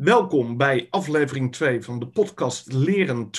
Welkom 0.00 0.56
bij 0.56 0.86
aflevering 0.90 1.52
2 1.52 1.82
van 1.82 1.98
de 1.98 2.08
podcast 2.08 2.72
Leren 2.72 3.30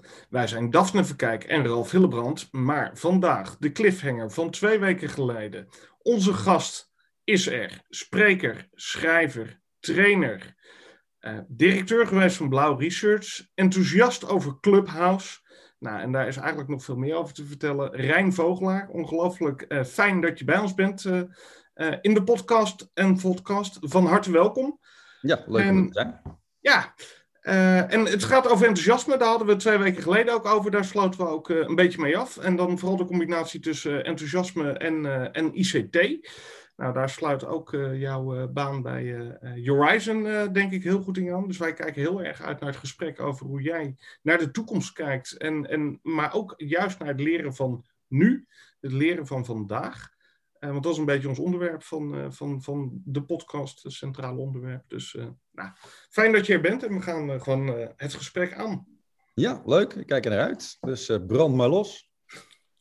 24-7. 0.00 0.06
Wij 0.30 0.46
zijn 0.46 0.70
Daphne 0.70 1.04
Verkijk 1.04 1.44
en 1.44 1.66
Ralf 1.66 1.90
Hillebrand, 1.90 2.48
maar 2.52 2.90
vandaag 2.94 3.56
de 3.58 3.72
cliffhanger 3.72 4.30
van 4.30 4.50
twee 4.50 4.78
weken 4.78 5.08
geleden. 5.08 5.68
Onze 6.02 6.32
gast 6.32 6.92
is 7.24 7.46
er, 7.46 7.82
spreker, 7.88 8.68
schrijver, 8.72 9.60
trainer, 9.80 10.54
eh, 11.18 11.38
directeur 11.48 12.06
geweest 12.06 12.36
van 12.36 12.48
Blauw 12.48 12.76
Research, 12.76 13.46
enthousiast 13.54 14.28
over 14.28 14.60
Clubhouse. 14.60 15.38
Nou, 15.78 16.00
en 16.00 16.12
daar 16.12 16.28
is 16.28 16.36
eigenlijk 16.36 16.68
nog 16.68 16.84
veel 16.84 16.96
meer 16.96 17.14
over 17.14 17.34
te 17.34 17.44
vertellen. 17.44 17.90
Rijn 17.90 18.32
Vogelaar, 18.32 18.88
ongelooflijk 18.88 19.62
eh, 19.62 19.84
fijn 19.84 20.20
dat 20.20 20.38
je 20.38 20.44
bij 20.44 20.58
ons 20.58 20.74
bent 20.74 21.04
uh, 21.04 21.22
in 22.00 22.14
de 22.14 22.22
podcast 22.24 22.90
en 22.94 23.20
podcast. 23.20 23.78
Van 23.80 24.06
harte 24.06 24.30
welkom. 24.30 24.80
Ja, 25.24 25.44
leuk 25.46 25.70
om 25.70 25.86
te 25.86 25.92
zijn. 25.92 26.20
Ja, 26.60 26.94
uh, 27.42 27.92
en 27.92 28.04
het 28.04 28.24
gaat 28.24 28.48
over 28.48 28.66
enthousiasme. 28.66 29.16
Daar 29.16 29.28
hadden 29.28 29.46
we 29.46 29.56
twee 29.56 29.78
weken 29.78 30.02
geleden 30.02 30.34
ook 30.34 30.44
over. 30.44 30.70
Daar 30.70 30.84
sloten 30.84 31.20
we 31.20 31.26
ook 31.26 31.48
uh, 31.48 31.58
een 31.58 31.74
beetje 31.74 32.00
mee 32.00 32.16
af. 32.16 32.36
En 32.36 32.56
dan 32.56 32.78
vooral 32.78 32.96
de 32.96 33.04
combinatie 33.04 33.60
tussen 33.60 34.04
enthousiasme 34.04 34.72
en, 34.72 35.04
uh, 35.04 35.36
en 35.36 35.58
ICT. 35.58 36.28
Nou, 36.76 36.92
daar 36.92 37.10
sluit 37.10 37.44
ook 37.44 37.70
jouw 37.92 38.48
baan 38.48 38.82
bij 38.82 39.36
Horizon, 39.64 40.22
denk 40.52 40.72
ik, 40.72 40.82
heel 40.82 41.02
goed 41.02 41.18
in 41.18 41.32
aan. 41.32 41.46
Dus 41.46 41.58
wij 41.58 41.72
kijken 41.72 42.02
heel 42.02 42.22
erg 42.22 42.42
uit 42.42 42.60
naar 42.60 42.68
het 42.70 42.78
gesprek 42.78 43.20
over 43.20 43.46
hoe 43.46 43.62
jij 43.62 43.96
naar 44.22 44.38
de 44.38 44.50
toekomst 44.50 44.92
kijkt. 44.92 45.36
En, 45.36 45.70
en, 45.70 46.00
maar 46.02 46.34
ook 46.34 46.54
juist 46.56 46.98
naar 46.98 47.08
het 47.08 47.20
leren 47.20 47.54
van 47.54 47.84
nu, 48.08 48.46
het 48.80 48.92
leren 48.92 49.26
van 49.26 49.44
vandaag. 49.44 50.13
Uh, 50.64 50.70
want 50.70 50.82
dat 50.82 50.92
is 50.92 50.98
een 50.98 51.04
beetje 51.04 51.28
ons 51.28 51.38
onderwerp 51.38 51.82
van, 51.82 52.14
uh, 52.14 52.26
van, 52.30 52.62
van 52.62 53.00
de 53.04 53.22
podcast, 53.22 53.82
het 53.82 53.92
centrale 53.92 54.38
onderwerp. 54.38 54.84
Dus 54.88 55.14
uh, 55.14 55.26
nou, 55.52 55.70
fijn 56.10 56.32
dat 56.32 56.46
je 56.46 56.52
er 56.52 56.60
bent 56.60 56.82
en 56.82 56.94
we 56.94 57.02
gaan 57.02 57.40
gewoon 57.40 57.68
het 57.96 58.14
gesprek 58.14 58.54
aan. 58.54 58.86
Ja, 59.34 59.62
leuk. 59.64 59.92
Ik 59.92 60.06
kijk 60.06 60.24
er 60.24 60.30
naar 60.30 60.40
uit. 60.40 60.76
Dus 60.80 61.18
brand 61.26 61.54
maar 61.54 61.68
los. 61.68 62.12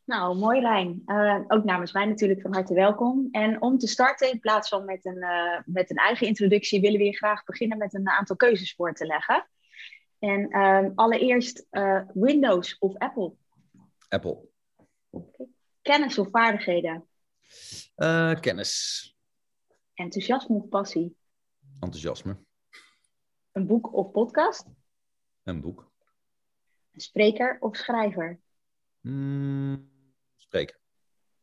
Nou, 0.05 0.37
mooi 0.37 0.59
Rijn. 0.59 1.01
ook 1.47 1.63
namens 1.63 1.93
mij 1.93 2.05
natuurlijk 2.05 2.41
van 2.41 2.53
harte 2.53 2.73
welkom. 2.73 3.27
En 3.31 3.61
om 3.61 3.77
te 3.77 3.87
starten, 3.87 4.31
in 4.31 4.39
plaats 4.39 4.69
van 4.69 4.85
met 4.85 5.05
een, 5.05 5.25
met 5.65 5.89
een 5.89 5.97
eigen 5.97 6.27
introductie, 6.27 6.81
willen 6.81 6.97
we 6.97 7.03
hier 7.03 7.15
graag 7.15 7.43
beginnen 7.43 7.77
met 7.77 7.93
een 7.93 8.09
aantal 8.09 8.35
keuzes 8.35 8.75
voor 8.75 8.93
te 8.93 9.05
leggen. 9.05 9.47
En 10.19 10.49
ehm, 10.49 10.91
allereerst 10.95 11.67
Windows 12.13 12.77
of 12.79 12.97
Apple? 12.97 13.33
Apple. 14.09 14.39
Okay. 15.09 15.47
Kennis 15.81 16.17
of 16.17 16.29
vaardigheden? 16.29 17.07
Uh, 17.95 18.39
kennis. 18.39 19.15
Enthousiasme 19.93 20.55
of 20.55 20.69
passie? 20.69 21.15
Enthousiasme. 21.79 22.37
Een 23.51 23.67
boek 23.67 23.93
of 23.93 24.11
podcast? 24.11 24.65
Een 25.43 25.61
boek. 25.61 25.91
Een 26.91 27.01
spreker 27.01 27.57
of 27.59 27.75
schrijver? 27.75 28.39
Mm, 29.01 29.89
spreker. 30.35 30.79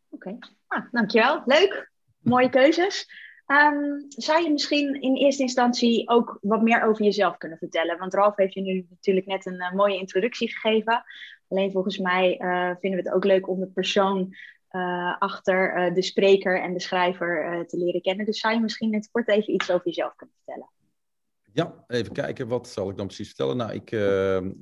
Oké, 0.08 0.28
okay. 0.28 0.50
ah, 0.66 0.92
dankjewel. 0.92 1.42
Leuk. 1.44 1.92
Mooie 2.18 2.50
keuzes. 2.50 3.06
Um, 3.46 4.04
zou 4.08 4.42
je 4.42 4.50
misschien 4.50 5.00
in 5.00 5.16
eerste 5.16 5.42
instantie 5.42 6.08
ook 6.08 6.38
wat 6.40 6.62
meer 6.62 6.82
over 6.82 7.04
jezelf 7.04 7.36
kunnen 7.36 7.58
vertellen? 7.58 7.98
Want 7.98 8.14
Ralf 8.14 8.36
heeft 8.36 8.54
je 8.54 8.60
nu 8.60 8.86
natuurlijk 8.90 9.26
net 9.26 9.46
een 9.46 9.54
uh, 9.54 9.72
mooie 9.72 9.98
introductie 9.98 10.52
gegeven. 10.52 11.04
Alleen 11.48 11.70
volgens 11.70 11.98
mij 11.98 12.40
uh, 12.40 12.70
vinden 12.80 13.02
we 13.02 13.08
het 13.08 13.14
ook 13.14 13.24
leuk 13.24 13.48
om 13.48 13.60
de 13.60 13.70
persoon 13.70 14.34
uh, 14.72 15.16
achter 15.18 15.76
uh, 15.76 15.94
de 15.94 16.02
spreker 16.02 16.62
en 16.62 16.72
de 16.72 16.80
schrijver 16.80 17.52
uh, 17.52 17.64
te 17.64 17.78
leren 17.78 18.02
kennen. 18.02 18.26
Dus 18.26 18.40
zou 18.40 18.54
je 18.54 18.60
misschien 18.60 18.90
net 18.90 19.10
kort 19.10 19.28
even 19.28 19.54
iets 19.54 19.70
over 19.70 19.86
jezelf 19.86 20.14
kunnen 20.14 20.36
vertellen? 20.44 20.70
Ja, 21.52 21.84
even 21.86 22.12
kijken. 22.12 22.48
Wat 22.48 22.68
zal 22.68 22.90
ik 22.90 22.96
dan 22.96 23.06
precies 23.06 23.26
vertellen? 23.26 23.56
Nou, 23.56 23.72
ik 23.72 23.90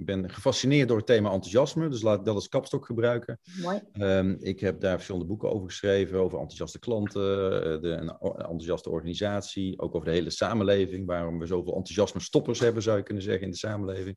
ben 0.05 0.31
gefascineerd 0.31 0.89
door 0.89 0.97
het 0.97 1.07
thema 1.07 1.31
enthousiasme, 1.31 1.89
dus 1.89 2.03
laat 2.03 2.19
ik 2.19 2.25
dat 2.25 2.35
als 2.35 2.49
kapstok 2.49 2.87
gebruiken. 2.87 3.41
Mooi. 3.63 3.81
Um, 3.93 4.37
ik 4.41 4.61
heb 4.61 4.81
daar 4.81 4.95
verschillende 4.95 5.27
boeken 5.27 5.51
over 5.51 5.69
geschreven, 5.69 6.19
over 6.19 6.39
enthousiaste 6.39 6.79
klanten, 6.79 7.23
de, 7.83 7.89
een 7.89 8.09
enthousiaste 8.21 8.91
organisatie, 8.91 9.81
ook 9.81 9.95
over 9.95 10.09
de 10.09 10.15
hele 10.15 10.31
samenleving, 10.31 11.07
waarom 11.07 11.39
we 11.39 11.47
zoveel 11.47 11.75
enthousiasme 11.75 12.21
stoppers 12.21 12.61
hebben, 12.61 12.83
zou 12.83 12.97
je 12.97 13.03
kunnen 13.03 13.23
zeggen, 13.23 13.43
in 13.43 13.51
de 13.51 13.57
samenleving. 13.57 14.17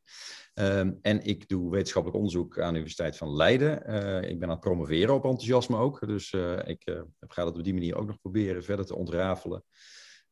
Um, 0.53 1.00
en 1.01 1.23
ik 1.23 1.47
doe 1.47 1.72
wetenschappelijk 1.72 2.19
onderzoek 2.19 2.59
aan 2.59 2.73
de 2.73 2.79
Universiteit 2.79 3.17
van 3.17 3.35
Leiden. 3.35 3.84
Uh, 3.90 4.29
ik 4.29 4.40
ben 4.40 4.47
aan 4.47 4.56
het 4.56 4.63
promoveren 4.63 5.13
op 5.13 5.23
enthousiasme 5.23 5.78
ook. 5.78 6.07
Dus 6.07 6.31
uh, 6.31 6.59
ik 6.66 7.03
ga 7.19 7.44
dat 7.44 7.57
op 7.57 7.63
die 7.63 7.73
manier 7.73 7.96
ook 7.96 8.07
nog 8.07 8.22
proberen 8.22 8.63
verder 8.63 8.85
te 8.85 8.96
ontrafelen. 8.96 9.63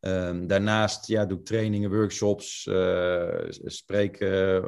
Um, 0.02 0.48
daarnaast 0.48 1.08
ja, 1.08 1.26
doe 1.26 1.38
ik 1.40 1.46
trainingen, 1.46 1.92
workshops, 1.92 2.70
spreek 3.64 4.22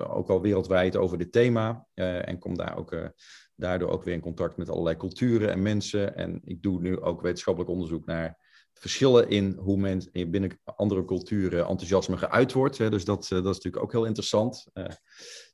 ook 0.08 0.30
al 0.30 0.42
wereldwijd 0.42 0.96
over 0.96 1.18
dit 1.18 1.31
thema. 1.31 1.88
en 1.94 2.40
kom 2.40 2.58
daar 2.58 2.78
ook, 2.78 3.12
daardoor 3.56 3.90
ook 3.90 4.03
weer 4.03 4.14
in 4.14 4.20
contact 4.20 4.58
met 4.58 4.70
allerlei 4.70 4.97
culturen 4.97 5.52
en 5.52 5.62
mensen. 5.62 6.16
En 6.16 6.41
ik 6.44 6.62
doe 6.62 6.81
nu 6.81 7.00
ook 7.00 7.22
wetenschappelijk 7.22 7.72
onderzoek 7.72 8.06
naar 8.06 8.38
verschillen 8.81 9.30
in 9.30 9.56
hoe 9.59 9.78
men 9.78 10.09
binnen 10.12 10.59
andere 10.64 11.06
culturen 11.06 11.68
enthousiasme 11.68 12.18
geuit 12.18 12.53
wordt. 12.53 12.78
Hè. 12.78 12.90
Dus 12.90 13.06
dat, 13.06 13.28
dat 13.30 13.46
is 13.46 13.56
natuurlijk 13.56 13.84
ook 13.84 13.92
heel 13.92 14.06
interessant. 14.06 14.68
Uh, 14.74 14.86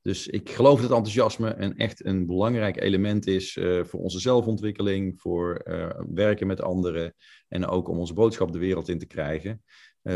dus 0.01 0.27
ik 0.27 0.49
geloof 0.49 0.81
dat 0.81 0.91
enthousiasme 0.91 1.55
een 1.57 1.77
echt 1.77 2.05
een 2.05 2.25
belangrijk 2.25 2.81
element 2.81 3.27
is 3.27 3.55
uh, 3.55 3.83
voor 3.83 3.99
onze 3.99 4.19
zelfontwikkeling, 4.19 5.21
voor 5.21 5.61
werken 6.13 6.47
met 6.47 6.61
anderen 6.61 7.15
en 7.47 7.65
ook 7.65 7.87
om 7.87 7.99
onze 7.99 8.13
boodschap 8.13 8.51
de 8.51 8.59
wereld 8.59 8.89
in 8.89 8.99
te 8.99 9.05
krijgen. 9.05 9.63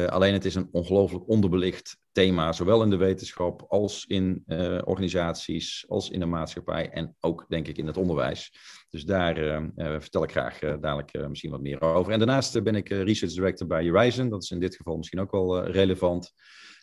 Alleen 0.07 0.33
het 0.33 0.45
is 0.45 0.55
een 0.55 0.69
ongelooflijk 0.71 1.29
onderbelicht 1.29 1.97
thema, 2.11 2.51
zowel 2.51 2.83
in 2.83 2.89
de 2.89 2.95
wetenschap 2.95 3.65
als 3.67 4.05
in 4.05 4.43
organisaties, 4.85 5.85
als 5.87 6.09
in 6.09 6.19
de 6.19 6.25
maatschappij 6.25 6.89
en 6.89 7.15
ook 7.19 7.45
denk 7.49 7.67
ik 7.67 7.77
in 7.77 7.87
het 7.87 7.97
onderwijs. 7.97 8.51
Dus 8.91 9.03
daar 9.03 9.35
vertel 9.75 10.23
ik 10.23 10.31
graag 10.31 10.59
dadelijk 10.59 11.27
misschien 11.27 11.51
wat 11.51 11.61
meer 11.61 11.81
over. 11.81 12.11
En 12.11 12.19
daarnaast 12.19 12.63
ben 12.63 12.75
ik 12.75 12.89
Research 12.89 13.33
Director 13.33 13.67
bij 13.67 13.89
Horizon, 13.89 14.29
dat 14.29 14.43
is 14.43 14.51
in 14.51 14.59
dit 14.59 14.75
geval 14.75 14.97
misschien 14.97 15.19
ook 15.19 15.31
wel 15.31 15.65
relevant. 15.65 16.33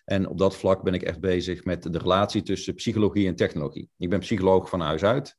En 0.04 0.28
op 0.28 0.38
dat 0.38 0.56
vlak 0.56 0.82
ben 0.82 0.94
ik 0.94 1.02
echt 1.02 1.20
bezig 1.20 1.64
met 1.64 1.82
de 1.82 1.98
relatie 1.98 2.42
tussen 2.42 2.74
psychologie 2.74 3.26
en 3.26 3.34
technologie. 3.34 3.91
Ik 3.98 4.10
ben 4.10 4.19
psycholoog 4.19 4.69
van 4.69 4.80
huis 4.80 5.02
uit. 5.02 5.36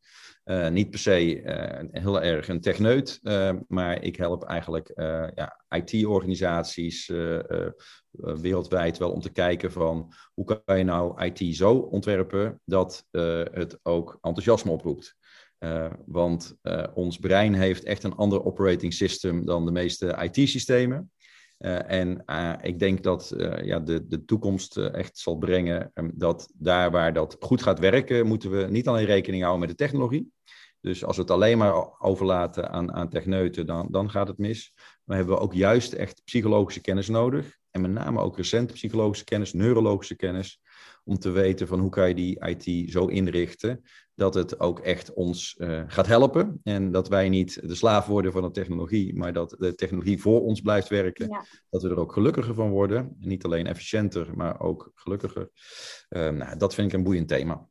Niet 0.72 0.90
per 0.90 1.00
se 1.00 1.42
heel 1.92 2.22
erg 2.22 2.48
een 2.48 2.62
techneut, 2.62 3.20
maar 3.68 4.04
ik 4.04 4.16
help 4.16 4.44
eigenlijk 4.44 4.92
ja, 5.36 5.66
IT-organisaties 5.70 7.12
wereldwijd 8.12 8.98
wel 8.98 9.12
om 9.12 9.22
te 9.22 9.32
kijken 9.32 9.72
van 9.72 10.14
hoe 10.34 10.62
kan 10.64 10.78
je 10.78 10.84
nou 10.84 11.24
IT 11.26 11.56
zo 11.56 11.74
ontwerpen 11.74 12.62
dat 12.66 13.06
het 13.52 13.80
ook 13.84 14.18
enthousiasme 14.22 14.72
oproept. 14.72 15.18
Want 16.06 16.56
ons 16.94 17.18
brein 17.18 17.54
heeft 17.54 17.84
echt 17.84 18.04
een 18.04 18.16
ander 18.16 18.46
operating 18.46 18.94
system 18.94 19.46
dan 19.46 19.66
de 19.66 19.72
meeste 19.72 20.30
IT-systemen. 20.32 21.12
Uh, 21.60 21.92
en 21.92 22.24
ik 22.62 22.80
denk 22.80 23.04
dat 23.04 23.34
ja, 23.62 23.80
de, 23.80 24.08
de 24.08 24.26
toekomst 24.26 24.78
echt 24.78 25.18
zal 25.18 25.38
brengen 25.38 25.92
um, 25.94 26.12
dat 26.16 26.52
daar 26.54 26.92
waar 26.92 27.14
dat 27.14 27.38
goed 27.40 27.62
gaat 27.62 27.80
werken, 27.80 28.28
moeten 28.28 28.52
we 28.52 28.68
niet 28.70 28.88
alleen 28.88 29.06
rekening 29.06 29.42
houden 29.44 29.68
met 29.68 29.78
de 29.78 29.84
technologie. 29.84 30.32
Dus 30.82 31.06
als 31.06 31.16
we 31.16 31.22
het 31.22 31.32
alleen 31.32 31.58
maar 31.58 32.00
overlaten 32.00 32.70
aan, 32.70 32.94
aan 32.94 33.10
techneuten, 33.10 33.66
dan, 33.66 33.88
dan 33.92 34.10
gaat 34.10 34.28
het 34.28 34.38
mis. 34.38 34.74
Maar 35.04 35.18
hebben 35.18 35.36
we 35.36 35.42
ook 35.42 35.54
juist 35.54 35.94
echt 35.94 36.22
psychologische 36.26 36.82
kennis 36.82 37.08
nodig. 37.08 37.58
En 37.72 37.82
met 37.82 37.92
name 37.92 38.20
ook 38.20 38.38
recente 38.38 38.74
psychologische 38.74 39.24
kennis, 39.24 39.54
neurologische 39.54 40.16
kennis. 40.16 40.62
Om 41.10 41.20
te 41.20 41.32
weten 41.32 41.68
van 41.68 41.80
hoe 41.80 41.90
kan 41.90 42.08
je 42.08 42.16
die 42.16 42.46
IT 42.46 42.92
zo 42.92 43.06
inrichten 43.06 43.84
dat 44.16 44.34
het 44.34 44.60
ook 44.60 44.80
echt 44.80 45.14
ons 45.14 45.56
uh, 45.58 45.84
gaat 45.88 46.08
helpen. 46.08 46.60
En 46.64 46.92
dat 46.92 47.08
wij 47.08 47.30
niet 47.30 47.68
de 47.68 47.76
slaaf 47.76 48.06
worden 48.06 48.32
van 48.32 48.42
de 48.42 48.52
technologie, 48.52 49.16
maar 49.16 49.34
dat 49.34 49.56
de 49.60 49.76
technologie 49.76 50.22
voor 50.22 50.42
ons 50.42 50.62
blijft 50.62 50.90
werken. 50.90 51.28
Ja. 51.30 51.46
Dat 51.70 51.82
we 51.82 51.90
er 51.90 52.00
ook 52.00 52.14
gelukkiger 52.14 52.54
van 52.54 52.70
worden. 52.70 52.98
En 52.98 53.28
niet 53.28 53.44
alleen 53.44 53.68
efficiënter, 53.68 54.28
maar 54.36 54.60
ook 54.60 54.92
gelukkiger. 54.96 55.50
Uh, 56.10 56.30
nou, 56.30 56.58
dat 56.58 56.74
vind 56.74 56.88
ik 56.88 56.98
een 56.98 57.04
boeiend 57.04 57.28
thema. 57.28 57.68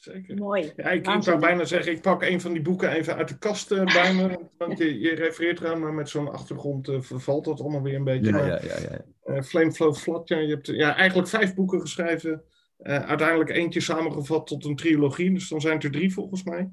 Zeker. 0.00 0.36
Mooi. 0.36 0.72
Ja, 0.76 0.90
ik, 0.90 1.06
ik, 1.06 1.22
zou 1.22 1.38
bijna 1.38 1.64
zeggen, 1.64 1.92
ik 1.92 2.00
pak 2.00 2.22
een 2.22 2.40
van 2.40 2.52
die 2.52 2.62
boeken 2.62 2.90
even 2.90 3.16
uit 3.16 3.28
de 3.28 3.38
kast 3.38 3.72
uh, 3.72 3.84
bij 3.84 4.14
me. 4.14 4.38
Want 4.58 4.78
je, 4.78 4.98
je 4.98 5.14
refereert 5.14 5.60
eraan, 5.60 5.80
maar 5.80 5.92
met 5.92 6.08
zo'n 6.08 6.32
achtergrond 6.32 6.88
uh, 6.88 7.00
vervalt 7.00 7.44
dat 7.44 7.60
allemaal 7.60 7.82
weer 7.82 7.94
een 7.94 8.04
beetje. 8.04 8.30
Ja, 8.30 8.46
ja, 8.46 8.60
ja, 8.62 8.78
ja. 8.90 9.04
Uh, 9.30 9.42
Flame 9.42 9.72
Flow 9.72 9.94
Flat, 9.94 10.28
ja, 10.28 10.38
je 10.38 10.48
hebt 10.48 10.66
ja, 10.66 10.96
eigenlijk 10.96 11.28
vijf 11.28 11.54
boeken 11.54 11.80
geschreven. 11.80 12.44
uiteindelijk 12.82 13.50
eentje 13.50 13.80
samengevat 13.80 14.46
tot 14.46 14.64
een 14.64 14.76
trilogie, 14.76 15.32
dus 15.32 15.48
dan 15.48 15.60
zijn 15.60 15.74
het 15.74 15.84
er 15.84 15.90
drie 15.90 16.12
volgens 16.12 16.42
mij. 16.42 16.70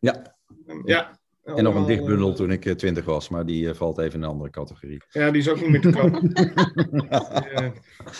Ja. 0.00 0.36
Um, 0.66 0.82
ja, 0.86 1.18
En 1.44 1.64
nog 1.64 1.74
een 1.74 1.86
dichtbundel 1.86 2.34
toen 2.34 2.50
ik 2.50 2.78
twintig 2.78 3.04
was, 3.04 3.28
maar 3.28 3.46
die 3.46 3.74
valt 3.74 3.98
even 3.98 4.14
in 4.14 4.22
een 4.22 4.28
andere 4.28 4.50
categorie. 4.50 5.02
Ja, 5.08 5.30
die 5.30 5.40
is 5.40 5.48
ook 5.48 5.60
niet 5.60 5.70
meer 5.70 5.80
te 5.80 5.90
koop. 5.90 6.20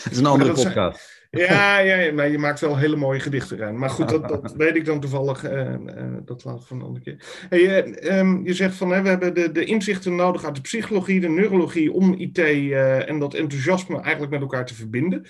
Het 0.03 0.11
is 0.11 0.19
een 0.19 0.27
andere 0.27 0.53
podcast. 0.53 1.23
Ja, 1.31 1.79
ja, 1.79 2.13
maar 2.13 2.29
je 2.29 2.39
maakt 2.39 2.61
wel 2.61 2.79
hele 2.79 2.97
mooie 2.97 3.21
gedichten, 3.21 3.57
Rijn. 3.57 3.79
Maar 3.79 3.91
goed, 3.91 4.09
dat, 4.09 4.29
dat 4.29 4.55
weet 4.57 4.77
ik 4.77 4.85
dan 4.85 5.01
toevallig. 5.01 5.45
Uh, 5.45 5.71
uh, 5.71 5.77
dat 6.25 6.45
laat 6.45 6.61
ik 6.61 6.67
van 6.67 6.77
een 6.77 6.87
andere 6.87 7.05
keer. 7.05 7.47
Hey, 7.49 7.87
uh, 7.87 8.19
um, 8.19 8.45
je 8.45 8.55
zegt 8.55 8.75
van, 8.75 8.91
hè, 8.91 9.03
we 9.03 9.09
hebben 9.09 9.35
de, 9.35 9.53
de 9.53 9.65
inzichten 9.65 10.15
nodig 10.15 10.45
uit 10.45 10.55
de 10.55 10.61
psychologie, 10.61 11.21
de 11.21 11.29
neurologie, 11.29 11.93
om 11.93 12.15
IT 12.15 12.39
en 12.39 13.19
dat 13.19 13.35
enthousiasme 13.35 14.01
eigenlijk 14.01 14.33
met 14.33 14.41
elkaar 14.41 14.67
te 14.67 14.75
verbinden. 14.75 15.27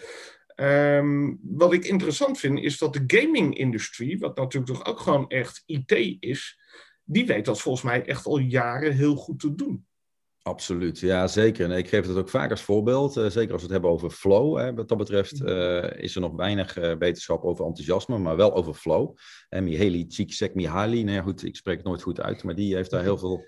Um, 0.57 1.39
wat 1.43 1.73
ik 1.73 1.85
interessant 1.85 2.39
vind, 2.39 2.59
is 2.59 2.79
dat 2.79 2.93
de 2.93 3.05
gaming-industrie, 3.07 4.19
wat 4.19 4.37
natuurlijk 4.37 4.73
toch 4.73 4.87
ook 4.87 5.01
gewoon 5.01 5.29
echt 5.29 5.63
IT 5.67 6.17
is, 6.21 6.59
die 7.05 7.27
weet 7.27 7.45
dat 7.45 7.61
volgens 7.61 7.85
mij 7.85 8.05
echt 8.05 8.27
al 8.27 8.39
jaren 8.39 8.93
heel 8.93 9.17
goed 9.17 9.41
te 9.41 9.55
doen. 9.55 9.87
Absoluut, 10.43 10.99
ja 10.99 11.27
zeker. 11.27 11.71
En 11.71 11.77
ik 11.77 11.89
geef 11.89 12.07
het 12.07 12.17
ook 12.17 12.29
vaak 12.29 12.51
als 12.51 12.63
voorbeeld, 12.63 13.17
uh, 13.17 13.27
zeker 13.27 13.53
als 13.53 13.63
we 13.63 13.67
het 13.67 13.71
hebben 13.71 13.91
over 13.91 14.11
flow. 14.11 14.59
Hè, 14.59 14.75
wat 14.75 14.89
dat 14.89 14.99
betreft 14.99 15.41
uh, 15.41 15.91
is 15.97 16.15
er 16.15 16.21
nog 16.21 16.37
weinig 16.37 16.79
uh, 16.79 16.93
wetenschap 16.99 17.45
over 17.45 17.65
enthousiasme, 17.65 18.19
maar 18.19 18.37
wel 18.37 18.55
over 18.55 18.75
flow. 18.75 19.17
En 19.49 19.65
Mihaly 19.65 20.05
Csikszentmihalyi, 20.09 21.05
nou 21.05 21.17
ja, 21.17 21.23
goed, 21.23 21.45
ik 21.45 21.57
spreek 21.57 21.77
het 21.77 21.87
nooit 21.87 22.03
goed 22.03 22.21
uit, 22.21 22.43
maar 22.43 22.55
die 22.55 22.75
heeft 22.75 22.91
daar 22.91 23.03
heel 23.03 23.19
veel 23.19 23.45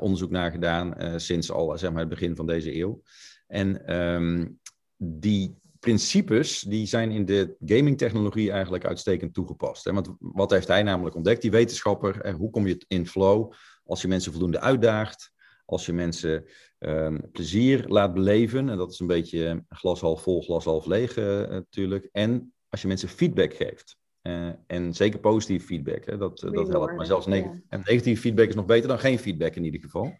onderzoek 0.00 0.30
naar 0.30 0.50
gedaan 0.50 1.20
sinds 1.20 1.50
al 1.50 1.78
zeg 1.78 1.90
maar, 1.90 2.00
het 2.00 2.08
begin 2.08 2.36
van 2.36 2.46
deze 2.46 2.76
eeuw. 2.76 3.02
En 3.46 3.96
um, 3.96 4.58
die 4.96 5.56
principes 5.80 6.60
die 6.60 6.86
zijn 6.86 7.10
in 7.10 7.24
de 7.24 7.56
gaming-technologie 7.64 8.50
eigenlijk 8.50 8.84
uitstekend 8.84 9.34
toegepast. 9.34 9.84
Hè? 9.84 9.92
Want 9.92 10.08
wat 10.18 10.50
heeft 10.50 10.68
hij 10.68 10.82
namelijk 10.82 11.16
ontdekt, 11.16 11.42
die 11.42 11.50
wetenschapper? 11.50 12.32
hoe 12.32 12.50
kom 12.50 12.66
je 12.66 12.84
in 12.88 13.06
flow 13.06 13.52
als 13.84 14.02
je 14.02 14.08
mensen 14.08 14.32
voldoende 14.32 14.60
uitdaagt? 14.60 15.32
Als 15.64 15.86
je 15.86 15.92
mensen 15.92 16.44
um, 16.78 17.30
plezier 17.32 17.84
laat 17.88 18.14
beleven, 18.14 18.68
en 18.68 18.76
dat 18.76 18.92
is 18.92 19.00
een 19.00 19.06
beetje 19.06 19.64
glas 19.68 20.00
half 20.00 20.22
vol, 20.22 20.42
glas 20.42 20.64
half 20.64 20.86
leeg 20.86 21.16
uh, 21.16 21.24
natuurlijk. 21.48 22.08
En 22.12 22.52
als 22.68 22.82
je 22.82 22.88
mensen 22.88 23.08
feedback 23.08 23.54
geeft. 23.54 23.96
Uh, 24.22 24.48
en 24.66 24.94
zeker 24.94 25.18
positieve 25.18 25.66
feedback, 25.66 26.06
hè, 26.06 26.16
dat, 26.16 26.40
dat 26.40 26.68
helpt. 26.68 26.96
Maar 26.96 27.06
zelfs 27.06 27.26
neg 27.26 27.42
ja. 27.42 27.60
en 27.68 27.82
negatieve 27.84 28.20
feedback 28.20 28.48
is 28.48 28.54
nog 28.54 28.66
beter 28.66 28.88
dan 28.88 28.98
geen 28.98 29.18
feedback 29.18 29.54
in 29.54 29.64
ieder 29.64 29.80
geval. 29.80 30.16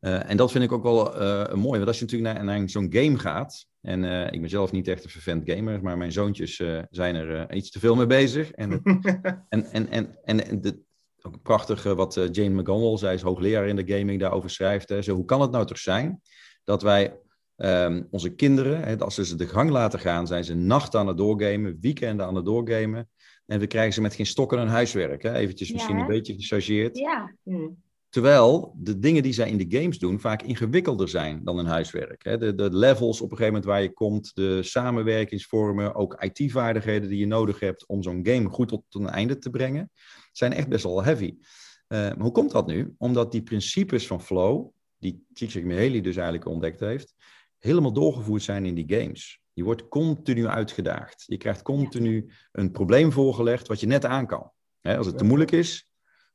Uh, 0.00 0.30
en 0.30 0.36
dat 0.36 0.50
vind 0.52 0.64
ik 0.64 0.72
ook 0.72 0.82
wel 0.82 1.04
mooi, 1.56 1.76
want 1.76 1.86
als 1.86 1.98
je 1.98 2.04
natuurlijk 2.04 2.34
naar, 2.34 2.44
naar 2.44 2.68
zo'n 2.68 2.92
game 2.92 3.18
gaat, 3.18 3.66
en 3.80 4.04
ik 4.32 4.40
ben 4.40 4.50
zelf 4.50 4.72
niet 4.72 4.88
echt 4.88 5.04
een 5.04 5.10
vervent 5.10 5.50
gamer, 5.50 5.82
maar 5.82 5.98
mijn 5.98 6.12
zoontjes 6.12 6.62
zijn 6.90 7.14
er 7.14 7.54
iets 7.54 7.70
te 7.70 7.78
veel 7.78 7.94
mee 7.94 8.06
bezig. 8.06 8.50
En, 8.54 8.82
en, 9.48 9.90
en, 9.90 10.16
en, 10.24 10.46
en 10.46 10.60
de, 10.60 10.84
ook 11.26 11.42
prachtig 11.42 11.82
wat 11.82 12.16
uh, 12.16 12.24
Jane 12.30 12.60
McGonnell, 12.60 12.96
zij 12.96 13.14
is 13.14 13.22
hoogleraar 13.22 13.68
in 13.68 13.76
de 13.76 13.96
gaming, 13.96 14.20
daarover 14.20 14.50
schrijft. 14.50 14.88
Hè. 14.88 15.02
Zo, 15.02 15.14
hoe 15.14 15.24
kan 15.24 15.40
het 15.40 15.50
nou 15.50 15.66
toch 15.66 15.78
zijn 15.78 16.20
dat 16.64 16.82
wij 16.82 17.20
um, 17.56 18.06
onze 18.10 18.34
kinderen, 18.34 18.82
hè, 18.82 18.98
als 18.98 19.14
ze 19.14 19.24
ze 19.24 19.36
de 19.36 19.46
gang 19.46 19.70
laten 19.70 19.98
gaan, 19.98 20.26
zijn 20.26 20.44
ze 20.44 20.54
nachten 20.54 21.00
aan 21.00 21.06
het 21.06 21.16
doorgamen, 21.16 21.78
weekenden 21.80 22.26
aan 22.26 22.34
het 22.34 22.44
doorgamen. 22.44 23.08
En 23.46 23.60
we 23.60 23.66
krijgen 23.66 23.92
ze 23.92 24.00
met 24.00 24.14
geen 24.14 24.26
stokken 24.26 24.58
een 24.58 24.68
huiswerk. 24.68 25.22
Hè? 25.22 25.34
Eventjes 25.34 25.72
misschien 25.72 25.98
een 25.98 26.06
beetje 26.06 26.34
gechargeerd. 26.34 26.98
Ja. 26.98 27.34
Hmm. 27.42 27.84
Terwijl 28.16 28.74
de 28.76 28.98
dingen 28.98 29.22
die 29.22 29.32
zij 29.32 29.50
in 29.50 29.56
de 29.56 29.78
games 29.78 29.98
doen 29.98 30.20
vaak 30.20 30.42
ingewikkelder 30.42 31.08
zijn 31.08 31.44
dan 31.44 31.58
een 31.58 31.66
huiswerk. 31.66 32.24
De, 32.24 32.54
de 32.54 32.76
levels 32.76 33.20
op 33.20 33.30
een 33.30 33.36
gegeven 33.36 33.52
moment 33.52 33.64
waar 33.64 33.82
je 33.82 33.92
komt, 33.92 34.34
de 34.34 34.62
samenwerkingsvormen, 34.62 35.94
ook 35.94 36.22
IT-vaardigheden 36.22 37.08
die 37.08 37.18
je 37.18 37.26
nodig 37.26 37.60
hebt 37.60 37.86
om 37.86 38.02
zo'n 38.02 38.26
game 38.26 38.48
goed 38.48 38.68
tot 38.68 38.84
een 38.88 39.08
einde 39.08 39.38
te 39.38 39.50
brengen 39.50 39.90
zijn 40.32 40.52
echt 40.52 40.68
best 40.68 40.84
wel 40.84 41.04
heavy. 41.04 41.34
Uh, 41.88 42.12
hoe 42.18 42.30
komt 42.30 42.50
dat 42.50 42.66
nu? 42.66 42.94
Omdat 42.98 43.32
die 43.32 43.42
principes 43.42 44.06
van 44.06 44.22
flow, 44.22 44.68
die 44.98 45.26
Csikszentmihalyi 45.32 46.00
dus 46.00 46.16
eigenlijk 46.16 46.48
ontdekt 46.48 46.80
heeft, 46.80 47.14
helemaal 47.58 47.92
doorgevoerd 47.92 48.42
zijn 48.42 48.66
in 48.66 48.74
die 48.74 48.98
games. 48.98 49.40
Je 49.52 49.64
wordt 49.64 49.88
continu 49.88 50.46
uitgedaagd. 50.46 51.24
Je 51.26 51.36
krijgt 51.36 51.62
continu 51.62 52.30
een 52.52 52.70
probleem 52.70 53.12
voorgelegd 53.12 53.68
wat 53.68 53.80
je 53.80 53.86
net 53.86 54.04
aan 54.04 54.26
kan. 54.26 54.50
als 54.80 55.06
het 55.06 55.18
te 55.18 55.24
moeilijk 55.24 55.50
is, 55.50 55.85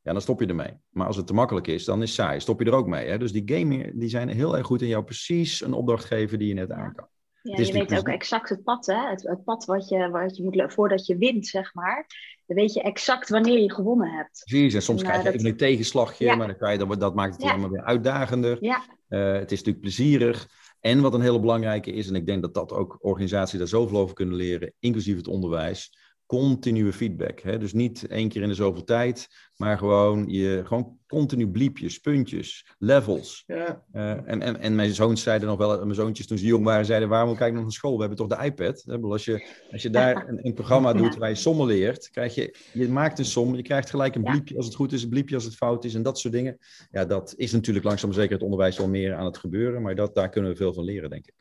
ja, 0.01 0.12
dan 0.12 0.21
stop 0.21 0.39
je 0.39 0.48
ermee. 0.48 0.74
Maar 0.89 1.07
als 1.07 1.15
het 1.15 1.27
te 1.27 1.33
makkelijk 1.33 1.68
is, 1.68 1.86
dan 1.86 2.01
is 2.01 2.09
het 2.09 2.19
saai. 2.19 2.39
Stop 2.39 2.59
je 2.59 2.65
er 2.65 2.74
ook 2.74 2.88
mee. 2.88 3.07
Hè? 3.07 3.18
Dus 3.18 3.31
die 3.31 3.57
games 3.57 3.92
die 3.94 4.09
zijn 4.09 4.30
heel 4.30 4.57
erg 4.57 4.65
goed 4.65 4.81
in 4.81 4.88
jou 4.88 5.03
precies 5.03 5.62
een 5.62 5.74
opdracht 5.74 6.06
geven 6.06 6.39
die 6.39 6.48
je 6.48 6.53
net 6.53 6.71
aan 6.71 6.94
kan. 6.95 7.07
Ja, 7.44 7.57
je 7.57 7.71
weet 7.71 7.98
ook 7.98 8.07
exact 8.07 8.50
het 8.50 8.63
pad, 8.63 8.86
hè? 8.86 9.09
Het, 9.09 9.24
het, 9.24 9.44
pad 9.44 9.65
wat 9.65 9.89
je, 9.89 10.09
wat 10.09 10.38
je 10.38 10.44
moet 10.44 10.74
voordat 10.74 11.06
je 11.06 11.18
wint, 11.18 11.48
zeg 11.48 11.74
maar. 11.74 12.06
Dan 12.45 12.57
weet 12.57 12.74
je 12.74 12.81
exact 12.81 13.30
wanneer 13.30 13.59
je 13.59 13.74
gewonnen 13.74 14.12
hebt. 14.12 14.44
Precies, 14.45 14.74
en 14.74 14.81
soms 14.81 15.03
krijg 15.03 15.24
je 15.24 15.31
even 15.31 15.45
een 15.45 15.57
tegenslagje, 15.57 16.36
maar 16.36 16.47
dan 16.47 16.57
kan 16.57 16.71
je, 16.71 16.77
dat, 16.77 17.00
dat 17.00 17.15
maakt 17.15 17.33
het 17.33 17.51
allemaal 17.51 17.69
weer 17.69 17.83
uitdagender. 17.83 18.57
Ja. 18.59 18.83
Uh, 19.09 19.33
het 19.33 19.51
is 19.51 19.57
natuurlijk 19.57 19.80
plezierig. 19.80 20.47
En 20.80 21.01
wat 21.01 21.13
een 21.13 21.21
hele 21.21 21.39
belangrijke 21.39 21.92
is, 21.92 22.07
en 22.07 22.15
ik 22.15 22.25
denk 22.25 22.42
dat 22.42 22.54
dat 22.54 22.71
ook 22.71 22.97
organisaties 23.01 23.57
daar 23.57 23.68
zoveel 23.68 24.00
over 24.00 24.15
kunnen 24.15 24.36
leren, 24.36 24.74
inclusief 24.80 25.15
het 25.15 25.27
onderwijs, 25.27 25.97
continue 26.31 26.94
feedback. 26.94 27.39
Hè? 27.39 27.57
Dus 27.57 27.74
niet 27.74 28.07
één 28.07 28.30
keer 28.30 28.42
in 28.42 28.48
de 28.48 28.54
zoveel 28.54 28.83
tijd, 28.83 29.28
maar 29.56 29.78
gewoon, 29.78 30.25
je, 30.28 30.62
gewoon 30.66 30.98
continu 31.07 31.50
bliepjes, 31.50 31.98
puntjes, 31.98 32.75
levels. 32.78 33.44
Ja. 33.48 33.83
Uh, 33.94 34.12
en, 34.12 34.42
en, 34.42 34.60
en 34.60 34.75
mijn 34.75 34.94
zoons 34.94 35.22
zeiden 35.22 35.48
nog 35.48 35.57
wel, 35.57 35.80
mijn 35.80 35.95
zoontjes 35.95 36.28
toen 36.28 36.38
ze 36.38 36.45
jong 36.45 36.66
waren, 36.66 36.86
zeiden 36.86 37.10
waarom 37.10 37.36
kijk 37.36 37.50
ik 37.50 37.54
nog 37.54 37.63
naar 37.63 37.72
school? 37.72 37.94
We 37.94 38.00
hebben 38.00 38.18
toch 38.18 38.38
de 38.38 38.45
iPad? 38.45 39.01
Als 39.01 39.25
je, 39.25 39.48
als 39.72 39.81
je 39.81 39.89
daar 39.89 40.28
een, 40.28 40.45
een 40.45 40.54
programma 40.54 40.94
doet 41.01 41.16
waar 41.16 41.30
je 41.30 41.36
sommen 41.36 41.68
leert, 41.68 42.10
krijg 42.10 42.36
je, 42.36 42.56
je 42.74 42.88
maakt 42.88 43.19
een 43.19 43.25
som, 43.25 43.56
je 43.56 43.62
krijgt 43.62 43.89
gelijk 43.89 44.16
een 44.16 44.24
bliepje 44.24 44.57
als 44.57 44.66
het 44.66 44.75
goed 44.75 44.92
is, 44.92 45.04
een 45.04 45.10
bliepje 45.10 45.36
als 45.36 45.45
het 45.45 45.56
fout 45.56 45.86
is 45.86 45.94
en 45.94 46.04
dat 46.04 46.19
soort 46.19 46.33
dingen. 46.33 46.57
Ja, 46.92 47.06
dat 47.06 47.33
is 47.38 47.51
natuurlijk 47.51 47.86
langzaam 47.86 48.13
zeker 48.13 48.33
het 48.33 48.44
onderwijs 48.44 48.78
wel 48.78 48.89
meer 48.89 49.16
aan 49.16 49.25
het 49.25 49.38
gebeuren, 49.38 49.81
maar 49.81 49.95
dat, 49.95 50.16
daar 50.16 50.30
kunnen 50.30 50.51
we 50.51 50.57
veel 50.57 50.74
van 50.74 50.83
leren, 50.83 51.10
denk 51.10 51.28
ik. 51.28 51.33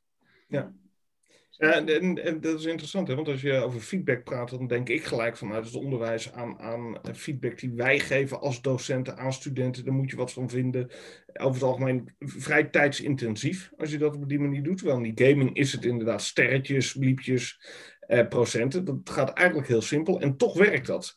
Ja, 0.48 0.72
ja, 1.60 1.86
en, 1.86 2.24
en, 2.24 2.40
dat 2.40 2.58
is 2.58 2.64
interessant, 2.64 3.08
hè? 3.08 3.14
want 3.14 3.28
als 3.28 3.40
je 3.40 3.52
over 3.52 3.80
feedback 3.80 4.24
praat, 4.24 4.50
dan 4.50 4.66
denk 4.66 4.88
ik 4.88 5.04
gelijk 5.04 5.36
vanuit 5.36 5.64
het 5.64 5.74
onderwijs 5.74 6.32
aan, 6.32 6.58
aan 6.58 6.98
feedback 7.14 7.58
die 7.58 7.72
wij 7.74 7.98
geven 7.98 8.40
als 8.40 8.62
docenten 8.62 9.16
aan 9.16 9.32
studenten. 9.32 9.84
Daar 9.84 9.94
moet 9.94 10.10
je 10.10 10.16
wat 10.16 10.32
van 10.32 10.48
vinden. 10.48 10.90
Over 11.32 11.54
het 11.54 11.62
algemeen 11.62 12.14
vrij 12.18 12.64
tijdsintensief 12.64 13.72
als 13.76 13.90
je 13.90 13.98
dat 13.98 14.16
op 14.16 14.28
die 14.28 14.40
manier 14.40 14.62
doet. 14.62 14.76
Terwijl 14.76 15.00
in 15.00 15.14
die 15.14 15.26
gaming 15.26 15.56
is 15.56 15.72
het 15.72 15.84
inderdaad 15.84 16.22
sterretjes, 16.22 16.94
bliepjes, 16.94 17.60
eh, 18.00 18.28
procenten. 18.28 18.84
Dat 18.84 18.96
gaat 19.04 19.32
eigenlijk 19.32 19.68
heel 19.68 19.82
simpel 19.82 20.20
en 20.20 20.36
toch 20.36 20.58
werkt 20.58 20.86
dat. 20.86 21.16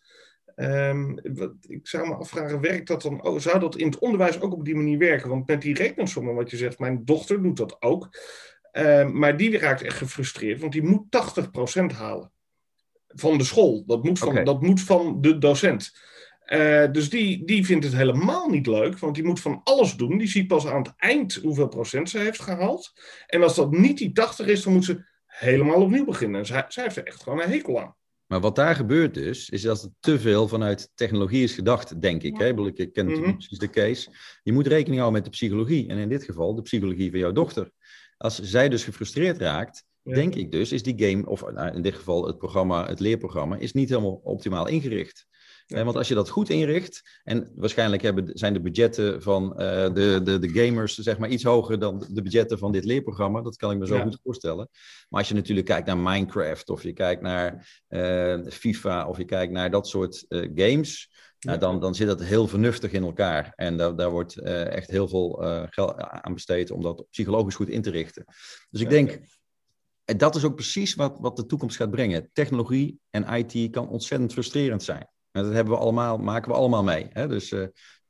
Um, 0.56 1.20
wat, 1.34 1.54
ik 1.68 1.88
zou 1.88 2.08
me 2.08 2.16
afvragen, 2.16 2.62
werkt 2.62 2.88
dat 2.88 3.02
dan? 3.02 3.42
Zou 3.42 3.60
dat 3.60 3.78
in 3.78 3.86
het 3.86 4.00
onderwijs 4.00 4.42
ook 4.42 4.54
op 4.54 4.66
die 4.66 4.76
manier 4.76 4.98
werken? 4.98 5.30
Want 5.30 5.48
met 5.48 5.62
die 5.62 5.74
rekensommen, 5.74 6.36
wat 6.36 6.50
je 6.50 6.58
zegt, 6.58 6.80
mijn 6.80 7.06
dochter 7.06 7.42
doet 7.42 7.58
dat 7.58 7.82
ook. 7.82 8.10
Uh, 8.74 9.10
maar 9.10 9.38
die 9.38 9.58
raakt 9.58 9.82
echt 9.82 9.98
gefrustreerd, 9.98 10.60
want 10.60 10.72
die 10.72 10.84
moet 10.84 11.06
80% 11.92 11.98
halen. 11.98 12.32
Van 13.08 13.38
de 13.38 13.44
school. 13.44 13.84
Dat 13.86 14.04
moet 14.04 14.20
van, 14.20 14.28
okay. 14.28 14.44
dat 14.44 14.62
moet 14.62 14.82
van 14.82 15.22
de 15.22 15.38
docent. 15.38 15.92
Uh, 16.48 16.92
dus 16.92 17.10
die, 17.10 17.46
die 17.46 17.66
vindt 17.66 17.86
het 17.86 17.96
helemaal 17.96 18.50
niet 18.50 18.68
leuk, 18.68 19.00
want 19.00 19.16
die 19.16 19.24
moet 19.24 19.40
van 19.40 19.62
alles 19.64 19.96
doen. 19.96 20.18
Die 20.18 20.28
ziet 20.28 20.48
pas 20.48 20.68
aan 20.68 20.82
het 20.82 20.94
eind 20.98 21.34
hoeveel 21.34 21.68
procent 21.68 22.10
ze 22.10 22.18
heeft 22.18 22.42
gehaald. 22.42 22.94
En 23.28 23.44
als 23.44 23.56
dat 23.56 23.72
niet 23.72 23.98
die 23.98 24.12
80 24.12 24.48
is, 24.48 24.64
dan 24.64 24.74
moet 24.74 24.86
ze 24.86 25.06
helemaal 25.26 25.82
opnieuw 25.82 26.06
beginnen. 26.06 26.40
En 26.40 26.46
zij, 26.46 26.66
zij 26.68 26.84
heeft 26.84 26.96
er 26.96 27.06
echt 27.06 27.24
gewoon 27.24 27.42
een 27.42 27.50
hekel 27.50 27.82
aan. 27.82 27.96
Maar 28.34 28.42
wat 28.42 28.56
daar 28.56 28.76
gebeurt 28.76 29.14
dus, 29.14 29.50
is 29.50 29.62
dat 29.62 29.82
het 29.82 29.92
te 30.00 30.20
veel 30.20 30.48
vanuit 30.48 30.92
technologie 30.96 31.44
is 31.44 31.54
gedacht, 31.54 32.02
denk 32.02 32.24
ik. 32.24 32.38
Ja. 32.38 32.44
Hè? 32.44 32.72
Ik 32.74 32.94
ken 32.94 33.06
mm 33.06 33.14
-hmm. 33.14 33.38
precies 33.38 33.58
de 33.58 33.70
case. 33.70 34.10
Je 34.44 34.52
moet 34.52 34.68
rekening 34.68 35.02
houden 35.02 35.22
met 35.22 35.24
de 35.24 35.38
psychologie. 35.38 35.88
En 35.88 35.98
in 35.98 36.10
dit 36.10 36.24
geval 36.24 36.56
de 36.56 36.62
psychologie 36.62 37.10
van 37.10 37.20
jouw 37.20 37.32
dochter. 37.32 37.72
Als 38.18 38.40
zij 38.40 38.70
dus 38.70 38.84
gefrustreerd 38.84 39.38
raakt, 39.38 39.84
ja. 40.02 40.14
denk 40.14 40.36
ik 40.36 40.52
dus, 40.52 40.72
is 40.72 40.84
die 40.84 41.08
game, 41.08 41.26
of 41.26 41.52
nou, 41.52 41.76
in 41.76 41.82
dit 41.82 41.96
geval 41.96 42.28
het 42.28 42.38
programma, 42.38 42.88
het 42.88 43.00
leerprogramma, 43.00 43.58
is 43.58 43.74
niet 43.74 43.90
helemaal 43.90 44.22
optimaal 44.24 44.68
ingericht. 44.68 45.26
Ja. 45.66 45.84
Want 45.84 45.96
als 45.96 46.08
je 46.08 46.16
dat 46.16 46.30
goed 46.30 46.50
inricht, 46.50 47.20
en 47.24 47.52
waarschijnlijk 47.56 48.02
hebben, 48.02 48.30
zijn 48.34 48.54
de 48.54 48.62
budgetten 48.62 49.22
van 49.22 49.44
uh, 49.44 49.58
de, 49.94 50.22
de, 50.24 50.40
de 50.40 50.50
gamers 50.50 50.98
zeg 50.98 51.18
maar, 51.18 51.30
iets 51.30 51.44
hoger 51.44 51.80
dan 51.80 52.06
de 52.10 52.22
budgetten 52.22 52.58
van 52.58 52.72
dit 52.72 52.86
leerprogramma, 52.86 53.42
dat 53.42 53.56
kan 53.56 53.72
ik 53.72 53.78
me 53.78 53.88
zo 53.88 53.96
ja. 53.96 54.04
goed 54.04 54.20
voorstellen. 54.24 54.70
Maar 55.10 55.20
als 55.20 55.30
je 55.30 55.36
natuurlijk 55.36 55.68
kijkt 55.68 55.88
naar 55.88 55.98
Minecraft, 55.98 56.70
of 56.70 56.84
je 56.84 56.94
kijkt 56.94 57.22
naar 57.22 57.82
uh, 57.90 58.40
FIFA, 58.50 59.08
of 59.08 59.18
je 59.18 59.26
kijkt 59.26 59.54
naar 59.54 59.72
dat 59.72 59.88
soort 59.88 60.26
uh, 60.30 60.50
games, 60.56 61.12
nou, 61.40 61.60
dan, 61.60 61.80
dan 61.80 61.96
zit 61.96 62.08
dat 62.08 62.24
heel 62.24 62.48
vernuftig 62.48 62.92
in 62.92 63.04
elkaar. 63.04 63.54
En 63.56 63.78
daar, 63.78 63.96
daar 63.96 64.10
wordt 64.10 64.38
uh, 64.38 64.68
echt 64.68 64.90
heel 64.90 65.08
veel 65.08 65.44
uh, 65.44 65.64
geld 65.70 65.98
aan 65.98 66.34
besteed 66.34 66.72
om 66.72 66.82
dat 66.82 67.06
psychologisch 67.10 67.56
goed 67.56 67.70
in 67.70 67.82
te 67.82 67.90
richten. 67.90 68.26
Dus 68.70 68.82
ik 68.82 68.90
denk, 68.90 69.20
en 70.06 70.18
dat 70.18 70.36
is 70.36 70.44
ook 70.44 70.56
precies 70.56 70.96
wat, 70.96 71.18
wat 71.20 71.36
de 71.36 71.46
toekomst 71.46 71.76
gaat 71.78 71.92
brengen. 71.92 72.30
Technologie 72.34 73.00
en 73.10 73.34
IT 73.34 73.72
kan 73.72 73.90
ontzettend 73.90 74.34
frustrerend 74.34 74.84
zijn. 74.84 75.08
Dat 75.42 75.54
hebben 75.54 75.74
we 75.74 75.80
allemaal, 75.80 76.18
maken 76.18 76.52
we 76.52 76.58
allemaal 76.58 76.84
mee. 76.84 77.08
Hè? 77.10 77.28
Dus 77.28 77.52
uh, 77.52 77.68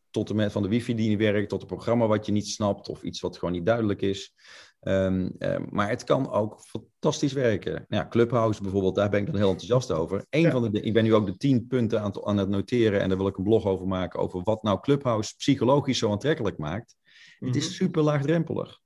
tot 0.10 0.30
en 0.30 0.36
met 0.36 0.52
van 0.52 0.62
de 0.62 0.68
wifi 0.68 0.96
die 0.96 1.10
niet 1.10 1.18
werkt, 1.18 1.50
tot 1.50 1.62
een 1.62 1.68
programma 1.68 2.08
wat 2.08 2.26
je 2.26 2.32
niet 2.32 2.48
snapt 2.48 2.90
of 2.90 3.04
iets 3.04 3.20
wat 3.20 3.38
gewoon 3.38 3.54
niet 3.54 3.66
duidelijk 3.66 4.02
is. 4.02 4.34
Ehm, 4.80 5.30
ehm, 5.38 5.66
maar 5.70 5.90
het 5.90 6.04
kan 6.04 6.32
ook 6.32 6.62
fantastisch 6.62 7.34
werken. 7.34 7.72
Nou 7.72 8.04
ja, 8.04 8.08
Clubhouse 8.08 8.62
bijvoorbeeld, 8.62 8.96
daar 8.96 9.10
ben 9.10 9.20
ik 9.20 9.26
dan 9.26 9.36
heel 9.36 9.50
enthousiast 9.50 9.92
over. 9.92 10.26
Eén 10.30 10.52
van 10.52 10.72
de, 10.72 10.82
ik 10.82 10.94
ben 10.94 11.04
nu 11.04 11.14
ook 11.14 11.26
de 11.26 11.38
tien 11.38 11.68
punten 11.68 12.00
aan 12.00 12.06
het, 12.06 12.24
aan 12.24 12.38
het, 12.38 12.50
noteren 12.50 13.02
en 13.02 13.10
daar 13.10 13.18
wil 13.18 13.28
ik 13.28 13.38
een 13.38 13.44
blog 13.44 13.66
over 13.66 13.88
maken 13.88 14.20
over 14.20 14.42
wat 14.44 14.64
nou 14.64 14.80
Clubhouse 14.80 15.36
psychologisch 15.38 15.98
zo 15.98 16.12
aantrekkelijk 16.12 16.58
maakt. 16.58 16.96
Het 17.40 17.56
is 17.56 17.66
mhm. 17.66 17.74
super 17.74 18.02
laagdrempelig. 18.02 18.80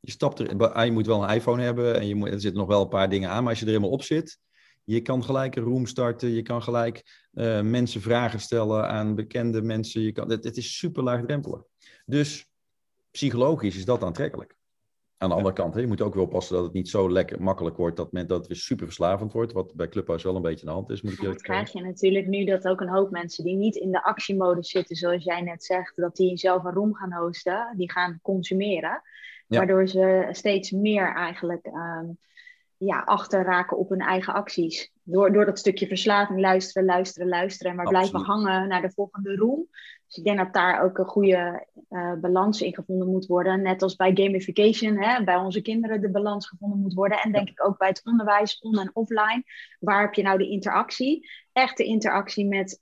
Je 0.00 0.10
stapt 0.10 0.38
er, 0.38 0.72
ah, 0.72 0.84
je 0.84 0.92
moet 0.92 1.06
wel 1.06 1.22
een 1.22 1.34
iPhone 1.34 1.62
hebben 1.62 2.00
en 2.00 2.06
je 2.06 2.14
moet, 2.14 2.28
er 2.28 2.40
zitten 2.40 2.60
nog 2.60 2.68
wel 2.68 2.82
een 2.82 2.88
paar 2.88 3.10
dingen 3.10 3.30
aan, 3.30 3.42
maar 3.42 3.50
als 3.50 3.58
je 3.58 3.64
er 3.64 3.70
helemaal 3.70 3.92
op 3.92 4.02
zit, 4.02 4.38
je 4.84 5.00
kan 5.00 5.24
gelijk 5.24 5.56
een 5.56 5.62
room 5.62 5.86
starten, 5.86 6.30
je 6.30 6.42
kan 6.42 6.62
gelijk 6.62 7.28
uh, 7.32 7.60
mensen 7.60 8.00
vragen 8.00 8.40
stellen 8.40 8.88
aan 8.88 9.14
bekende 9.14 9.62
mensen. 9.62 10.00
Je 10.00 10.12
kan, 10.12 10.30
het, 10.30 10.44
het 10.44 10.56
is 10.56 10.78
super 10.78 11.02
laagdrempelig. 11.02 11.62
Dus 12.04 12.48
psychologisch 13.10 13.76
is 13.76 13.84
dat 13.84 14.02
aantrekkelijk. 14.02 14.56
Aan 15.16 15.28
de 15.28 15.34
andere 15.34 15.54
kant, 15.54 15.74
hè, 15.74 15.80
je 15.80 15.86
moet 15.86 16.00
ook 16.00 16.14
wel 16.14 16.24
oppassen 16.24 16.54
dat 16.54 16.64
het 16.64 16.72
niet 16.72 16.88
zo 16.88 17.10
lekker 17.10 17.42
makkelijk 17.42 17.76
wordt 17.76 17.96
dat, 17.96 18.12
men, 18.12 18.26
dat 18.26 18.38
het 18.38 18.46
weer 18.46 18.56
super 18.56 18.86
verslavend 18.86 19.32
wordt, 19.32 19.52
wat 19.52 19.74
bij 19.74 19.88
Clubhouse 19.88 20.26
wel 20.26 20.36
een 20.36 20.42
beetje 20.42 20.66
aan 20.66 20.72
de 20.72 20.78
hand 20.78 20.90
is. 20.90 21.02
Moet 21.02 21.12
ik 21.12 21.20
dat 21.20 21.42
krijg 21.42 21.72
je 21.72 21.80
natuurlijk 21.80 22.26
nu 22.26 22.44
dat 22.44 22.68
ook 22.68 22.80
een 22.80 22.88
hoop 22.88 23.10
mensen 23.10 23.44
die 23.44 23.56
niet 23.56 23.76
in 23.76 23.90
de 23.90 24.04
actiemodus 24.04 24.68
zitten, 24.68 24.96
zoals 24.96 25.24
jij 25.24 25.40
net 25.40 25.64
zegt, 25.64 25.96
dat 25.96 26.16
die 26.16 26.36
zelf 26.36 26.64
een 26.64 26.72
room 26.72 26.94
gaan 26.94 27.12
hosten, 27.12 27.74
die 27.76 27.92
gaan 27.92 28.18
consumeren. 28.22 29.02
Waardoor 29.46 29.88
ze 29.88 30.28
steeds 30.30 30.70
meer 30.70 31.14
eigenlijk 31.14 31.66
ehm, 31.66 32.06
ja, 32.84 33.00
achterraken 33.00 33.78
op 33.78 33.88
hun 33.88 34.00
eigen 34.00 34.34
acties. 34.34 34.92
Door, 35.02 35.32
door 35.32 35.44
dat 35.44 35.58
stukje 35.58 35.86
verslaving 35.86 36.40
luisteren, 36.40 36.84
luisteren, 36.84 37.28
luisteren 37.28 37.70
en 37.70 37.76
maar 37.76 37.88
blijven 37.88 38.20
hangen 38.20 38.68
naar 38.68 38.82
de 38.82 38.90
volgende 38.90 39.36
room. 39.36 39.66
Dus 40.06 40.16
ik 40.16 40.24
denk 40.24 40.38
dat 40.38 40.52
daar 40.52 40.82
ook 40.82 40.98
een 40.98 41.04
goede 41.04 41.66
uh, 41.90 42.12
balans 42.12 42.60
in 42.60 42.74
gevonden 42.74 43.08
moet 43.08 43.26
worden. 43.26 43.62
Net 43.62 43.82
als 43.82 43.96
bij 43.96 44.10
gamification, 44.14 45.02
hè, 45.02 45.24
bij 45.24 45.36
onze 45.36 45.62
kinderen 45.62 46.00
de 46.00 46.10
balans 46.10 46.48
gevonden 46.48 46.78
moet 46.78 46.94
worden. 46.94 47.18
En 47.18 47.32
denk 47.32 47.48
ik 47.48 47.66
ook 47.66 47.78
bij 47.78 47.88
het 47.88 48.00
onderwijs, 48.04 48.58
on- 48.58 48.78
en 48.78 48.90
offline. 48.92 49.42
Waar 49.78 50.00
heb 50.00 50.14
je 50.14 50.22
nou 50.22 50.38
de 50.38 50.48
interactie? 50.48 51.30
Echte 51.52 51.84
interactie 51.84 52.46
met 52.46 52.80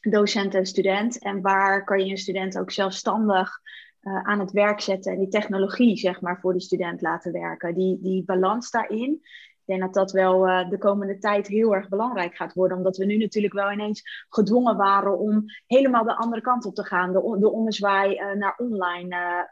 docent 0.00 0.54
en 0.54 0.66
student. 0.66 1.18
En 1.18 1.40
waar 1.40 1.84
kan 1.84 2.04
je 2.04 2.10
een 2.10 2.18
student 2.18 2.58
ook 2.58 2.70
zelfstandig 2.70 3.60
uh, 4.02 4.22
aan 4.22 4.40
het 4.40 4.50
werk 4.50 4.80
zetten 4.80 5.12
en 5.12 5.18
die 5.18 5.28
technologie, 5.28 5.96
zeg 5.96 6.20
maar, 6.20 6.40
voor 6.40 6.52
die 6.52 6.62
student 6.62 7.02
laten 7.02 7.32
werken. 7.32 7.74
Die, 7.74 7.98
die 8.02 8.24
balans 8.24 8.70
daarin. 8.70 9.10
Ik 9.12 9.76
denk 9.76 9.80
dat 9.80 9.94
dat 9.94 10.12
wel 10.12 10.48
uh, 10.48 10.70
de 10.70 10.78
komende 10.78 11.18
tijd 11.18 11.46
heel 11.46 11.74
erg 11.74 11.88
belangrijk 11.88 12.36
gaat 12.36 12.54
worden. 12.54 12.76
Omdat 12.76 12.96
we 12.96 13.04
nu 13.04 13.16
natuurlijk 13.16 13.52
wel 13.52 13.72
ineens 13.72 14.26
gedwongen 14.28 14.76
waren 14.76 15.18
om 15.18 15.44
helemaal 15.66 16.04
de 16.04 16.16
andere 16.16 16.42
kant 16.42 16.64
op 16.64 16.74
te 16.74 16.84
gaan. 16.84 17.12
De, 17.12 17.36
de 17.40 17.50
ommezwaai 17.50 18.14
uh, 18.14 18.32
naar 18.32 18.54
online. 18.56 19.48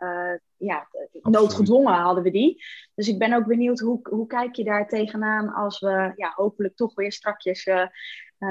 ja, 0.57 0.88
noodgedwongen 1.23 1.93
hadden 1.93 2.23
we 2.23 2.31
die. 2.31 2.62
Dus 2.95 3.09
ik 3.09 3.19
ben 3.19 3.33
ook 3.33 3.47
benieuwd 3.47 3.81
hoe, 3.81 4.00
hoe 4.02 4.26
kijk 4.26 4.55
je 4.55 4.64
daar 4.64 4.88
tegenaan 4.88 5.52
als 5.52 5.81
we 5.81 6.12
ja, 6.17 6.33
hopelijk 6.35 6.76
toch 6.76 6.95
weer 6.95 7.12
strakjes 7.12 7.69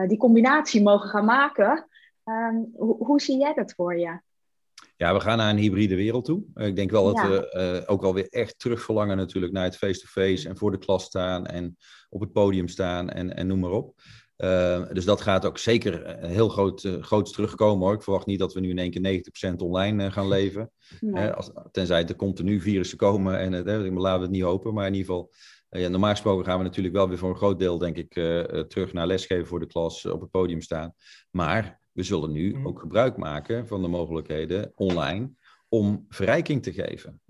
die 0.07 0.17
combinatie 0.17 0.83
mogen 0.83 1.09
gaan 1.09 1.25
maken. 1.25 1.87
Um, 2.23 2.71
hoe, 2.75 3.05
hoe 3.05 3.21
zie 3.21 3.37
jij 3.37 3.53
dat 3.53 3.73
voor 3.73 3.97
je? 3.99 4.19
Ja, 4.97 5.13
we 5.13 5.19
gaan 5.19 5.37
naar 5.37 5.49
een 5.49 5.57
hybride 5.57 5.95
wereld 5.95 6.25
toe. 6.25 6.43
ik 6.55 6.75
denk 6.75 6.91
wel 6.91 7.13
dat 7.13 7.27
we 7.27 7.53
uh, 7.85 7.91
ook 7.91 8.01
wel 8.01 8.13
weer 8.13 8.27
echt 8.29 8.59
terugverlangen 8.59 9.17
natuurlijk 9.17 9.53
naar 9.53 9.63
het 9.63 9.77
face-to-face 9.77 10.49
en 10.49 10.57
voor 10.57 10.71
de 10.71 10.77
klas 10.77 11.03
staan 11.03 11.45
en 11.45 11.77
op 12.09 12.21
het 12.21 12.31
podium 12.31 12.67
staan 12.67 13.09
en, 13.09 13.35
en 13.35 13.47
noem 13.47 13.59
maar 13.59 13.71
op. 13.71 13.93
Uh, 14.37 14.89
dus 14.93 15.05
dat 15.05 15.21
gaat 15.21 15.45
ook 15.45 15.57
zeker 15.57 16.17
heel 16.19 16.49
groot, 16.49 16.83
uh, 16.83 17.03
groots 17.03 17.31
terugkomen 17.31 17.85
hoor. 17.85 17.95
Ik 17.95 18.01
verwacht 18.01 18.25
niet 18.25 18.39
dat 18.39 18.53
we 18.53 18.59
nu 18.59 18.69
in 18.69 18.77
één 18.77 18.91
keer 18.91 19.51
90% 19.51 19.55
online 19.55 20.11
gaan 20.11 20.27
leven. 20.27 20.71
Nee. 20.99 21.29
Als, 21.29 21.51
tenzij 21.71 22.05
er 22.05 22.15
continu 22.15 22.61
virussen 22.61 22.97
komen 22.97 23.39
en 23.39 23.51
laten 23.51 24.19
we 24.19 24.25
het 24.25 24.29
niet 24.29 24.41
hopen. 24.41 24.73
Maar 24.73 24.87
in 24.87 24.93
ieder 24.93 25.07
geval, 25.07 25.33
ja, 25.69 25.87
normaal 25.87 26.11
gesproken 26.11 26.45
gaan 26.45 26.57
we 26.57 26.63
natuurlijk 26.63 26.95
wel 26.95 27.07
weer 27.07 27.17
voor 27.17 27.29
een 27.29 27.35
groot 27.35 27.59
deel 27.59 27.77
denk 27.77 27.97
ik 27.97 28.13
terug 28.67 28.93
naar 28.93 29.07
lesgeven 29.07 29.47
voor 29.47 29.59
de 29.59 29.67
klas, 29.67 30.05
op 30.05 30.21
het 30.21 30.31
podium 30.31 30.61
staan. 30.61 30.93
Maar 31.31 31.79
we 31.97 32.03
zullen 32.03 32.31
nu 32.31 32.53
mhm. 32.53 32.67
ook 32.67 32.79
gebruik 32.79 33.17
maken 33.17 33.67
van 33.67 33.81
de 33.81 33.87
mogelijkheden 33.87 34.71
online 34.75 35.31
om 35.69 36.05
verrijking 36.09 36.63
te 36.63 36.73
geven. 36.73 37.21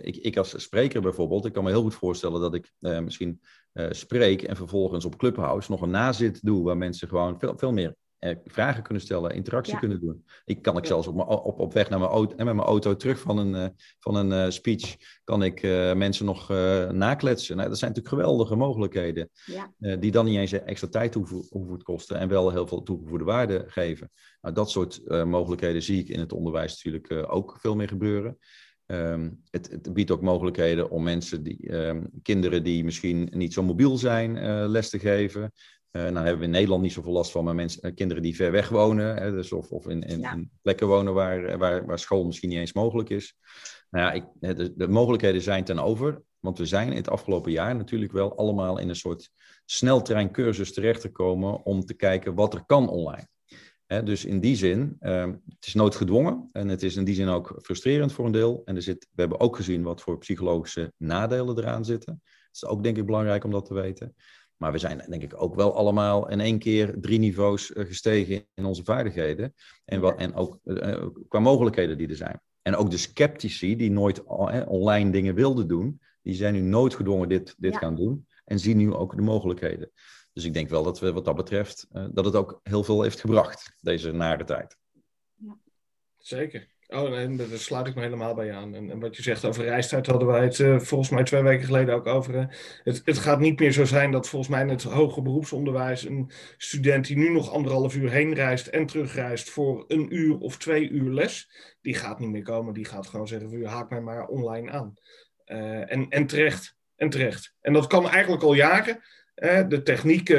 Ik, 0.00 0.16
ik, 0.16 0.36
als 0.36 0.62
spreker 0.62 1.00
bijvoorbeeld, 1.00 1.44
ik 1.44 1.52
kan 1.52 1.64
me 1.64 1.70
heel 1.70 1.82
goed 1.82 1.94
voorstellen 1.94 2.40
dat 2.40 2.54
ik 2.54 2.72
eh, 2.80 2.98
misschien 2.98 3.40
uh, 3.72 3.86
spreek 3.90 4.42
en 4.42 4.56
vervolgens 4.56 5.04
op 5.04 5.16
Clubhouse 5.16 5.70
nog 5.70 5.80
een 5.80 5.90
nazit 5.90 6.44
doe 6.44 6.64
waar 6.64 6.76
mensen 6.76 7.08
gewoon 7.08 7.38
veel, 7.38 7.58
veel 7.58 7.72
meer 7.72 7.96
vragen 8.44 8.82
kunnen 8.82 9.02
stellen, 9.02 9.34
interactie 9.34 9.78
kunnen 9.78 10.00
doen. 10.00 10.24
Ik 10.44 10.62
kan 10.62 10.76
ik 10.76 10.86
zelfs 10.86 11.06
op, 11.06 11.28
op, 11.28 11.58
op 11.58 11.72
weg 11.72 11.88
naar 11.90 11.98
mijn 11.98 12.10
auto 12.10 12.36
en 12.36 12.44
met 12.44 12.54
mijn 12.54 12.66
auto 12.66 12.96
terug 12.96 13.20
van 13.20 13.38
een, 13.38 13.54
uh, 13.54 13.66
van 13.98 14.14
een 14.14 14.30
uh, 14.30 14.50
speech, 14.50 14.96
kan 15.24 15.42
ik 15.42 15.62
uh, 15.62 15.94
mensen 15.94 16.26
nog 16.26 16.48
nakletsen. 16.92 17.56
Nou, 17.56 17.68
dat 17.68 17.78
zijn 17.78 17.92
natuurlijk 17.92 18.22
geweldige 18.22 18.56
mogelijkheden, 18.56 19.30
ja. 19.44 19.96
die 19.96 20.10
dan 20.10 20.24
niet 20.24 20.36
eens 20.36 20.52
extra 20.52 20.88
tijd 20.88 21.14
hoeven, 21.14 21.46
hoeven 21.48 21.78
te 21.78 21.84
kosten 21.84 22.18
en 22.18 22.28
wel 22.28 22.50
heel 22.50 22.66
veel 22.66 22.82
toegevoegde 22.82 23.24
waarde 23.24 23.64
geven. 23.66 24.10
Nou, 24.40 24.54
dat 24.54 24.70
soort 24.70 25.24
mogelijkheden 25.24 25.82
zie 25.82 26.00
ik 26.00 26.08
in 26.08 26.20
het 26.20 26.32
onderwijs 26.32 26.82
natuurlijk 26.82 27.32
ook 27.32 27.56
veel 27.60 27.76
meer 27.76 27.88
gebeuren. 27.88 28.38
Um, 28.86 29.40
het, 29.50 29.70
het, 29.70 29.92
biedt 29.92 30.10
ook 30.10 30.22
mogelijkheden 30.22 30.90
om 30.90 31.02
mensen 31.02 31.42
die, 31.42 31.72
um, 31.72 32.10
kinderen 32.22 32.62
die 32.62 32.84
misschien 32.84 33.28
niet 33.32 33.52
zo 33.52 33.62
mobiel 33.62 33.98
zijn, 33.98 34.36
uh, 34.36 34.64
les 34.66 34.90
te 34.90 34.98
geven. 34.98 35.52
Uh, 35.92 36.02
nou 36.02 36.16
hebben 36.16 36.38
we 36.38 36.44
in 36.44 36.50
Nederland 36.50 36.82
niet 36.82 36.92
zoveel 36.92 37.12
last 37.12 37.30
van, 37.30 37.44
maar 37.44 37.54
mensen, 37.54 37.86
uh, 37.86 37.94
kinderen 37.94 38.22
die 38.22 38.36
ver 38.36 38.50
weg 38.50 38.68
wonen, 38.68 39.16
hè, 39.16 39.30
dus 39.30 39.52
of, 39.52 39.70
of 39.70 39.88
in, 39.88 40.02
in, 40.02 40.20
ja. 40.20 40.32
in, 40.32 40.50
plekken 40.62 40.86
wonen 40.86 41.14
waar, 41.14 41.44
eh, 41.44 41.58
waar, 41.58 41.86
waar 41.86 41.98
school 41.98 42.24
misschien 42.24 42.48
niet 42.48 42.58
eens 42.58 42.72
mogelijk 42.72 43.10
is. 43.10 43.36
Nou 43.90 44.04
ja, 44.04 44.12
ik, 44.12 44.56
de, 44.56 44.72
de, 44.76 44.88
mogelijkheden 44.88 45.42
zijn 45.42 45.64
ten 45.64 45.78
over, 45.78 46.22
want 46.38 46.58
we 46.58 46.66
zijn 46.66 46.90
in 46.90 46.96
het 46.96 47.10
afgelopen 47.10 47.52
jaar 47.52 47.76
natuurlijk 47.76 48.12
wel 48.12 48.36
allemaal 48.36 48.78
in 48.78 48.88
een 48.88 48.96
soort 48.96 49.30
sneltreincursus 49.64 50.72
terechtgekomen 50.72 51.64
om 51.64 51.84
te 51.84 51.94
kijken 51.94 52.34
wat 52.34 52.54
er 52.54 52.64
kan 52.66 52.88
online. 52.88 53.28
Hè, 53.86 54.02
dus 54.02 54.24
in 54.24 54.40
die 54.40 54.56
zin, 54.56 54.96
uh, 55.00 55.24
het 55.24 55.66
is 55.66 55.74
noodgedwongen 55.74 56.48
en 56.52 56.68
het 56.68 56.82
is 56.82 56.96
in 56.96 57.04
die 57.04 57.14
zin 57.14 57.28
ook 57.28 57.58
frustrerend 57.62 58.12
voor 58.12 58.26
een 58.26 58.32
deel. 58.32 58.62
En 58.64 58.76
er 58.76 58.82
zit, 58.82 59.08
we 59.12 59.20
hebben 59.20 59.40
ook 59.40 59.56
gezien 59.56 59.82
wat 59.82 60.00
voor 60.00 60.18
psychologische 60.18 60.92
nadelen 60.96 61.58
eraan 61.58 61.84
zitten. 61.84 62.20
Het 62.24 62.62
is 62.62 62.64
ook 62.64 62.82
denk 62.82 62.96
ik 62.96 63.06
belangrijk 63.06 63.44
om 63.44 63.50
dat 63.50 63.64
te 63.64 63.74
weten. 63.74 64.14
Maar 64.62 64.72
we 64.72 64.78
zijn 64.78 65.04
denk 65.08 65.22
ik 65.22 65.42
ook 65.42 65.54
wel 65.54 65.74
allemaal 65.74 66.28
in 66.28 66.40
één 66.40 66.58
keer 66.58 66.94
drie 67.00 67.18
niveaus 67.18 67.72
eh, 67.72 67.86
gestegen 67.86 68.46
in 68.54 68.64
onze 68.64 68.84
vaardigheden. 68.84 69.54
En, 69.84 70.00
wat, 70.00 70.18
en 70.18 70.34
ook 70.34 70.58
uh, 70.64 71.06
qua 71.28 71.38
mogelijkheden 71.38 71.98
die 71.98 72.08
er 72.08 72.16
zijn. 72.16 72.40
En 72.62 72.76
ook 72.76 72.90
de 72.90 72.96
sceptici 72.96 73.76
die 73.76 73.90
nooit 73.90 74.24
online 74.66 75.10
dingen 75.10 75.34
wilden 75.34 75.68
doen, 75.68 76.00
die 76.22 76.34
zijn 76.34 76.54
nu 76.54 76.60
noodgedwongen 76.60 77.28
dit, 77.28 77.54
dit 77.58 77.76
gaan 77.76 77.94
doen. 77.94 78.26
En 78.44 78.58
zien 78.58 78.76
nu 78.76 78.92
ook 78.92 79.16
de 79.16 79.22
mogelijkheden. 79.22 79.90
Dus 80.32 80.44
ik 80.44 80.54
denk 80.54 80.68
wel 80.68 80.82
dat 80.82 81.00
we 81.00 81.12
wat 81.12 81.24
dat 81.24 81.36
betreft, 81.36 81.86
uh, 81.92 82.06
dat 82.12 82.24
het 82.24 82.34
ook 82.34 82.60
heel 82.62 82.84
veel 82.84 83.02
heeft 83.02 83.20
gebracht, 83.20 83.74
deze 83.80 84.12
nare 84.12 84.44
tijd. 84.44 84.76
Ja. 85.34 85.58
Zeker. 86.18 86.68
Oh, 86.94 87.18
en 87.18 87.36
daar 87.36 87.46
sluit 87.52 87.86
ik 87.86 87.94
me 87.94 88.00
helemaal 88.00 88.34
bij 88.34 88.52
aan. 88.52 88.74
En, 88.74 88.90
en 88.90 89.00
wat 89.00 89.16
je 89.16 89.22
zegt 89.22 89.44
over 89.44 89.64
reistijd 89.64 90.06
hadden 90.06 90.28
wij 90.28 90.42
het 90.42 90.58
uh, 90.58 90.78
volgens 90.78 91.10
mij 91.10 91.24
twee 91.24 91.42
weken 91.42 91.66
geleden 91.66 91.94
ook 91.94 92.06
over. 92.06 92.56
Het, 92.84 93.02
het, 93.04 93.18
gaat 93.18 93.40
niet 93.40 93.60
meer 93.60 93.72
zo 93.72 93.84
zijn 93.84 94.10
dat 94.10 94.28
volgens 94.28 94.50
mij 94.50 94.62
in 94.62 94.68
het 94.68 94.82
hoger 94.82 95.22
beroepsonderwijs 95.22 96.04
een 96.04 96.30
student 96.56 97.06
die 97.06 97.16
nu 97.16 97.28
nog 97.28 97.50
anderhalf 97.50 97.94
uur 97.94 98.10
heen 98.10 98.34
reist 98.34 98.66
en 98.66 98.86
terugreist 98.86 99.50
voor 99.50 99.84
een 99.88 100.14
uur 100.14 100.38
of 100.38 100.56
twee 100.56 100.88
uur 100.88 101.12
les, 101.12 101.50
die 101.80 101.94
gaat 101.94 102.18
niet 102.18 102.30
meer 102.30 102.42
komen. 102.42 102.74
Die 102.74 102.84
gaat 102.84 103.06
gewoon 103.06 103.28
zeggen, 103.28 103.52
u 103.52 103.66
haak 103.66 103.90
mij 103.90 104.00
maar 104.00 104.26
online 104.26 104.70
aan. 104.70 104.94
Uh, 105.46 105.92
en, 105.92 106.06
en 106.08 106.26
terecht. 106.26 106.76
En 106.96 107.08
terecht. 107.08 107.54
En 107.60 107.72
dat 107.72 107.86
kan 107.86 108.08
eigenlijk 108.08 108.42
al 108.42 108.54
jaren. 108.54 109.02
de 109.68 109.80
techniek, 109.84 110.36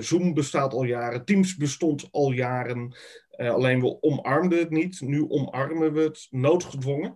Zoom 0.00 0.34
bestaat 0.34 0.72
al 0.72 0.84
jaren, 0.84 1.24
Teams 1.24 1.56
bestond 1.56 2.08
al 2.10 2.32
jaren. 2.32 2.94
Uh, 3.42 3.50
alleen 3.50 3.80
we 3.80 4.02
omarmden 4.02 4.58
het 4.58 4.70
niet. 4.70 5.00
Nu 5.00 5.28
omarmen 5.28 5.92
we 5.92 6.00
het 6.00 6.26
noodgedwongen. 6.30 7.14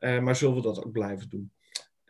Uh, 0.00 0.18
maar 0.18 0.36
zullen 0.36 0.54
we 0.54 0.62
dat 0.62 0.84
ook 0.84 0.92
blijven 0.92 1.28
doen? 1.28 1.52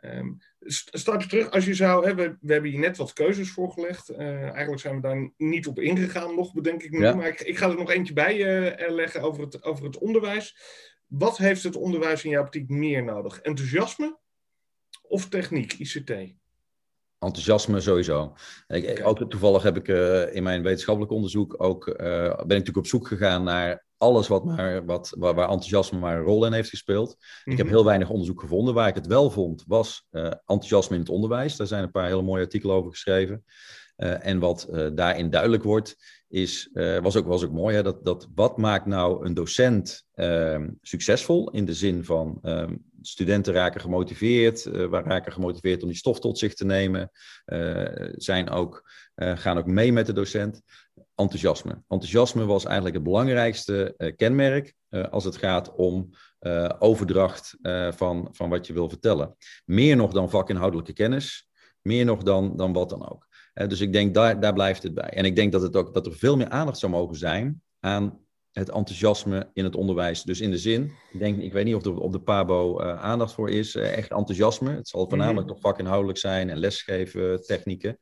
Um, 0.02 0.38
stapje 0.66 1.28
terug, 1.28 1.50
als 1.50 1.64
je 1.64 1.74
zou, 1.74 2.06
hè, 2.06 2.14
we, 2.14 2.36
we, 2.40 2.52
hebben 2.52 2.70
hier 2.70 2.80
net 2.80 2.96
wat 2.96 3.12
keuzes 3.12 3.50
voorgelegd. 3.50 4.10
Uh, 4.10 4.42
eigenlijk 4.42 4.80
zijn 4.80 4.94
we 4.94 5.00
daar 5.00 5.32
niet 5.36 5.66
op 5.66 5.78
ingegaan 5.78 6.34
nog, 6.34 6.52
bedenk 6.52 6.82
ik 6.82 6.90
nu. 6.90 7.00
Ja. 7.00 7.14
Maar 7.14 7.28
ik, 7.28 7.40
ik, 7.40 7.58
ga 7.58 7.68
er 7.68 7.76
nog 7.76 7.90
eentje 7.90 8.12
bij 8.12 8.36
leggen 8.90 9.20
over 9.20 9.42
het, 9.42 9.62
over 9.62 9.84
het 9.84 9.98
onderwijs. 9.98 10.56
Wat 11.06 11.38
heeft 11.38 11.62
het 11.62 11.76
onderwijs 11.76 12.24
in 12.24 12.30
jouw 12.30 12.42
optiek 12.42 12.68
meer 12.68 13.04
nodig? 13.04 13.40
Enthousiasme 13.40 14.18
of 15.02 15.28
techniek, 15.28 15.72
ICT? 15.72 16.12
Enthousiasme 17.18 17.80
sowieso. 17.80 18.34
Ik, 18.66 19.00
ook, 19.06 19.30
toevallig 19.30 19.62
heb 19.62 19.76
ik 19.76 19.88
uh, 19.88 20.34
in 20.34 20.42
mijn 20.42 20.62
wetenschappelijk 20.62 21.12
onderzoek 21.12 21.62
ook, 21.62 21.86
uh, 21.86 21.96
ben 21.96 22.32
ik 22.32 22.48
natuurlijk 22.48 22.76
op 22.76 22.86
zoek 22.86 23.08
gegaan 23.08 23.42
naar 23.44 23.86
alles 23.96 24.28
wat 24.28 24.44
maar, 24.44 24.84
wat, 24.84 25.14
waar, 25.18 25.34
waar 25.34 25.48
enthousiasme 25.48 25.98
maar 25.98 26.16
een 26.16 26.22
rol 26.22 26.46
in 26.46 26.52
heeft 26.52 26.68
gespeeld. 26.68 27.08
Mm 27.08 27.16
-hmm. 27.44 27.52
Ik 27.52 27.58
heb 27.58 27.66
mhm. 27.66 27.74
heel 27.74 27.84
weinig 27.84 28.10
onderzoek 28.10 28.40
gevonden. 28.40 28.74
Waar 28.74 28.88
ik 28.88 28.94
het 28.94 29.06
wel 29.06 29.30
vond, 29.30 29.64
was 29.66 30.06
uh, 30.10 30.24
enthousiasme 30.24 30.94
in 30.94 31.00
het 31.00 31.10
onderwijs. 31.10 31.56
Daar 31.56 31.66
zijn 31.66 31.82
een 31.82 31.90
paar 31.90 32.06
hele 32.06 32.22
mooie 32.22 32.42
artikelen 32.42 32.76
over 32.76 32.90
geschreven. 32.90 33.44
en 33.96 34.38
wat 34.38 34.68
daarin 34.94 35.30
duidelijk 35.30 35.62
wordt, 35.62 35.96
is, 36.28 36.70
was, 37.02 37.16
ook, 37.16 37.26
was 37.26 37.44
ook 37.44 37.52
mooi, 37.52 37.76
hè, 37.76 37.82
dat, 37.82 38.04
dat 38.04 38.28
wat 38.34 38.56
maakt 38.56 38.86
nou 38.86 39.26
een 39.26 39.34
docent 39.34 40.06
ehm, 40.14 40.68
succesvol 40.82 41.50
in 41.50 41.64
de 41.64 41.74
zin 41.74 42.04
van 42.04 42.38
ehm, 42.42 42.74
studenten 43.00 43.54
raken 43.54 43.80
gemotiveerd, 43.80 44.64
uh, 44.64 44.90
raken 44.90 45.32
gemotiveerd 45.32 45.82
om 45.82 45.88
die 45.88 45.96
stof 45.96 46.20
tot 46.20 46.38
zich 46.38 46.54
te 46.54 46.64
nemen, 46.64 47.10
zijn 48.12 48.50
ook, 48.50 48.90
gaan 49.14 49.58
ook 49.58 49.66
mee 49.66 49.92
met 49.92 50.06
de 50.06 50.12
docent. 50.12 50.60
Enthousiasme. 51.14 51.82
Enthousiasme 51.88 52.44
was 52.44 52.64
eigenlijk 52.64 52.94
het 52.94 53.04
belangrijkste 53.04 53.94
kenmerk 54.16 54.74
als 55.10 55.24
het 55.24 55.36
gaat 55.36 55.74
om 55.74 56.10
overdracht 56.78 57.56
van, 57.90 58.28
van 58.32 58.48
wat 58.48 58.66
je 58.66 58.72
wil 58.72 58.88
vertellen. 58.88 59.36
Meer 59.64 59.96
nog 59.96 60.12
dan 60.12 60.30
vakinhoudelijke 60.30 60.92
kennis, 60.92 61.48
meer 61.82 62.04
nog 62.04 62.22
dan, 62.22 62.56
dan 62.56 62.72
wat 62.72 62.88
dan 62.88 63.10
ook. 63.10 63.28
dus 63.52 63.80
ik 63.80 63.92
denk, 63.92 64.14
daar, 64.14 64.40
daar 64.40 64.52
blijft 64.52 64.82
het 64.82 64.94
bij. 64.94 65.10
En 65.10 65.24
ik 65.24 65.36
denk 65.36 65.52
dat, 65.52 65.62
het 65.62 65.76
ook, 65.76 65.94
dat 65.94 66.06
er 66.06 66.16
veel 66.16 66.36
meer 66.36 66.48
aandacht 66.48 66.78
zou 66.78 66.92
mogen 66.92 67.16
zijn 67.16 67.62
aan 67.80 68.18
het 68.58 68.68
enthousiasme 68.68 69.50
in 69.52 69.64
het 69.64 69.76
onderwijs. 69.76 70.22
Dus 70.22 70.40
in 70.40 70.50
de 70.50 70.58
zin, 70.58 70.92
ik, 71.12 71.18
denk, 71.18 71.38
ik 71.40 71.52
weet 71.52 71.64
niet 71.64 71.74
of 71.74 71.84
er 71.84 71.98
op 71.98 72.12
de 72.12 72.20
PABO 72.20 72.80
uh, 72.80 73.02
aandacht 73.02 73.32
voor 73.32 73.50
is, 73.50 73.74
uh, 73.74 73.96
echt 73.96 74.10
enthousiasme. 74.10 74.70
Het 74.70 74.88
zal 74.88 75.08
voornamelijk 75.08 75.46
mm. 75.46 75.52
toch 75.52 75.60
vakinhoudelijk 75.60 76.18
zijn 76.18 76.50
en 76.50 76.58
lesgeven 76.58 77.42
technieken. 77.42 77.98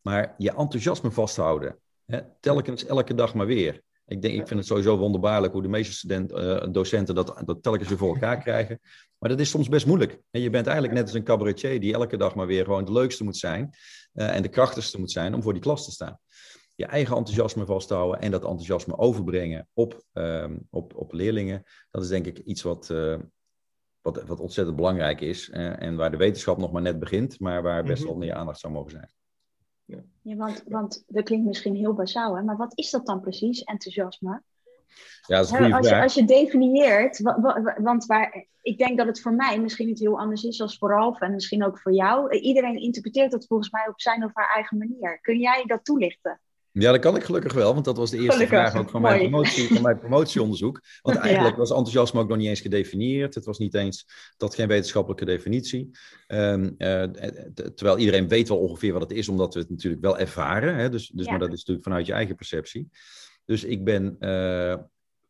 Maar 0.00 0.34
je 0.38 0.50
enthousiasme 0.50 1.10
vasthouden, 1.10 1.78
hè, 2.06 2.20
telkens 2.40 2.86
elke 2.86 3.14
dag 3.14 3.34
maar 3.34 3.46
weer. 3.46 3.82
Ik, 4.06 4.22
denk, 4.22 4.34
ik 4.34 4.46
vind 4.46 4.58
het 4.58 4.68
sowieso 4.68 4.96
wonderbaarlijk 4.96 5.52
hoe 5.52 5.62
de 5.62 5.68
meeste 5.68 5.92
studenten, 5.92 6.64
uh, 6.66 6.72
docenten 6.72 7.14
dat, 7.14 7.42
dat 7.44 7.62
telkens 7.62 7.88
weer 7.88 7.98
voor 7.98 8.14
elkaar 8.14 8.38
krijgen. 8.38 8.80
Maar 9.18 9.30
dat 9.30 9.40
is 9.40 9.50
soms 9.50 9.68
best 9.68 9.86
moeilijk. 9.86 10.20
En 10.30 10.40
je 10.40 10.50
bent 10.50 10.66
eigenlijk 10.66 10.96
net 10.96 11.06
als 11.06 11.14
een 11.14 11.24
cabaretier 11.24 11.80
die 11.80 11.94
elke 11.94 12.16
dag 12.16 12.34
maar 12.34 12.46
weer 12.46 12.64
gewoon 12.64 12.84
de 12.84 12.92
leukste 12.92 13.24
moet 13.24 13.36
zijn 13.36 13.70
en 14.12 14.42
de 14.42 14.48
krachtigste 14.48 14.98
moet 14.98 15.10
zijn 15.10 15.34
om 15.34 15.42
voor 15.42 15.52
die 15.52 15.62
klas 15.62 15.84
te 15.84 15.90
staan 15.90 16.20
je 16.76 16.86
eigen 16.86 17.16
enthousiasme 17.16 17.64
vasthouden 17.64 18.20
en 18.20 18.30
dat 18.30 18.44
enthousiasme 18.44 18.98
overbrengen 18.98 19.68
op, 19.72 20.02
um, 20.12 20.66
op, 20.70 20.96
op 20.96 21.12
leerlingen. 21.12 21.62
Dat 21.90 22.02
is 22.02 22.08
denk 22.08 22.26
ik 22.26 22.38
iets 22.38 22.62
wat, 22.62 22.88
uh, 22.92 23.18
wat, 24.00 24.22
wat 24.22 24.40
ontzettend 24.40 24.76
belangrijk 24.76 25.20
is 25.20 25.48
uh, 25.48 25.82
en 25.82 25.96
waar 25.96 26.10
de 26.10 26.16
wetenschap 26.16 26.58
nog 26.58 26.72
maar 26.72 26.82
net 26.82 26.98
begint, 26.98 27.40
maar 27.40 27.62
waar 27.62 27.84
best 27.84 28.02
mhm. 28.02 28.10
wel 28.10 28.18
meer 28.18 28.34
aandacht 28.34 28.60
zou 28.60 28.72
mogen 28.72 28.90
zijn. 28.90 29.10
Ja, 29.84 30.02
ja 30.22 30.36
want, 30.36 30.62
want 30.68 31.04
dat 31.06 31.24
klinkt 31.24 31.46
misschien 31.46 31.74
heel 31.74 31.94
basaal, 31.94 32.36
hè? 32.36 32.42
maar 32.42 32.56
wat 32.56 32.78
is 32.78 32.90
dat 32.90 33.06
dan 33.06 33.20
precies, 33.20 33.62
enthousiasme? 33.62 34.42
Ja, 35.26 35.36
dat 35.36 35.44
is 35.44 35.50
een 35.50 35.58
goede 35.58 35.74
als, 35.74 35.86
vraag. 35.86 35.98
Je, 35.98 36.04
als 36.04 36.14
je 36.14 36.24
definieert, 36.24 37.20
want 37.82 38.06
waar, 38.06 38.46
ik 38.62 38.78
denk 38.78 38.98
dat 38.98 39.06
het 39.06 39.20
voor 39.20 39.34
mij 39.34 39.60
misschien 39.60 39.86
niet 39.86 39.98
heel 39.98 40.18
anders 40.18 40.44
is 40.44 40.60
als 40.60 40.78
voor 40.78 40.90
Ralf 40.90 41.20
en 41.20 41.32
misschien 41.32 41.64
ook 41.64 41.80
voor 41.80 41.92
jou. 41.92 42.38
Iedereen 42.38 42.80
interpreteert 42.80 43.30
dat 43.30 43.46
volgens 43.46 43.70
mij 43.70 43.88
op 43.88 44.00
zijn 44.00 44.24
of 44.24 44.30
haar 44.34 44.54
eigen 44.54 44.78
manier. 44.78 45.20
Kun 45.20 45.38
jij 45.38 45.64
dat 45.66 45.84
toelichten? 45.84 46.40
Ja, 46.78 46.92
dat 46.92 47.00
kan 47.00 47.16
ik 47.16 47.24
gelukkig 47.24 47.52
wel, 47.52 47.72
want 47.72 47.84
dat 47.84 47.96
was 47.96 48.10
de 48.10 48.18
eerste 48.18 48.46
vraag 48.46 48.76
ook 48.76 48.90
van 48.90 49.02
mijn, 49.02 49.18
promotie, 49.18 49.68
van 49.68 49.82
mijn 49.82 49.98
promotieonderzoek. 49.98 50.80
Want 51.02 51.16
eigenlijk 51.28 51.56
was 51.56 51.70
enthousiasme 51.70 52.20
ook 52.20 52.28
nog 52.28 52.36
niet 52.36 52.48
eens 52.48 52.60
gedefinieerd. 52.60 53.34
Het 53.34 53.44
was 53.44 53.58
niet 53.58 53.74
eens, 53.74 54.06
dat 54.36 54.54
geen 54.54 54.68
wetenschappelijke 54.68 55.24
definitie. 55.24 55.90
Um, 56.28 56.74
uh, 56.78 57.02
terwijl 57.74 57.98
iedereen 57.98 58.28
weet 58.28 58.48
wel 58.48 58.58
ongeveer 58.58 58.92
wat 58.92 59.02
het 59.02 59.10
is, 59.10 59.28
omdat 59.28 59.54
we 59.54 59.60
het 59.60 59.70
natuurlijk 59.70 60.02
wel 60.02 60.18
ervaren. 60.18 60.76
Hè? 60.76 60.88
Dus, 60.88 61.08
dus, 61.08 61.26
Maar 61.26 61.38
dat 61.38 61.52
is 61.52 61.58
natuurlijk 61.58 61.86
vanuit 61.86 62.06
je 62.06 62.12
eigen 62.12 62.34
perceptie. 62.34 62.88
Dus 63.44 63.64
ik 63.64 63.84
ben 63.84 64.16
uh, 64.20 64.74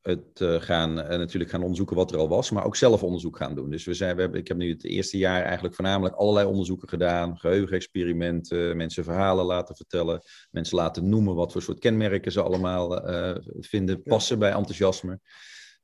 het 0.06 0.40
uh, 0.40 0.60
gaan, 0.60 0.98
uh, 0.98 1.08
natuurlijk 1.08 1.50
gaan 1.50 1.60
onderzoeken 1.60 1.96
wat 1.96 2.12
er 2.12 2.18
al 2.18 2.28
was, 2.28 2.50
maar 2.50 2.64
ook 2.64 2.76
zelf 2.76 3.02
onderzoek 3.02 3.36
gaan 3.36 3.54
doen. 3.54 3.70
Dus 3.70 3.84
we 3.84 3.94
zijn, 3.94 4.14
we 4.14 4.20
hebben, 4.20 4.40
ik 4.40 4.48
heb 4.48 4.56
nu 4.56 4.70
het 4.70 4.84
eerste 4.84 5.18
jaar 5.18 5.42
eigenlijk 5.42 5.74
voornamelijk 5.74 6.14
allerlei 6.14 6.46
onderzoeken 6.46 6.88
gedaan, 6.88 7.38
geheugenexperimenten, 7.38 8.76
mensen 8.76 9.04
verhalen 9.04 9.44
laten 9.44 9.76
vertellen, 9.76 10.22
mensen 10.50 10.76
laten 10.76 11.08
noemen 11.08 11.34
wat 11.34 11.52
voor 11.52 11.62
soort 11.62 11.78
kenmerken 11.78 12.32
ze 12.32 12.42
allemaal 12.42 13.10
uh, 13.10 13.36
vinden 13.60 14.02
passen 14.02 14.38
bij 14.38 14.52
enthousiasme. 14.52 15.20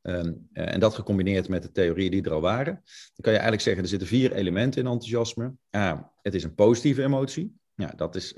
Um, 0.03 0.49
en 0.53 0.81
dat 0.81 0.95
gecombineerd 0.95 1.49
met 1.49 1.63
de 1.63 1.71
theorieën 1.71 2.11
die 2.11 2.23
er 2.23 2.33
al 2.33 2.41
waren. 2.41 2.75
Dan 2.85 3.21
kan 3.21 3.33
je 3.33 3.39
eigenlijk 3.39 3.63
zeggen, 3.63 3.83
er 3.83 3.89
zitten 3.89 4.09
vier 4.09 4.33
elementen 4.33 4.81
in 4.81 4.87
enthousiasme. 4.87 5.53
A, 5.77 6.13
het 6.23 6.35
is 6.35 6.45
een 6.45 6.55
positieve 6.55 7.03
emotie. 7.03 7.61
Ja, 7.75 7.93
dat 7.97 8.15
is, 8.15 8.35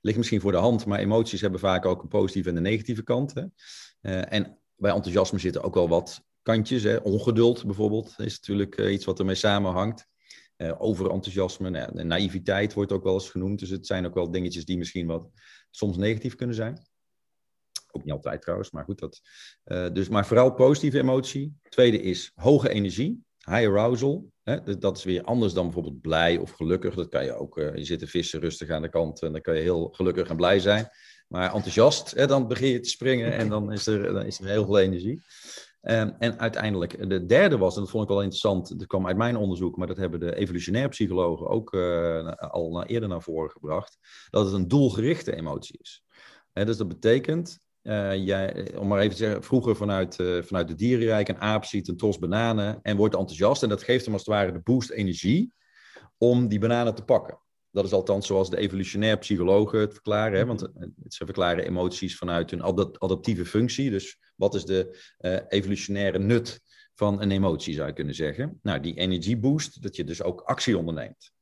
ligt 0.00 0.16
misschien 0.16 0.40
voor 0.40 0.52
de 0.52 0.58
hand, 0.58 0.86
maar 0.86 0.98
emoties 0.98 1.40
hebben 1.40 1.60
vaak 1.60 1.84
ook 1.84 2.02
een 2.02 2.08
positieve 2.08 2.48
en 2.48 2.56
een 2.56 2.62
negatieve 2.62 3.02
kant. 3.02 3.34
Hè? 3.34 4.20
en 4.20 4.58
bij 4.76 4.92
enthousiasme 4.92 5.38
zitten 5.38 5.62
ook 5.62 5.74
wel 5.74 5.88
wat 5.88 6.22
kantjes. 6.42 6.82
Hè. 6.82 6.96
Ongeduld 6.96 7.64
bijvoorbeeld 7.64 8.14
is 8.18 8.36
natuurlijk 8.36 8.78
uh, 8.78 8.92
iets 8.92 9.04
wat 9.04 9.18
ermee 9.18 9.34
samenhangt. 9.34 10.06
Uh, 10.56 10.72
overenthousiasme, 10.78 11.70
nou, 11.70 12.04
naïviteit 12.04 12.72
wordt 12.72 12.92
ook 12.92 13.02
wel 13.02 13.14
eens 13.14 13.30
genoemd. 13.30 13.58
Dus 13.58 13.70
het 13.70 13.86
zijn 13.86 14.06
ook 14.06 14.14
wel 14.14 14.30
dingetjes 14.30 14.64
die 14.64 14.78
misschien 14.78 15.06
wat 15.06 15.30
soms 15.70 15.96
negatief 15.96 16.34
kunnen 16.34 16.56
zijn. 16.56 16.86
Ook 17.90 18.04
niet 18.04 18.12
altijd 18.12 18.42
trouwens, 18.42 18.70
maar 18.70 18.84
goed. 18.84 18.98
Dat, 18.98 19.20
uh, 19.64 19.86
dus, 19.92 20.08
maar 20.08 20.26
vooral 20.26 20.54
positieve 20.54 20.98
emotie. 20.98 21.54
Tweede 21.68 22.00
is 22.00 22.32
hoge 22.34 22.68
energie, 22.68 23.24
high 23.38 23.66
arousal. 23.66 24.32
Hè? 24.42 24.78
Dat 24.78 24.96
is 24.96 25.04
weer 25.04 25.22
anders 25.22 25.52
dan 25.52 25.64
bijvoorbeeld 25.64 26.00
blij 26.00 26.38
of 26.38 26.50
gelukkig. 26.50 26.94
Dat 26.94 27.08
kan 27.08 27.24
je 27.24 27.34
ook, 27.34 27.56
je 27.74 27.84
zit 27.84 27.98
te 27.98 28.06
vissen 28.06 28.40
rustig 28.40 28.70
aan 28.70 28.82
de 28.82 28.88
kant 28.88 29.22
en 29.22 29.32
dan 29.32 29.40
kan 29.40 29.56
je 29.56 29.62
heel 29.62 29.88
gelukkig 29.88 30.28
en 30.28 30.36
blij 30.36 30.60
zijn. 30.60 30.88
Maar 31.34 31.54
enthousiast, 31.54 32.10
hè, 32.10 32.26
dan 32.26 32.48
begin 32.48 32.68
je 32.68 32.80
te 32.80 32.88
springen 32.88 33.32
en 33.32 33.48
dan 33.48 33.72
is 33.72 33.86
er, 33.86 34.12
dan 34.12 34.24
is 34.24 34.40
er 34.40 34.46
heel 34.46 34.64
veel 34.64 34.78
energie. 34.78 35.22
Um, 35.82 36.14
en 36.18 36.38
uiteindelijk, 36.38 37.08
de 37.08 37.24
derde 37.24 37.58
was, 37.58 37.74
en 37.74 37.80
dat 37.80 37.90
vond 37.90 38.02
ik 38.02 38.08
wel 38.08 38.22
interessant, 38.22 38.78
dat 38.78 38.86
kwam 38.86 39.06
uit 39.06 39.16
mijn 39.16 39.36
onderzoek, 39.36 39.76
maar 39.76 39.86
dat 39.86 39.96
hebben 39.96 40.20
de 40.20 40.34
evolutionair 40.34 40.88
psychologen 40.88 41.48
ook 41.48 41.72
uh, 41.72 42.32
al 42.32 42.84
eerder 42.84 43.08
naar 43.08 43.22
voren 43.22 43.50
gebracht, 43.50 43.98
dat 44.30 44.44
het 44.44 44.54
een 44.54 44.68
doelgerichte 44.68 45.36
emotie 45.36 45.78
is. 45.80 46.04
Hè, 46.52 46.64
dus 46.64 46.76
dat 46.76 46.88
betekent, 46.88 47.58
uh, 47.82 48.14
jij, 48.16 48.76
om 48.76 48.88
maar 48.88 48.98
even 48.98 49.10
te 49.10 49.16
zeggen, 49.16 49.42
vroeger 49.42 49.76
vanuit, 49.76 50.18
uh, 50.18 50.42
vanuit 50.42 50.68
de 50.68 50.74
dierenrijk, 50.74 51.28
een 51.28 51.40
aap 51.40 51.64
ziet 51.64 51.88
een 51.88 51.96
tros 51.96 52.18
bananen 52.18 52.78
en 52.82 52.96
wordt 52.96 53.14
enthousiast 53.14 53.62
en 53.62 53.68
dat 53.68 53.82
geeft 53.82 54.04
hem 54.04 54.14
als 54.14 54.24
het 54.24 54.34
ware 54.34 54.52
de 54.52 54.60
boost 54.62 54.90
energie 54.90 55.52
om 56.18 56.48
die 56.48 56.58
bananen 56.58 56.94
te 56.94 57.04
pakken. 57.04 57.38
Dat 57.74 57.84
is 57.84 57.92
althans 57.92 58.26
zoals 58.26 58.50
de 58.50 58.56
evolutionair 58.56 59.18
psychologen 59.18 59.80
het 59.80 59.92
verklaren. 59.92 60.38
Hè? 60.38 60.46
Want 60.46 60.60
mhm. 60.74 60.88
ze 61.08 61.24
verklaren 61.24 61.64
emoties 61.64 62.16
vanuit 62.16 62.50
hun 62.50 62.62
adaptieve 62.98 63.44
functie. 63.44 63.90
Dus 63.90 64.18
wat 64.36 64.54
is 64.54 64.64
de 64.64 65.04
uh, 65.20 65.38
evolutionaire 65.48 66.18
nut 66.18 66.60
van 66.94 67.22
een 67.22 67.30
emotie, 67.30 67.74
zou 67.74 67.86
je 67.86 67.94
kunnen 67.94 68.14
zeggen? 68.14 68.58
Nou, 68.62 68.80
die 68.80 68.94
energieboost, 68.94 69.82
dat 69.82 69.96
je 69.96 70.04
dus 70.04 70.22
ook 70.22 70.40
actie 70.40 70.78
onderneemt. 70.78 71.32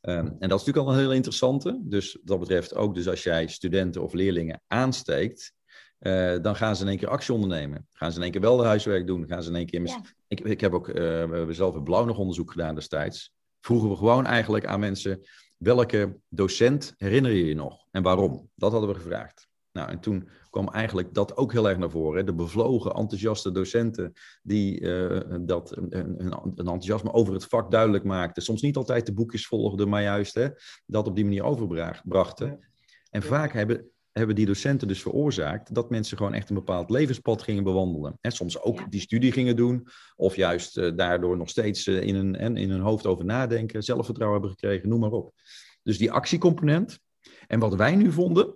Um, 0.00 0.14
en 0.38 0.48
dat 0.48 0.60
is 0.60 0.66
natuurlijk 0.66 0.86
al 0.86 0.92
een 0.92 0.98
heel 0.98 1.12
interessante. 1.12 1.80
Dus 1.82 2.18
dat 2.22 2.38
betreft 2.38 2.74
ook, 2.74 2.94
dus 2.94 3.08
als 3.08 3.22
jij 3.22 3.46
studenten 3.46 4.02
of 4.02 4.12
leerlingen 4.12 4.62
aansteekt, 4.66 5.52
uh, 6.00 6.36
dan 6.42 6.56
gaan 6.56 6.76
ze 6.76 6.82
in 6.82 6.88
één 6.88 6.98
keer 6.98 7.08
actie 7.08 7.34
ondernemen. 7.34 7.86
Gaan 7.92 8.10
ze 8.10 8.16
in 8.16 8.22
één 8.22 8.32
keer 8.32 8.40
wel 8.40 8.56
de 8.56 8.64
huiswerk 8.64 9.06
doen. 9.06 9.26
Gaan 9.26 9.42
ze 9.42 9.48
in 9.48 9.56
één 9.56 9.66
keer. 9.66 9.86
Ja. 9.86 10.00
Ik, 10.28 10.40
ik 10.40 10.60
heb 10.60 10.72
ook, 10.72 10.88
uh, 10.88 10.94
we 10.94 11.36
hebben 11.36 11.54
zelf 11.54 11.74
een 11.74 11.84
blauw 11.84 12.04
nog 12.04 12.18
onderzoek 12.18 12.50
gedaan 12.50 12.74
destijds. 12.74 13.32
Vroegen 13.60 13.88
we 13.88 13.96
gewoon 13.96 14.26
eigenlijk 14.26 14.66
aan 14.66 14.80
mensen 14.80 15.20
welke 15.64 16.20
docent 16.28 16.94
herinner 16.96 17.32
je 17.32 17.44
je 17.44 17.54
nog 17.54 17.86
en 17.90 18.02
waarom? 18.02 18.50
Dat 18.54 18.72
hadden 18.72 18.90
we 18.90 18.96
gevraagd. 18.96 19.48
Nou, 19.72 19.90
en 19.90 20.00
toen 20.00 20.28
kwam 20.50 20.68
eigenlijk 20.68 21.14
dat 21.14 21.36
ook 21.36 21.52
heel 21.52 21.68
erg 21.68 21.78
naar 21.78 21.90
voren. 21.90 22.18
Hè? 22.18 22.24
De 22.24 22.34
bevlogen, 22.34 22.94
enthousiaste 22.94 23.52
docenten 23.52 24.12
die 24.42 24.80
uh, 24.80 25.20
dat, 25.40 25.76
een, 25.76 25.98
een, 25.98 26.22
een, 26.22 26.56
enthousiasme 26.56 27.12
over 27.12 27.34
het 27.34 27.44
vak 27.44 27.70
duidelijk 27.70 28.04
maakten. 28.04 28.42
Soms 28.42 28.62
niet 28.62 28.76
altijd 28.76 29.06
de 29.06 29.12
boekjes 29.12 29.46
volgden, 29.46 29.88
maar 29.88 30.02
juist 30.02 30.34
hè, 30.34 30.48
dat 30.86 31.06
op 31.06 31.14
die 31.14 31.24
manier 31.24 31.44
overbrachten. 31.44 32.68
En 33.10 33.22
vaak 33.22 33.52
hebben, 33.52 33.90
hebben 34.18 34.36
die 34.36 34.46
docenten 34.46 34.88
dus 34.88 35.02
veroorzaakt 35.02 35.74
dat 35.74 35.90
mensen 35.90 36.16
gewoon 36.16 36.34
echt 36.34 36.48
een 36.48 36.54
bepaald 36.54 36.90
levenspad 36.90 37.42
gingen 37.42 37.64
bewandelen. 37.64 38.18
En 38.20 38.32
soms 38.32 38.60
ook 38.60 38.78
ja. 38.78 38.86
die 38.86 39.00
studie 39.00 39.32
gingen 39.32 39.56
doen, 39.56 39.88
of 40.16 40.36
juist 40.36 40.76
uh, 40.76 40.96
daardoor 40.96 41.36
nog 41.36 41.48
steeds 41.48 41.86
uh, 41.86 42.02
in, 42.02 42.14
hun, 42.14 42.56
in 42.56 42.70
hun 42.70 42.80
hoofd 42.80 43.06
over 43.06 43.24
nadenken, 43.24 43.82
zelfvertrouwen 43.82 44.40
hebben 44.40 44.58
gekregen, 44.58 44.88
noem 44.88 45.00
maar 45.00 45.10
op. 45.10 45.32
Dus 45.82 45.98
die 45.98 46.12
actiecomponent. 46.12 46.98
En 47.46 47.58
wat 47.58 47.74
wij 47.74 47.94
nu 47.94 48.12
vonden, 48.12 48.54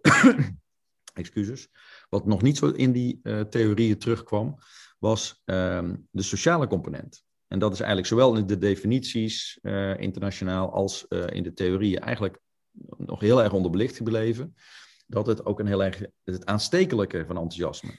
excuses, 1.15 1.69
wat 2.09 2.27
nog 2.27 2.43
niet 2.43 2.57
zo 2.57 2.67
in 2.67 2.93
die 2.93 3.21
uh, 3.23 3.41
theorieën 3.41 3.99
terugkwam, 3.99 4.57
was 4.99 5.43
um, 5.45 6.07
de 6.11 6.23
sociale 6.23 6.67
component. 6.67 7.25
En 7.49 7.59
dat 7.59 7.73
is 7.73 7.79
eigenlijk 7.79 8.09
zowel 8.09 8.37
in 8.37 8.47
de 8.47 8.59
definities 8.59 9.59
internationaal 9.97 10.73
als 10.73 11.07
in 11.09 11.43
de 11.43 11.53
theorieën 11.53 11.99
eigenlijk 11.99 12.39
nog 12.97 13.21
heel 13.21 13.43
erg 13.43 13.53
onderbelicht 13.53 13.97
gebleven 13.97 14.55
dat 15.09 15.27
het 15.27 15.47
ook 15.47 15.59
een 15.59 15.67
heel 15.67 15.85
erg 15.85 16.03
het 16.25 16.47
aanstekelijke 16.47 17.25
van 17.27 17.37
enthousiasme. 17.37 17.91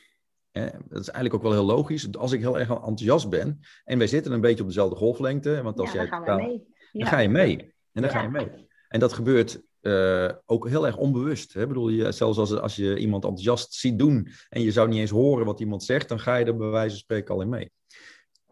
dat 0.87 0.99
is 1.01 1.09
eigenlijk 1.09 1.33
ook 1.33 1.41
wel 1.41 1.51
heel 1.51 1.75
logisch. 1.75 2.15
Als 2.15 2.31
ik 2.31 2.39
heel 2.39 2.59
erg 2.59 2.69
enthousiast 2.69 3.29
ben 3.29 3.59
en 3.83 3.97
wij 3.97 4.07
zitten 4.07 4.31
een 4.31 4.41
beetje 4.41 4.61
op 4.61 4.67
dezelfde 4.67 4.95
golflengte, 4.95 5.61
want 5.61 5.79
als 5.79 5.91
ja, 5.91 5.95
jij 5.95 6.09
dan, 6.09 6.23
gaan 6.23 6.37
mee. 6.37 6.67
Ja. 6.91 6.99
dan 6.99 7.07
ga 7.07 7.19
je 7.19 7.29
mee. 7.29 7.57
En 7.91 8.01
dan 8.01 8.03
ja. 8.03 8.09
ga 8.09 8.21
je 8.21 8.29
mee. 8.29 8.67
En 8.87 8.99
dat 8.99 9.13
gebeurt 9.13 9.61
uh, 9.81 10.29
ook 10.45 10.67
heel 10.67 10.85
erg 10.85 10.97
onbewust. 10.97 11.53
Hè? 11.53 11.67
Bedoel, 11.67 11.89
je, 11.89 12.11
zelfs 12.11 12.37
als, 12.37 12.55
als 12.55 12.75
je 12.75 12.97
iemand 12.97 13.23
enthousiast 13.23 13.73
ziet 13.73 13.99
doen 13.99 14.27
en 14.49 14.61
je 14.61 14.71
zou 14.71 14.87
niet 14.87 14.99
eens 14.99 15.09
horen 15.09 15.45
wat 15.45 15.59
iemand 15.59 15.83
zegt, 15.83 16.09
dan 16.09 16.19
ga 16.19 16.35
je 16.35 16.45
er 16.45 16.57
bij 16.57 16.67
wijze 16.67 16.89
van 16.89 16.99
spreken 16.99 17.33
al 17.33 17.41
in 17.41 17.49
mee. 17.49 17.71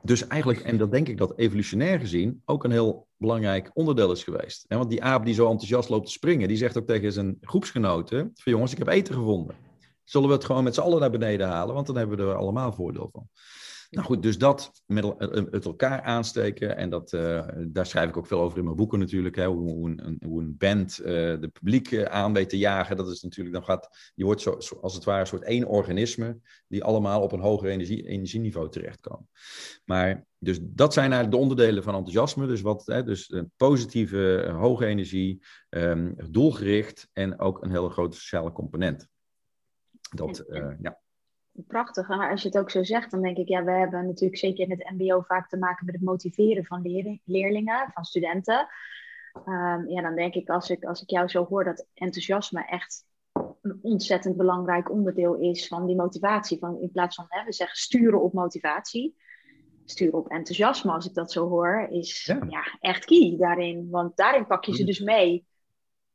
Dus 0.07 0.27
eigenlijk, 0.27 0.59
en 0.59 0.77
dat 0.77 0.91
denk 0.91 1.07
ik 1.07 1.17
dat 1.17 1.37
evolutionair 1.37 1.99
gezien 1.99 2.41
ook 2.45 2.63
een 2.63 2.71
heel 2.71 3.07
belangrijk 3.17 3.71
onderdeel 3.73 4.11
is 4.11 4.23
geweest. 4.23 4.65
Want 4.67 4.89
die 4.89 5.03
aap 5.03 5.25
die 5.25 5.33
zo 5.33 5.49
enthousiast 5.49 5.89
loopt 5.89 6.05
te 6.05 6.11
springen, 6.11 6.47
die 6.47 6.57
zegt 6.57 6.77
ook 6.77 6.87
tegen 6.87 7.13
zijn 7.13 7.37
groepsgenoten: 7.41 8.31
van 8.33 8.51
jongens, 8.51 8.71
ik 8.71 8.77
heb 8.77 8.87
eten 8.87 9.13
gevonden. 9.13 9.55
Zullen 10.03 10.27
we 10.27 10.33
het 10.33 10.45
gewoon 10.45 10.63
met 10.63 10.73
z'n 10.73 10.81
allen 10.81 10.99
naar 10.99 11.09
beneden 11.09 11.47
halen, 11.47 11.73
want 11.73 11.87
dan 11.87 11.95
hebben 11.95 12.17
we 12.17 12.23
er 12.23 12.35
allemaal 12.35 12.73
voordeel 12.73 13.09
van. 13.11 13.27
Nou 13.89 14.05
goed, 14.05 14.23
dus 14.23 14.37
dat 14.37 14.71
met 14.85 15.13
het 15.51 15.65
elkaar 15.65 16.01
aansteken. 16.01 16.77
En 16.77 16.89
dat, 16.89 17.13
uh, 17.13 17.47
daar 17.67 17.85
schrijf 17.85 18.09
ik 18.09 18.17
ook 18.17 18.27
veel 18.27 18.41
over 18.41 18.57
in 18.57 18.63
mijn 18.63 18.75
boeken 18.75 18.99
natuurlijk. 18.99 19.35
Hè, 19.35 19.45
hoe, 19.45 19.71
hoe, 19.71 19.89
een, 19.89 20.21
hoe 20.25 20.41
een 20.41 20.57
band 20.57 20.99
uh, 20.99 21.05
de 21.05 21.49
publiek 21.53 22.05
aan 22.05 22.33
weet 22.33 22.49
te 22.49 22.57
jagen. 22.57 22.97
Dat 22.97 23.09
is 23.09 23.21
natuurlijk, 23.21 23.55
dan 23.55 23.65
gaat, 23.65 24.11
je 24.15 24.25
wordt 24.25 24.41
zo, 24.41 24.57
als 24.81 24.93
het 24.93 25.03
ware 25.03 25.19
een 25.19 25.27
soort 25.27 25.43
één 25.43 25.65
organisme. 25.65 26.37
Die 26.67 26.83
allemaal 26.83 27.21
op 27.21 27.31
een 27.31 27.39
hoger 27.39 27.69
energie, 27.69 28.07
energieniveau 28.07 28.69
terechtkomen. 28.69 29.29
Maar 29.85 30.25
dus 30.37 30.59
dat 30.61 30.93
zijn 30.93 31.11
eigenlijk 31.11 31.35
de 31.35 31.41
onderdelen 31.41 31.83
van 31.83 31.95
enthousiasme. 31.95 32.47
Dus, 32.47 32.61
wat, 32.61 32.85
hè, 32.85 33.03
dus 33.03 33.31
een 33.31 33.51
positieve, 33.55 34.53
hoge 34.57 34.85
energie, 34.85 35.43
um, 35.69 36.15
doelgericht 36.29 37.09
en 37.13 37.39
ook 37.39 37.63
een 37.63 37.71
hele 37.71 37.89
grote 37.89 38.17
sociale 38.17 38.51
component. 38.51 39.07
Dat, 40.15 40.43
uh, 40.47 40.71
ja. 40.81 40.99
Prachtig. 41.67 42.07
Maar 42.07 42.31
als 42.31 42.41
je 42.41 42.47
het 42.47 42.57
ook 42.57 42.71
zo 42.71 42.83
zegt, 42.83 43.11
dan 43.11 43.21
denk 43.21 43.37
ik, 43.37 43.47
ja, 43.47 43.63
we 43.63 43.71
hebben 43.71 44.05
natuurlijk 44.05 44.39
zeker 44.39 44.63
in 44.63 44.71
het 44.71 44.91
MBO 44.97 45.21
vaak 45.21 45.49
te 45.49 45.57
maken 45.57 45.85
met 45.85 45.95
het 45.95 46.03
motiveren 46.03 46.65
van 46.65 46.81
leerlingen, 47.25 47.91
van 47.93 48.03
studenten. 48.03 48.67
Um, 49.45 49.89
ja, 49.89 50.01
dan 50.01 50.15
denk 50.15 50.33
ik 50.33 50.49
als, 50.49 50.69
ik, 50.69 50.83
als 50.83 51.01
ik 51.01 51.09
jou 51.09 51.27
zo 51.27 51.45
hoor, 51.45 51.63
dat 51.63 51.87
enthousiasme 51.93 52.65
echt 52.65 53.05
een 53.61 53.79
ontzettend 53.81 54.37
belangrijk 54.37 54.91
onderdeel 54.91 55.35
is 55.35 55.67
van 55.67 55.85
die 55.85 55.95
motivatie. 55.95 56.59
Van, 56.59 56.81
in 56.81 56.91
plaats 56.91 57.15
van, 57.15 57.25
hè, 57.27 57.43
we 57.43 57.53
zeggen 57.53 57.77
sturen 57.77 58.21
op 58.21 58.33
motivatie, 58.33 59.15
sturen 59.85 60.19
op 60.19 60.29
enthousiasme, 60.29 60.91
als 60.91 61.07
ik 61.07 61.13
dat 61.13 61.31
zo 61.31 61.47
hoor, 61.47 61.87
is 61.91 62.25
ja. 62.25 62.45
ja 62.49 62.77
echt 62.79 63.05
key 63.05 63.35
daarin. 63.37 63.89
Want 63.89 64.17
daarin 64.17 64.47
pak 64.47 64.65
je 64.65 64.75
ze 64.75 64.83
dus 64.83 64.99
mee. 64.99 65.45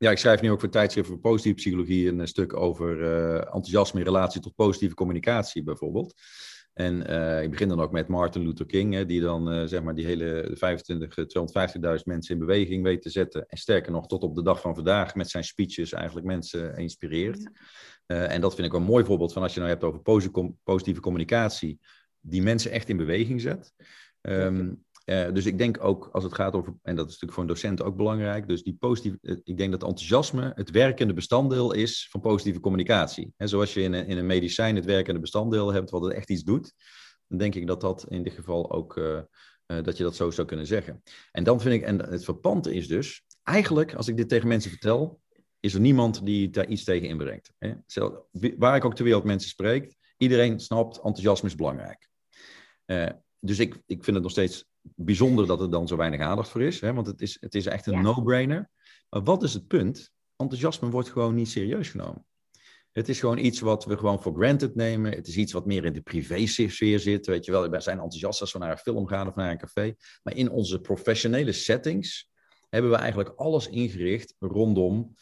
Ja, 0.03 0.11
ik 0.11 0.19
schrijf 0.19 0.41
nu 0.41 0.51
ook 0.51 0.61
voor 0.61 0.69
tijdschrift 0.69 1.09
voor 1.09 1.19
positieve 1.19 1.57
psychologie 1.57 2.09
een 2.09 2.29
stuk 2.29 2.57
over 2.57 3.01
uh, 3.01 3.35
enthousiasme 3.35 4.01
in 4.01 4.07
relatie 4.07 4.41
tot 4.41 4.55
positieve 4.55 4.95
communicatie 4.95 5.63
bijvoorbeeld. 5.63 6.15
En 6.73 7.11
uh, 7.11 7.43
ik 7.43 7.51
begin 7.51 7.69
dan 7.69 7.81
ook 7.81 7.93
met 7.93 8.09
Martin 8.09 8.43
Luther 8.43 8.67
King, 8.67 8.95
hè, 8.95 9.07
die 9.07 9.21
dan 9.21 9.53
uh, 9.53 9.67
zeg 9.67 9.83
maar 9.83 9.95
die 9.95 10.07
hele 10.07 10.51
25, 10.55 11.15
250.000 11.99 12.03
mensen 12.05 12.35
in 12.35 12.41
beweging 12.41 12.83
weet 12.83 13.03
te 13.03 13.11
zetten. 13.11 13.47
En 13.47 13.57
sterker 13.57 13.93
nog, 13.93 14.07
tot 14.07 14.23
op 14.23 14.35
de 14.35 14.43
dag 14.43 14.61
van 14.61 14.75
vandaag 14.75 15.15
met 15.15 15.31
zijn 15.31 15.45
speeches 15.45 15.93
eigenlijk 15.93 16.27
mensen 16.27 16.77
inspireert. 16.77 17.51
Ja. 18.07 18.25
en 18.25 18.41
dat 18.41 18.55
vind 18.55 18.67
ik 18.67 18.73
een 18.73 18.83
mooi 18.83 19.05
voorbeeld 19.05 19.33
van 19.33 19.43
als 19.43 19.55
je 19.55 19.61
nou 19.61 19.73
hebt 19.73 19.85
over 19.85 20.01
positieve 20.63 21.01
communicatie, 21.01 21.81
die 22.21 22.43
mensen 22.43 22.71
echt 22.71 22.89
in 22.89 22.97
beweging 22.97 23.41
zet. 23.41 23.73
Um, 24.21 24.85
uh, 25.07 25.33
dus 25.33 25.47
ik 25.47 25.59
denk 25.59 25.85
ook 25.85 26.09
als 26.13 26.25
het 26.25 26.35
gaat 26.35 26.55
over, 26.55 26.75
en 26.83 26.97
dat 26.97 27.07
is 27.07 27.13
natuurlijk 27.13 27.33
voor 27.33 27.43
een 27.43 27.49
docent 27.49 27.83
ook 27.83 27.97
belangrijk, 27.97 28.49
dus 28.49 28.63
die 28.63 28.77
positieve, 28.79 29.19
eh, 29.23 29.37
ik 29.45 29.57
denk 29.57 29.71
dat 29.71 29.83
enthousiasme 29.83 30.53
het 30.55 30.71
werkende 30.71 31.15
bestanddeel 31.15 31.73
is 31.73 32.09
van 32.11 32.21
positieve 32.21 32.61
communicatie. 32.61 33.33
En 33.37 33.49
zoals 33.49 33.75
je 33.75 33.83
in 33.83 33.93
een, 33.93 34.07
in 34.07 34.19
een 34.19 34.27
medicijn 34.27 34.77
het 34.77 34.85
werkende 34.85 35.21
bestanddeel 35.21 35.73
hebt 35.73 35.91
wat 35.91 36.03
het 36.03 36.13
echt 36.13 36.31
iets 36.31 36.43
doet, 36.43 36.75
dan 37.27 37.39
denk 37.39 37.55
ik 37.55 37.67
dat 37.67 37.81
dat 37.81 38.07
in 38.09 38.23
dit 38.23 38.33
geval 38.33 38.73
ook, 38.73 38.97
uh, 38.97 39.21
dat 39.67 39.97
je 39.97 40.03
dat 40.03 40.17
zo 40.17 40.31
zou 40.31 40.47
kunnen 40.47 40.67
zeggen. 40.67 41.03
En 41.33 41.45
dan 41.45 41.61
vind 41.61 41.75
ik, 41.75 41.83
en 41.83 42.11
het 42.11 42.25
verpante 42.25 42.75
is 42.75 42.89
dus, 42.89 43.23
eigenlijk 43.43 43.95
als 43.95 44.09
ik 44.09 44.17
dit 44.17 44.29
tegen 44.29 44.49
mensen 44.49 44.71
vertel, 44.71 45.21
is 45.61 45.75
er 45.75 45.81
niemand 45.81 46.25
die 46.25 46.51
daar 46.51 46.67
iets 46.67 46.85
tegen 46.85 47.09
inbrengt. 47.09 47.53
Hè? 47.59 47.75
Waar 48.57 48.77
ik 48.77 48.85
ook 48.85 48.95
ter 48.95 49.05
wereld 49.05 49.25
mensen 49.25 49.51
spreek, 49.51 49.97
iedereen 50.17 50.61
snapt 50.61 50.97
enthousiasme 50.97 51.49
is 51.49 51.55
belangrijk. 51.55 52.09
Dus 53.41 53.59
ik, 53.59 53.75
ik 53.87 54.05
vind 54.05 54.17
het 54.17 54.23
nog 54.23 54.31
steeds 54.31 54.65
bijzonder 54.83 55.47
dat 55.47 55.61
er 55.61 55.71
dan 55.71 55.89
zo 55.89 55.97
weinig 55.97 56.21
aandacht 56.21 56.49
voor 56.49 56.63
is, 56.63 56.81
hè, 56.81 56.93
want 56.93 57.07
het 57.07 57.21
is, 57.21 57.37
het 57.41 57.55
is 57.55 57.67
echt 57.67 57.87
een 57.87 57.93
ja. 57.93 58.01
no-brainer. 58.01 58.71
Maar 59.09 59.23
wat 59.23 59.43
is 59.43 59.55
het 59.55 59.67
punt? 59.67 60.13
Enthousiasme 60.37 60.91
wordt 60.91 61.11
gewoon 61.11 61.35
niet 61.35 61.49
serieus 61.49 61.89
genomen. 61.89 62.27
Het 62.93 63.09
is 63.09 63.21
gewoon 63.21 63.39
iets 63.39 63.61
wat 63.61 63.85
we 63.85 63.97
gewoon 63.97 64.23
voor 64.23 64.35
granted 64.35 64.75
nemen. 64.75 65.13
Het 65.13 65.27
is 65.27 65.37
iets 65.37 65.53
wat 65.53 65.67
meer 65.67 65.85
in 65.85 65.93
de 65.93 66.01
privé-sfeer 66.01 66.99
zit. 66.99 67.27
Weet 67.27 67.45
je 67.45 67.51
wel, 67.51 67.71
we 67.71 67.81
zijn 67.81 67.99
enthousiast 67.99 68.41
als 68.41 68.53
we 68.53 68.59
naar 68.59 68.71
een 68.71 68.79
film 68.79 69.07
gaan 69.07 69.29
of 69.29 69.35
naar 69.35 69.51
een 69.51 69.59
café. 69.59 69.95
Maar 70.23 70.37
in 70.37 70.51
onze 70.51 70.81
professionele 70.81 71.53
settings 71.53 72.31
hebben 72.69 72.91
we 72.91 72.97
eigenlijk 72.97 73.33
alles 73.37 73.69
ingericht 73.69 74.35
rondom 74.39 75.15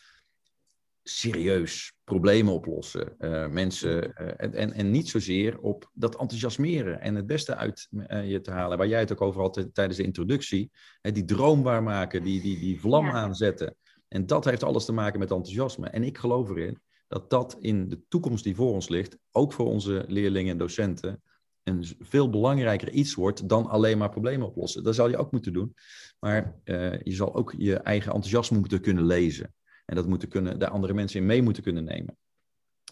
serieus 1.02 1.92
problemen 2.10 2.52
oplossen. 2.52 3.14
Uh, 3.18 3.46
mensen, 3.46 4.12
uh, 4.20 4.28
en, 4.38 4.72
en 4.72 4.90
niet 4.90 5.08
zozeer 5.08 5.60
op 5.60 5.90
dat 5.92 6.16
enthousiasmeren 6.16 7.00
en 7.00 7.14
het 7.14 7.26
beste 7.26 7.56
uit 7.56 7.88
uh, 7.90 8.30
je 8.30 8.40
te 8.40 8.50
halen. 8.50 8.78
Waar 8.78 8.88
jij 8.88 8.98
het 8.98 9.12
ook 9.12 9.20
over 9.20 9.40
had 9.40 9.68
tijdens 9.72 9.96
de 9.96 10.04
introductie. 10.04 10.70
die 11.00 11.24
droom 11.24 11.62
waarmaken, 11.62 12.22
die, 12.22 12.40
die, 12.40 12.58
die 12.58 12.80
vlam 12.80 13.04
ja. 13.04 13.12
aanzetten. 13.12 13.76
En 14.08 14.26
dat 14.26 14.44
heeft 14.44 14.62
alles 14.62 14.84
te 14.84 14.92
maken 14.92 15.18
met 15.18 15.30
enthousiasme. 15.30 15.88
En 15.88 16.02
ik 16.02 16.18
geloof 16.18 16.50
erin 16.50 16.80
dat 17.08 17.30
dat 17.30 17.56
in 17.60 17.88
de 17.88 18.00
toekomst 18.08 18.44
die 18.44 18.54
voor 18.54 18.72
ons 18.72 18.88
ligt, 18.88 19.16
ook 19.30 19.52
voor 19.52 19.66
onze 19.66 20.04
leerlingen 20.08 20.52
en 20.52 20.58
docenten, 20.58 21.22
een 21.62 21.84
veel 21.98 22.30
belangrijker 22.30 22.90
iets 22.90 23.14
wordt 23.14 23.48
dan 23.48 23.66
alleen 23.66 23.98
maar 23.98 24.10
problemen 24.10 24.46
oplossen. 24.46 24.84
Dat 24.84 24.94
zal 24.94 25.08
je 25.08 25.16
ook 25.16 25.32
moeten 25.32 25.52
doen. 25.52 25.74
Maar 26.18 26.60
je 27.02 27.12
zal 27.12 27.34
ook 27.34 27.54
je 27.58 27.74
eigen 27.74 28.12
enthousiasme 28.12 28.58
moeten 28.58 28.80
kunnen 28.80 29.06
lezen. 29.06 29.54
En 29.90 29.96
dat 29.96 30.06
moeten 30.06 30.28
kunnen, 30.28 30.58
de 30.58 30.68
andere 30.68 30.94
mensen 30.94 31.20
in 31.20 31.26
mee 31.26 31.42
moeten 31.42 31.62
kunnen 31.62 31.84
nemen. 31.84 32.16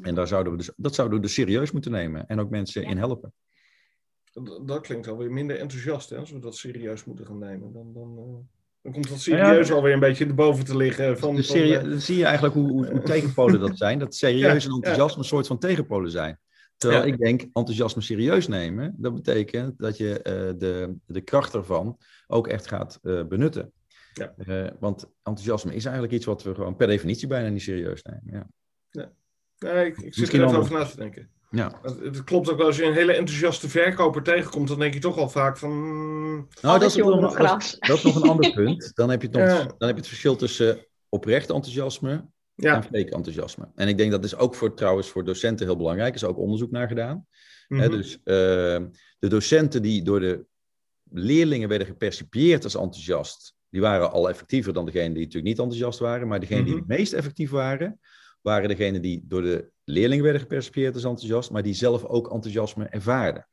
En 0.02 0.14
daar 0.14 0.26
zouden 0.26 0.52
we 0.52 0.58
dus, 0.58 0.70
dat 0.76 0.94
zouden 0.94 1.16
we 1.16 1.22
dus 1.24 1.34
serieus 1.34 1.70
moeten 1.70 1.90
nemen 1.90 2.26
en 2.26 2.40
ook 2.40 2.50
mensen 2.50 2.82
in 2.82 2.96
helpen. 2.96 3.32
Dat, 4.32 4.68
dat 4.68 4.80
klinkt 4.80 5.08
alweer 5.08 5.32
minder 5.32 5.58
enthousiast, 5.58 6.10
hè, 6.10 6.16
als 6.16 6.30
we 6.30 6.38
dat 6.38 6.56
serieus 6.56 7.04
moeten 7.04 7.26
gaan 7.26 7.38
nemen. 7.38 7.72
Dan, 7.72 7.92
dan, 7.92 8.16
uh, 8.18 8.34
dan 8.82 8.92
komt 8.92 9.08
dat 9.08 9.18
serieus 9.18 9.68
ja, 9.68 9.74
alweer 9.74 9.92
een 9.92 10.00
beetje 10.00 10.26
erboven 10.26 10.64
te 10.64 10.76
liggen. 10.76 11.18
Van, 11.18 11.34
dus 11.34 11.46
serie, 11.46 11.74
van, 11.74 11.84
uh, 11.84 11.90
dan 11.90 12.00
zie 12.00 12.16
je 12.16 12.24
eigenlijk 12.24 12.54
hoe, 12.54 12.70
hoe, 12.70 12.86
hoe 12.90 13.02
tegenpolen 13.02 13.60
dat 13.60 13.76
zijn. 13.76 13.98
Dat 13.98 14.14
serieus 14.14 14.62
ja, 14.64 14.68
en 14.68 14.74
enthousiasme 14.74 15.18
een 15.18 15.28
soort 15.28 15.46
van 15.46 15.58
tegenpolen 15.58 16.10
zijn. 16.10 16.40
Terwijl 16.76 17.04
ik 17.04 17.18
denk, 17.18 17.40
enthousiasme 17.40 18.02
serieus 18.02 18.48
nemen, 18.48 18.94
dat 18.96 19.14
betekent 19.14 19.78
dat 19.78 19.96
je 19.96 20.08
uh, 20.08 20.58
de, 20.58 20.96
de 21.06 21.20
kracht 21.20 21.54
ervan 21.54 21.98
ook 22.26 22.48
echt 22.48 22.66
gaat 22.66 22.98
benutten. 23.02 23.72
Ja. 24.18 24.34
Uh, 24.46 24.70
want 24.80 25.04
enthousiasme 25.22 25.74
is 25.74 25.84
eigenlijk 25.84 26.14
iets 26.14 26.26
wat 26.26 26.42
we 26.42 26.54
gewoon 26.54 26.76
per 26.76 26.86
definitie 26.86 27.28
bijna 27.28 27.48
niet 27.48 27.62
serieus 27.62 28.02
nemen. 28.02 28.22
Ja. 28.24 28.46
ja. 28.90 29.12
Nee, 29.58 29.86
ik, 29.86 29.98
ik 29.98 30.14
zit 30.14 30.32
er 30.32 30.44
even 30.44 30.58
over 30.58 30.72
na 30.72 30.84
te 30.84 30.96
denken. 30.96 31.30
Ja. 31.50 31.78
Het, 31.82 32.00
het, 32.00 32.24
klopt 32.24 32.50
ook 32.50 32.56
wel, 32.56 32.66
als 32.66 32.76
je 32.76 32.84
een 32.84 32.92
hele 32.92 33.12
enthousiaste 33.12 33.68
verkoper 33.68 34.22
tegenkomt, 34.22 34.68
dan 34.68 34.78
denk 34.78 34.94
je 34.94 35.00
toch 35.00 35.18
al 35.18 35.28
vaak 35.28 35.56
van... 35.56 35.70
Nou, 36.60 36.78
dat 36.78 36.82
is, 36.82 36.96
nog, 36.96 37.36
dat, 37.36 37.76
dat 37.78 37.96
is 37.96 38.02
nog 38.02 38.22
een 38.22 38.28
ander 38.28 38.52
punt. 38.52 38.90
Dan 38.94 39.10
heb 39.10 39.22
je, 39.22 39.28
nog, 39.28 39.42
ja. 39.42 39.56
dan 39.56 39.88
heb 39.88 39.90
je 39.90 39.94
het 39.96 40.06
verschil 40.06 40.36
tussen 40.36 40.86
oprecht 41.08 41.50
enthousiasme 41.50 42.28
ja. 42.54 42.74
en 42.74 42.82
fake 42.82 43.10
enthousiasme. 43.10 43.68
En 43.74 43.88
ik 43.88 43.96
denk 43.96 44.10
dat 44.10 44.24
is 44.24 44.36
ook 44.36 44.54
voor, 44.54 44.74
trouwens 44.74 45.08
voor 45.08 45.24
docenten 45.24 45.66
heel 45.66 45.76
belangrijk. 45.76 46.08
Er 46.08 46.22
is 46.22 46.24
ook 46.24 46.38
onderzoek 46.38 46.70
naar 46.70 46.88
gedaan. 46.88 47.26
Mm 47.68 47.80
-hmm. 47.80 47.90
dus 47.90 48.14
uh, 48.14 48.24
de 49.18 49.28
docenten 49.28 49.82
die 49.82 50.02
door 50.02 50.20
de 50.20 50.44
leerlingen 51.10 51.68
werden 51.68 51.86
gepercipieerd 51.86 52.64
als 52.64 52.74
enthousiast, 52.74 53.54
die 53.70 53.80
waren 53.80 54.10
al 54.10 54.28
effectiever 54.28 54.72
dan 54.72 54.84
degenen 54.84 55.12
die 55.12 55.24
natuurlijk 55.24 55.48
niet 55.48 55.58
enthousiast 55.58 55.98
waren. 55.98 56.28
Maar 56.28 56.40
degenen 56.40 56.62
mm 56.62 56.68
-hmm. 56.68 56.78
die 56.78 56.86
het 56.88 56.98
meest 56.98 57.12
effectief 57.12 57.50
waren, 57.50 58.00
waren 58.40 58.68
degenen 58.68 59.02
die 59.02 59.22
door 59.24 59.42
de 59.42 59.70
leerlingen 59.84 60.24
werden 60.24 60.42
gepercipieerd 60.42 60.94
als 60.94 61.04
enthousiast, 61.04 61.50
maar 61.50 61.62
die 61.62 61.74
zelf 61.74 62.04
ook 62.04 62.32
enthousiasme 62.32 62.84
ervaarden. 62.84 63.48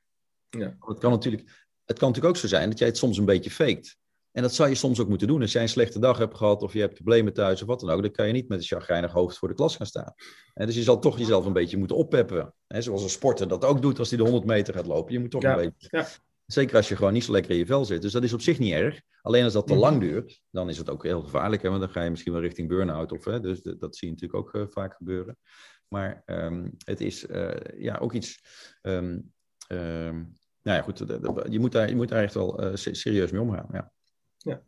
Ja. 0.49 0.75
Het, 0.79 0.99
kan 0.99 1.11
natuurlijk, 1.11 1.43
het 1.85 1.97
kan 1.99 2.07
natuurlijk 2.07 2.35
ook 2.35 2.41
zo 2.41 2.47
zijn 2.47 2.69
dat 2.69 2.79
jij 2.79 2.87
het 2.87 2.97
soms 2.97 3.17
een 3.17 3.25
beetje 3.25 3.51
faked. 3.51 3.97
En 4.31 4.41
dat 4.41 4.53
zou 4.53 4.69
je 4.69 4.75
soms 4.75 4.99
ook 4.99 5.07
moeten 5.07 5.27
doen. 5.27 5.41
Als 5.41 5.51
jij 5.51 5.61
een 5.61 5.69
slechte 5.69 5.99
dag 5.99 6.17
hebt 6.17 6.35
gehad 6.35 6.61
of 6.61 6.73
je 6.73 6.79
hebt 6.79 6.93
problemen 6.93 7.33
thuis 7.33 7.61
of 7.61 7.67
wat 7.67 7.79
dan 7.79 7.89
ook, 7.89 8.01
dan 8.01 8.11
kan 8.11 8.27
je 8.27 8.33
niet 8.33 8.47
met 8.47 8.57
een 8.57 8.65
chagrijnig 8.65 9.11
hoofd 9.11 9.37
voor 9.37 9.47
de 9.47 9.53
klas 9.53 9.75
gaan 9.75 9.85
staan. 9.85 10.13
En 10.53 10.65
dus 10.65 10.75
je 10.75 10.83
zal 10.83 10.99
toch 10.99 11.17
jezelf 11.17 11.45
een 11.45 11.53
beetje 11.53 11.77
moeten 11.77 11.97
oppeppen. 11.97 12.53
Zoals 12.67 13.03
een 13.03 13.09
sporter 13.09 13.47
dat 13.47 13.65
ook 13.65 13.81
doet 13.81 13.99
als 13.99 14.09
hij 14.09 14.17
de 14.17 14.23
100 14.23 14.45
meter 14.45 14.73
gaat 14.73 14.85
lopen. 14.85 15.13
Je 15.13 15.19
moet 15.19 15.31
toch 15.31 15.41
ja. 15.41 15.57
een 15.57 15.57
beetje. 15.57 15.87
Ja. 15.97 16.07
Zeker 16.45 16.75
als 16.75 16.87
je 16.87 16.95
gewoon 16.95 17.13
niet 17.13 17.23
zo 17.23 17.31
lekker 17.31 17.51
in 17.51 17.57
je 17.57 17.65
vel 17.65 17.85
zit. 17.85 18.01
Dus 18.01 18.11
dat 18.11 18.23
is 18.23 18.33
op 18.33 18.41
zich 18.41 18.59
niet 18.59 18.73
erg. 18.73 19.01
Alleen 19.21 19.43
als 19.43 19.53
dat 19.53 19.67
te 19.67 19.75
lang 19.75 19.99
duurt, 19.99 20.41
dan 20.49 20.69
is 20.69 20.77
het 20.77 20.89
ook 20.89 21.03
heel 21.03 21.21
gevaarlijk. 21.21 21.61
Hè? 21.61 21.69
Want 21.69 21.81
dan 21.81 21.89
ga 21.89 22.03
je 22.03 22.09
misschien 22.09 22.33
wel 22.33 22.41
richting 22.41 22.67
burn-out. 22.67 23.11
Of, 23.11 23.25
hè? 23.25 23.39
Dus 23.39 23.61
dat 23.61 23.95
zie 23.95 24.07
je 24.07 24.13
natuurlijk 24.13 24.39
ook 24.39 24.53
uh, 24.53 24.67
vaak 24.67 24.93
gebeuren. 24.93 25.37
Maar 25.87 26.23
um, 26.25 26.75
het 26.77 27.01
is 27.01 27.27
uh, 27.27 27.51
ja, 27.77 27.97
ook 27.97 28.13
iets. 28.13 28.41
Um, 28.81 29.33
um, 29.67 30.33
nou 30.61 30.77
ja, 30.77 30.81
goed. 30.81 30.97
Je 31.49 31.59
moet 31.59 31.71
daar, 31.71 31.89
je 31.89 31.95
moet 31.95 32.09
daar 32.09 32.23
echt 32.23 32.33
wel 32.33 32.63
uh, 32.63 32.71
serieus 32.73 33.31
mee 33.31 33.41
omgaan. 33.41 33.67
Ja. 33.71 33.91
ja. 34.37 34.61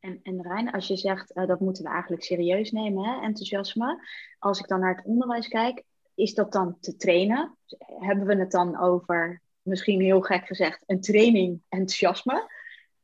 En, 0.00 0.20
en 0.22 0.42
Rijn, 0.42 0.70
als 0.70 0.86
je 0.86 0.96
zegt 0.96 1.34
dat 1.34 1.60
moeten 1.60 1.84
we 1.84 1.90
eigenlijk 1.90 2.22
serieus 2.22 2.70
nemen, 2.70 3.04
hè? 3.04 3.20
enthousiasme. 3.20 4.06
Als 4.38 4.60
ik 4.60 4.68
dan 4.68 4.80
naar 4.80 4.94
het 4.94 5.04
onderwijs 5.04 5.48
kijk, 5.48 5.84
is 6.14 6.34
dat 6.34 6.52
dan 6.52 6.76
te 6.80 6.96
trainen? 6.96 7.56
Hebben 7.98 8.26
we 8.26 8.36
het 8.36 8.50
dan 8.50 8.80
over 8.80 9.41
misschien 9.62 10.00
heel 10.00 10.20
gek 10.20 10.46
gezegd, 10.46 10.82
een 10.86 11.00
training 11.00 11.60
enthousiasme. 11.68 12.50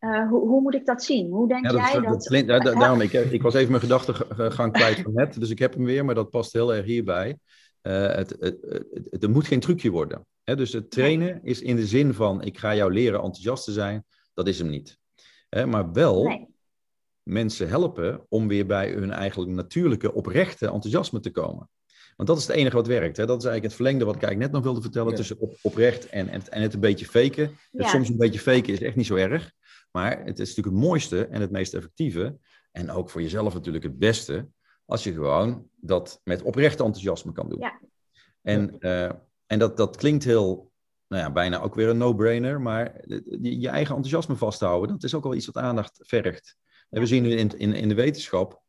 Uh, 0.01 0.29
hoe, 0.29 0.49
hoe, 0.49 0.61
moet 0.61 0.75
ik 0.75 0.87
dat 0.87 1.03
zien? 1.03 1.31
Hoe 1.31 1.49
denk 1.49 1.65
ja, 1.65 1.73
dat, 1.73 1.81
jij 1.81 2.01
dat... 2.01 2.47
dat, 2.47 2.65
da, 2.65 2.75
daarom, 2.79 3.01
ik, 3.11 3.13
ik, 3.13 3.43
was 3.43 3.55
even 3.55 3.71
mijn 3.71 3.83
gedachtegang 3.83 4.73
kwijt 4.73 5.01
van 5.01 5.13
net, 5.15 5.41
dus 5.41 5.51
ik 5.51 5.59
heb 5.59 5.75
hem 5.75 5.85
weer, 5.85 6.05
maar 6.05 6.15
dat 6.15 6.31
past 6.31 6.53
heel 6.53 6.75
erg 6.75 6.85
hierbij. 6.85 7.39
Uh, 7.83 8.15
het, 8.15 8.37
het, 8.41 8.57
het, 8.61 9.07
het, 9.11 9.29
moet 9.29 9.47
geen 9.47 9.61
trucje 9.61 9.91
worden. 9.91 10.27
Hè? 10.45 10.57
Dus 10.57 10.73
het 10.73 10.91
trainen 10.91 11.41
is 11.43 11.61
in 11.61 11.77
de 11.77 11.87
zin 11.87 12.15
van, 12.15 12.43
ik 12.43 12.59
ga 12.59 12.75
jou 12.75 12.93
leren 12.93 13.21
enthousiast 13.21 13.65
te 13.65 13.73
zijn, 13.73 14.05
dat 14.35 14.49
is 14.49 14.59
hem 14.59 14.69
niet. 14.69 14.99
Hè? 15.49 15.67
Maar 15.67 15.93
wel 15.93 16.25
nee. 16.25 16.49
mensen 17.23 17.69
helpen 17.69 18.27
om 18.29 18.49
weer 18.49 18.67
bij 18.67 18.91
hun 18.91 19.11
eigenlijk 19.11 19.53
natuurlijke, 19.53 20.15
oprechte 20.15 20.67
enthousiasme 20.67 21.21
te 21.21 21.31
komen. 21.31 21.69
Want 22.19 22.31
dat 22.31 22.39
is 22.39 22.47
het 22.47 22.57
enige 22.57 22.77
wat 22.77 22.87
werkt. 22.87 23.17
Hè? 23.17 23.27
Dat 23.27 23.39
is 23.39 23.45
eigenlijk 23.45 23.65
het 23.65 23.75
verlengde 23.75 24.05
wat 24.05 24.15
ik 24.15 24.23
eigenlijk 24.23 24.53
net 24.53 24.63
nog 24.63 24.73
wilde 24.73 24.89
vertellen. 24.89 25.15
Tussen 25.15 25.39
op, 25.39 25.57
oprecht 25.63 26.09
en, 26.09 26.29
en, 26.29 26.49
en 26.49 26.63
het 26.63 26.75
een 26.75 26.81
beetje 26.81 27.07
faken. 27.07 27.57
Ja. 27.71 27.89
Soms 27.89 28.09
een 28.09 28.17
beetje 28.17 28.41
faken 28.41 28.73
is 28.73 28.81
echt 28.81 28.97
niet 28.97 29.07
zo 29.07 29.15
erg. 29.15 29.53
Maar 29.91 30.25
het 30.25 30.39
is 30.39 30.49
natuurlijk 30.49 30.77
het 30.77 30.85
mooiste 30.85 31.27
en 31.27 31.41
het 31.41 31.51
meest 31.51 31.75
effectieve. 31.75 32.39
En 32.73 32.91
ook 32.91 33.11
voor 33.11 33.23
jezelf 33.23 33.55
natuurlijk 33.55 33.85
het 33.85 33.99
beste. 33.99 34.49
Als 34.85 35.05
je 35.05 35.13
gewoon 35.13 35.69
dat 35.77 36.21
met 36.25 36.43
oprecht 36.43 36.81
enthousiasme 36.81 37.33
kan 37.33 37.49
doen. 37.49 37.61
Ja. 37.61 37.81
En, 38.43 38.77
uh, 38.81 39.11
en 39.47 39.59
dat, 39.59 39.77
dat 39.77 39.97
klinkt 39.97 40.25
heel, 40.25 40.73
nou 41.09 41.23
ja, 41.23 41.33
bijna 41.33 41.61
ook 41.61 41.75
weer 41.75 41.89
een 41.89 41.99
no-brainer. 41.99 42.61
Maar 42.61 43.01
je 43.41 43.69
eigen 43.69 43.95
enthousiasme 43.95 44.37
vasthouden, 44.37 44.91
dat 44.91 45.05
is 45.05 45.15
ook 45.15 45.25
wel 45.25 45.35
iets 45.35 45.47
wat 45.47 45.57
aandacht 45.57 45.99
vergt. 46.03 46.57
En 46.91 47.01
we 47.01 47.07
zien 47.07 47.23
nu 47.23 47.31
in, 47.31 47.59
in, 47.59 47.75
in 47.75 47.89
de 47.89 47.95
wetenschap 47.95 48.63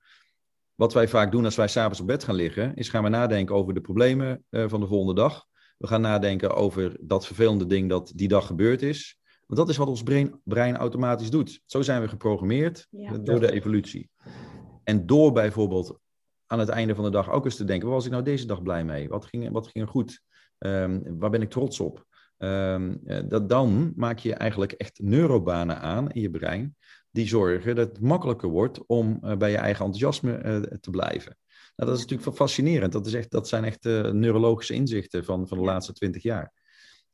wat 0.79 0.93
wij 0.93 1.07
vaak 1.07 1.31
doen 1.31 1.45
als 1.45 1.55
wij 1.55 1.67
s'avonds 1.67 1.99
op 1.99 2.07
bed 2.07 2.23
gaan 2.23 2.35
liggen, 2.35 2.75
is 2.75 2.89
gaan 2.89 3.03
we 3.03 3.09
nadenken 3.09 3.55
over 3.55 3.73
de 3.73 3.81
problemen 3.81 4.43
uh, 4.49 4.63
van 4.67 4.79
de 4.79 4.87
volgende 4.87 5.13
dag. 5.21 5.45
We 5.77 5.87
gaan 5.87 6.01
nadenken 6.01 6.55
over 6.55 6.97
dat 7.01 7.25
vervelende 7.25 7.65
ding 7.65 7.89
dat 7.89 8.11
die 8.15 8.27
dag 8.27 8.45
gebeurd 8.45 8.81
is. 8.81 9.19
Want 9.45 9.59
dat 9.59 9.69
is 9.69 9.77
wat 9.77 9.87
ons 9.87 10.03
brein, 10.03 10.41
brein 10.43 10.77
automatisch 10.77 11.29
doet. 11.29 11.61
Zo 11.65 11.81
zijn 11.81 12.01
we 12.01 12.07
geprogrammeerd 12.07 12.87
ja. 12.89 13.17
door 13.17 13.39
de 13.39 13.51
evolutie. 13.51 14.09
En 14.83 15.05
door 15.05 15.31
bijvoorbeeld 15.31 15.99
aan 16.45 16.59
het 16.59 16.69
einde 16.69 16.95
van 16.95 17.03
de 17.03 17.09
dag 17.09 17.31
ook 17.31 17.45
eens 17.45 17.55
te 17.55 17.65
denken: 17.65 17.87
waar 17.87 17.95
was 17.95 18.05
ik 18.05 18.11
nou 18.11 18.23
deze 18.23 18.45
dag 18.45 18.63
blij 18.63 18.83
mee? 18.83 19.09
Wat 19.09 19.25
ging, 19.25 19.51
wat 19.51 19.67
ging 19.67 19.85
er 19.85 19.91
goed? 19.91 20.21
Um, 20.57 21.19
waar 21.19 21.29
ben 21.29 21.41
ik 21.41 21.49
trots 21.49 21.79
op? 21.79 22.05
Um, 22.37 22.99
dat, 23.27 23.49
dan 23.49 23.93
maak 23.95 24.19
je 24.19 24.33
eigenlijk 24.33 24.71
echt 24.71 24.99
neurobanen 25.01 25.81
aan 25.81 26.11
in 26.11 26.21
je 26.21 26.29
brein 26.29 26.75
die 27.11 27.27
zorgen 27.27 27.75
dat 27.75 27.87
het 27.87 28.01
makkelijker 28.01 28.49
wordt 28.49 28.85
om 28.85 29.19
uh, 29.23 29.35
bij 29.35 29.51
je 29.51 29.57
eigen 29.57 29.85
enthousiasme 29.85 30.43
uh, 30.43 30.77
te 30.79 30.89
blijven. 30.89 31.37
Nou, 31.75 31.89
dat 31.91 31.99
is 31.99 32.05
natuurlijk 32.05 32.37
fascinerend. 32.37 32.91
Dat, 32.91 33.05
is 33.05 33.13
echt, 33.13 33.31
dat 33.31 33.47
zijn 33.47 33.63
echt 33.63 33.85
uh, 33.85 34.11
neurologische 34.11 34.73
inzichten 34.73 35.25
van, 35.25 35.47
van 35.47 35.57
de 35.57 35.63
laatste 35.63 35.93
twintig 35.93 36.23
jaar. 36.23 36.53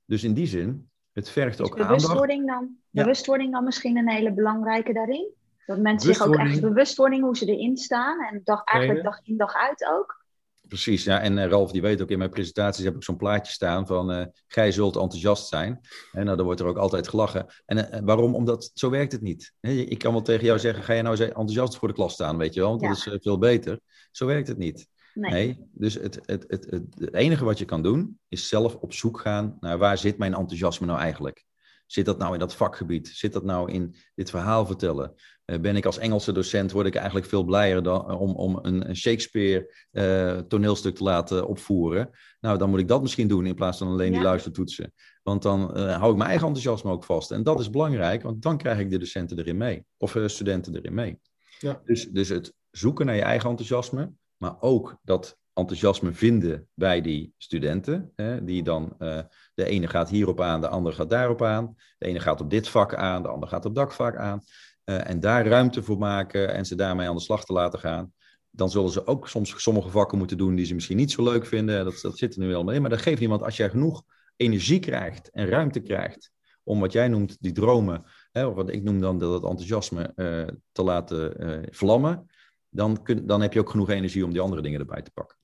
Dus 0.05 0.23
in 0.23 0.33
die 0.33 0.47
zin, 0.47 0.89
het 1.11 1.29
vergt 1.29 1.57
dus 1.57 1.67
ook 1.67 1.77
bewustwording 1.77 2.39
aandacht. 2.39 2.59
Dan, 2.59 2.77
bewustwording 2.89 3.51
dan 3.51 3.63
misschien 3.63 3.97
een 3.97 4.09
hele 4.09 4.33
belangrijke 4.33 4.93
daarin? 4.93 5.33
Dat 5.65 5.79
mensen 5.79 6.13
zich 6.13 6.25
ook 6.25 6.35
echt 6.35 6.61
bewust 6.61 6.97
worden 6.97 7.21
hoe 7.21 7.37
ze 7.37 7.45
erin 7.45 7.77
staan. 7.77 8.19
En 8.23 8.41
dag, 8.43 8.63
eigenlijk 8.63 9.03
dag 9.03 9.19
in 9.23 9.37
dag 9.37 9.53
uit 9.53 9.87
ook. 9.91 10.24
Precies, 10.67 11.03
ja. 11.03 11.21
En 11.21 11.37
uh, 11.37 11.45
Ralf 11.45 11.71
die 11.71 11.81
weet 11.81 12.01
ook, 12.01 12.09
in 12.09 12.17
mijn 12.17 12.29
presentaties 12.29 12.83
heb 12.83 12.95
ik 12.95 13.03
zo'n 13.03 13.17
plaatje 13.17 13.53
staan 13.53 13.87
van 13.87 14.11
uh, 14.11 14.25
gij 14.47 14.71
zult 14.71 14.95
enthousiast 14.95 15.47
zijn. 15.47 15.79
En 16.11 16.25
nou, 16.25 16.37
dan 16.37 16.45
wordt 16.45 16.61
er 16.61 16.67
ook 16.67 16.77
altijd 16.77 17.07
gelachen. 17.07 17.45
En 17.65 17.77
uh, 17.77 17.99
waarom? 18.03 18.35
Omdat 18.35 18.71
zo 18.73 18.89
werkt 18.89 19.11
het 19.11 19.21
niet. 19.21 19.53
ik 19.61 19.97
kan 19.97 20.11
wel 20.11 20.21
tegen 20.21 20.45
jou 20.45 20.59
zeggen, 20.59 20.83
ga 20.83 20.93
je 20.93 21.01
nou 21.01 21.17
enthousiast 21.17 21.77
voor 21.77 21.87
de 21.87 21.93
klas 21.93 22.13
staan, 22.13 22.37
weet 22.37 22.53
je 22.53 22.59
wel? 22.59 22.69
Want 22.69 22.81
ja. 22.81 22.87
dat 22.87 22.97
is 22.97 23.21
veel 23.21 23.37
beter. 23.37 23.79
Zo 24.11 24.25
werkt 24.25 24.47
het 24.47 24.57
niet. 24.57 24.87
Nee. 25.13 25.31
nee. 25.31 25.69
dus 25.71 25.93
het, 25.93 26.19
het, 26.25 26.45
het, 26.47 26.65
het, 26.69 26.83
het 26.95 27.13
enige 27.13 27.45
wat 27.45 27.57
je 27.57 27.65
kan 27.65 27.83
doen, 27.83 28.19
is 28.27 28.47
zelf 28.47 28.75
op 28.75 28.93
zoek 28.93 29.19
gaan 29.19 29.57
naar 29.59 29.77
waar 29.77 29.97
zit 29.97 30.17
mijn 30.17 30.33
enthousiasme 30.33 30.87
nou 30.87 30.99
eigenlijk? 30.99 31.45
Zit 31.85 32.05
dat 32.05 32.17
nou 32.17 32.33
in 32.33 32.39
dat 32.39 32.55
vakgebied? 32.55 33.07
Zit 33.07 33.33
dat 33.33 33.43
nou 33.43 33.71
in 33.71 33.95
dit 34.15 34.29
verhaal 34.29 34.65
vertellen? 34.65 35.13
Uh, 35.45 35.59
ben 35.59 35.75
ik 35.75 35.85
als 35.85 35.97
Engelse 35.97 36.31
docent, 36.31 36.71
word 36.71 36.87
ik 36.87 36.95
eigenlijk 36.95 37.25
veel 37.25 37.43
blijer 37.43 37.83
dan, 37.83 38.11
om, 38.17 38.35
om 38.35 38.59
een, 38.61 38.89
een 38.89 38.95
Shakespeare 38.95 39.73
uh, 39.91 40.37
toneelstuk 40.37 40.95
te 40.95 41.03
laten 41.03 41.47
opvoeren. 41.47 42.09
Nou, 42.39 42.57
dan 42.57 42.69
moet 42.69 42.79
ik 42.79 42.87
dat 42.87 43.01
misschien 43.01 43.27
doen 43.27 43.45
in 43.45 43.55
plaats 43.55 43.77
van 43.77 43.87
alleen 43.87 44.11
ja. 44.11 44.13
die 44.13 44.23
luistertoetsen. 44.23 44.93
Want 45.23 45.41
dan 45.41 45.77
uh, 45.77 45.97
hou 45.97 46.11
ik 46.11 46.17
mijn 46.17 46.29
eigen 46.29 46.47
enthousiasme 46.47 46.91
ook 46.91 47.03
vast. 47.03 47.31
En 47.31 47.43
dat 47.43 47.59
is 47.59 47.69
belangrijk, 47.69 48.21
want 48.21 48.41
dan 48.41 48.57
krijg 48.57 48.79
ik 48.79 48.89
de 48.89 48.97
docenten 48.97 49.39
erin 49.39 49.57
mee. 49.57 49.85
Of 49.97 50.17
studenten 50.25 50.75
erin 50.75 50.93
mee. 50.93 51.19
Ja. 51.59 51.81
Dus, 51.85 52.07
dus 52.09 52.29
het 52.29 52.53
zoeken 52.71 53.05
naar 53.05 53.15
je 53.15 53.21
eigen 53.21 53.49
enthousiasme, 53.49 54.11
maar 54.37 54.55
ook 54.59 54.97
dat 55.01 55.37
enthousiasme 55.55 56.13
vinden 56.13 56.67
bij 56.73 57.01
die 57.01 57.33
studenten. 57.37 58.11
Hè, 58.15 58.43
die 58.43 58.63
dan, 58.63 58.95
uh, 58.99 59.19
de 59.53 59.65
ene 59.65 59.87
gaat 59.87 60.09
hierop 60.09 60.41
aan, 60.41 60.61
de 60.61 60.67
andere 60.67 60.95
gaat 60.95 61.09
daarop 61.09 61.41
aan. 61.43 61.75
De 61.97 62.05
ene 62.05 62.19
gaat 62.19 62.41
op 62.41 62.49
dit 62.49 62.69
vak 62.69 62.95
aan, 62.95 63.21
de 63.21 63.27
ander 63.27 63.49
gaat 63.49 63.65
op 63.65 63.75
dat 63.75 63.95
vak 63.95 64.15
aan. 64.15 64.41
Uh, 64.85 65.09
en 65.09 65.19
daar 65.19 65.47
ruimte 65.47 65.83
voor 65.83 65.97
maken 65.97 66.53
en 66.53 66.65
ze 66.65 66.75
daarmee 66.75 67.07
aan 67.07 67.15
de 67.15 67.21
slag 67.21 67.45
te 67.45 67.53
laten 67.53 67.79
gaan. 67.79 68.13
Dan 68.49 68.69
zullen 68.69 68.89
ze 68.89 69.07
ook 69.07 69.27
soms 69.27 69.61
sommige 69.61 69.89
vakken 69.89 70.17
moeten 70.17 70.37
doen 70.37 70.55
die 70.55 70.65
ze 70.65 70.73
misschien 70.73 70.97
niet 70.97 71.11
zo 71.11 71.23
leuk 71.23 71.45
vinden. 71.45 71.85
Dat, 71.85 71.99
dat 72.01 72.17
zit 72.17 72.33
er 72.33 72.39
nu 72.39 72.47
wel 72.47 72.63
mee. 72.63 72.79
Maar 72.79 72.89
dat 72.89 73.01
geeft 73.01 73.19
niet, 73.19 73.29
want 73.29 73.43
als 73.43 73.57
jij 73.57 73.69
genoeg 73.69 74.03
energie 74.35 74.79
krijgt 74.79 75.29
en 75.29 75.47
ruimte 75.47 75.79
krijgt 75.79 76.31
om 76.63 76.79
wat 76.79 76.91
jij 76.91 77.07
noemt 77.07 77.37
die 77.39 77.51
dromen, 77.51 78.03
hè, 78.31 78.45
of 78.45 78.55
wat 78.55 78.69
ik 78.69 78.83
noem 78.83 78.99
dan 78.99 79.19
dat 79.19 79.43
enthousiasme, 79.43 80.11
uh, 80.15 80.47
te 80.71 80.83
laten 80.83 81.67
vlammen, 81.71 82.29
dan, 82.69 83.03
kun, 83.03 83.25
dan 83.25 83.41
heb 83.41 83.53
je 83.53 83.59
ook 83.59 83.69
genoeg 83.69 83.89
energie 83.89 84.25
om 84.25 84.31
die 84.31 84.41
andere 84.41 84.61
dingen 84.61 84.79
erbij 84.79 85.01
te 85.01 85.11
pakken. 85.11 85.37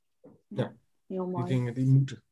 Ja, 0.55 0.73
Heel 1.07 1.27
mooi. 1.27 1.45
die 1.45 1.55
dingen 1.55 1.73
die 1.73 1.85
moeten. 1.85 2.23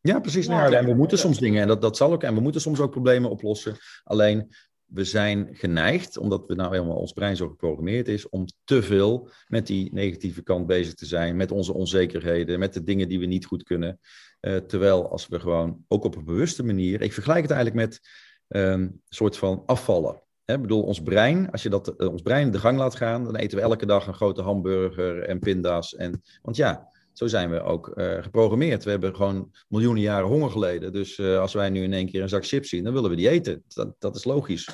Ja, 0.00 0.20
precies. 0.20 0.46
Ja, 0.46 0.52
nou, 0.52 0.74
en 0.74 0.84
we 0.84 0.94
moeten 0.94 1.18
soms 1.18 1.38
dingen, 1.38 1.62
en 1.62 1.68
dat, 1.68 1.82
dat 1.82 1.96
zal 1.96 2.12
ook, 2.12 2.22
en 2.22 2.34
we 2.34 2.40
moeten 2.40 2.60
soms 2.60 2.80
ook 2.80 2.90
problemen 2.90 3.30
oplossen. 3.30 3.76
Alleen, 4.04 4.52
we 4.84 5.04
zijn 5.04 5.48
geneigd, 5.52 6.16
omdat 6.16 6.46
we 6.46 6.54
nou 6.54 6.74
helemaal 6.74 6.96
ons 6.96 7.12
brein 7.12 7.36
zo 7.36 7.48
geprogrammeerd 7.48 8.08
is, 8.08 8.28
om 8.28 8.46
te 8.64 8.82
veel 8.82 9.30
met 9.46 9.66
die 9.66 9.92
negatieve 9.92 10.42
kant 10.42 10.66
bezig 10.66 10.94
te 10.94 11.06
zijn, 11.06 11.36
met 11.36 11.50
onze 11.50 11.72
onzekerheden, 11.72 12.58
met 12.58 12.74
de 12.74 12.82
dingen 12.82 13.08
die 13.08 13.18
we 13.18 13.26
niet 13.26 13.46
goed 13.46 13.62
kunnen. 13.62 14.00
Uh, 14.40 14.56
terwijl 14.56 15.10
als 15.10 15.28
we 15.28 15.40
gewoon 15.40 15.84
ook 15.88 16.04
op 16.04 16.16
een 16.16 16.24
bewuste 16.24 16.64
manier, 16.64 17.00
ik 17.00 17.12
vergelijk 17.12 17.42
het 17.42 17.50
eigenlijk 17.50 17.86
met 17.86 18.00
um, 18.48 18.80
een 18.80 19.02
soort 19.08 19.36
van 19.36 19.62
afvallen. 19.66 20.22
Ik 20.44 20.60
bedoel, 20.60 20.82
ons 20.82 21.02
brein, 21.02 21.50
als 21.50 21.62
je 21.62 21.68
dat, 21.68 21.94
uh, 21.96 22.08
ons 22.08 22.22
brein 22.22 22.50
de 22.50 22.58
gang 22.58 22.78
laat 22.78 22.94
gaan, 22.94 23.24
dan 23.24 23.36
eten 23.36 23.58
we 23.58 23.64
elke 23.64 23.86
dag 23.86 24.06
een 24.06 24.14
grote 24.14 24.42
hamburger 24.42 25.22
en 25.22 25.38
pinda's. 25.38 25.94
En, 25.94 26.22
want 26.42 26.56
ja, 26.56 26.88
zo 27.14 27.26
zijn 27.26 27.50
we 27.50 27.62
ook 27.62 27.92
uh, 27.94 28.22
geprogrammeerd. 28.22 28.84
We 28.84 28.90
hebben 28.90 29.16
gewoon 29.16 29.54
miljoenen 29.68 30.02
jaren 30.02 30.28
honger 30.28 30.50
geleden. 30.50 30.92
Dus 30.92 31.18
uh, 31.18 31.38
als 31.38 31.52
wij 31.52 31.70
nu 31.70 31.82
in 31.82 31.92
één 31.92 32.10
keer 32.10 32.22
een 32.22 32.28
zak 32.28 32.46
chips 32.46 32.68
zien, 32.68 32.84
dan 32.84 32.92
willen 32.92 33.10
we 33.10 33.16
die 33.16 33.28
eten. 33.28 33.64
Dat, 33.68 33.94
dat 33.98 34.16
is 34.16 34.24
logisch. 34.24 34.68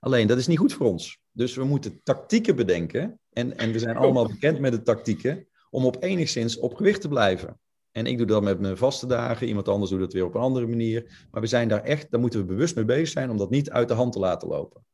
Alleen, 0.00 0.26
dat 0.26 0.38
is 0.38 0.46
niet 0.46 0.58
goed 0.58 0.72
voor 0.72 0.86
ons. 0.86 1.18
Dus 1.32 1.54
we 1.54 1.64
moeten 1.64 2.00
tactieken 2.02 2.56
bedenken. 2.56 3.20
En, 3.32 3.56
en 3.58 3.72
we 3.72 3.78
zijn 3.78 3.96
allemaal 3.96 4.26
bekend 4.26 4.58
met 4.58 4.72
de 4.72 4.82
tactieken. 4.82 5.48
Om 5.70 5.84
op 5.84 6.02
enigszins 6.02 6.58
op 6.58 6.74
gewicht 6.74 7.00
te 7.00 7.08
blijven. 7.08 7.60
En 7.92 8.06
ik 8.06 8.18
doe 8.18 8.26
dat 8.26 8.42
met 8.42 8.60
mijn 8.60 8.76
vaste 8.76 9.06
dagen. 9.06 9.46
Iemand 9.46 9.68
anders 9.68 9.90
doet 9.90 10.00
dat 10.00 10.12
weer 10.12 10.24
op 10.24 10.34
een 10.34 10.40
andere 10.40 10.66
manier. 10.66 11.26
Maar 11.30 11.40
we 11.40 11.46
zijn 11.46 11.68
daar 11.68 11.82
echt, 11.82 12.10
daar 12.10 12.20
moeten 12.20 12.40
we 12.40 12.46
bewust 12.46 12.76
mee 12.76 12.84
bezig 12.84 13.08
zijn 13.08 13.30
om 13.30 13.36
dat 13.36 13.50
niet 13.50 13.70
uit 13.70 13.88
de 13.88 13.94
hand 13.94 14.12
te 14.12 14.18
laten 14.18 14.48
lopen. 14.48 14.84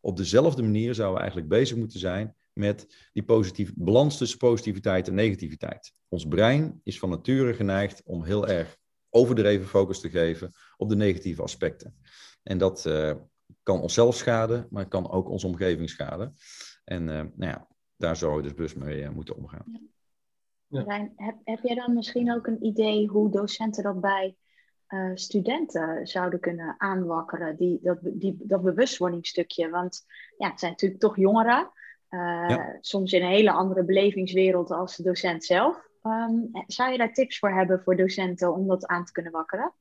Op 0.00 0.16
dezelfde 0.16 0.62
manier 0.62 0.94
zouden 0.94 1.14
we 1.14 1.20
eigenlijk 1.20 1.50
bezig 1.50 1.76
moeten 1.76 1.98
zijn 1.98 2.34
met 2.52 3.08
die 3.12 3.22
positieve 3.22 3.72
balans 3.76 4.16
tussen 4.18 4.38
positiviteit 4.38 5.08
en 5.08 5.14
negativiteit. 5.14 5.92
Ons 6.08 6.26
brein 6.26 6.80
is 6.84 6.98
van 6.98 7.10
nature 7.10 7.54
geneigd 7.54 8.02
om 8.04 8.24
heel 8.24 8.48
erg 8.48 8.76
overdreven 9.10 9.68
focus 9.68 10.00
te 10.00 10.10
geven 10.10 10.52
op 10.76 10.88
de 10.88 10.96
negatieve 10.96 11.42
aspecten. 11.42 11.96
En 12.42 12.58
dat 12.58 12.84
uh, 12.86 13.14
kan 13.62 13.80
onszelf 13.80 14.16
schaden, 14.16 14.66
maar 14.70 14.88
kan 14.88 15.10
ook 15.10 15.28
onze 15.28 15.46
omgeving 15.46 15.90
schaden. 15.90 16.34
En 16.84 17.02
uh, 17.02 17.08
nou 17.08 17.32
ja, 17.36 17.68
daar 17.96 18.16
zouden 18.16 18.40
we 18.40 18.46
dus 18.46 18.56
bewust 18.56 18.76
mee 18.76 19.02
uh, 19.02 19.10
moeten 19.10 19.36
omgaan. 19.36 19.64
Ja. 19.72 19.80
Ja. 20.72 20.82
Rijn, 20.82 21.12
heb, 21.16 21.36
heb 21.44 21.62
jij 21.62 21.74
dan 21.74 21.94
misschien 21.94 22.32
ook 22.32 22.46
een 22.46 22.64
idee 22.64 23.06
hoe 23.06 23.30
docenten 23.30 23.82
dat 23.82 24.00
bij 24.00 24.36
uh, 24.88 25.10
studenten 25.14 26.06
zouden 26.06 26.40
kunnen 26.40 26.74
aanwakkeren, 26.78 27.56
die, 27.56 27.78
dat, 27.82 27.98
die, 28.02 28.36
dat 28.38 28.62
bewustwordingsstukje. 28.62 29.70
Want 29.70 30.04
ja, 30.36 30.50
het 30.50 30.58
zijn 30.58 30.70
natuurlijk 30.72 31.00
toch 31.00 31.16
jongeren, 31.16 31.70
uh, 32.14 32.44
ja. 32.48 32.76
soms 32.80 33.12
in 33.12 33.22
een 33.22 33.28
hele 33.28 33.50
andere 33.50 33.84
belevingswereld 33.84 34.70
als 34.70 34.96
de 34.96 35.02
docent 35.02 35.44
zelf. 35.44 35.90
Um, 36.02 36.50
zou 36.66 36.92
je 36.92 36.98
daar 36.98 37.12
tips 37.12 37.38
voor 37.38 37.50
hebben 37.50 37.80
voor 37.82 37.96
docenten 37.96 38.54
om 38.54 38.66
dat 38.66 38.86
aan 38.86 39.04
te 39.04 39.12
kunnen 39.12 39.32
wakkeren? 39.32 39.72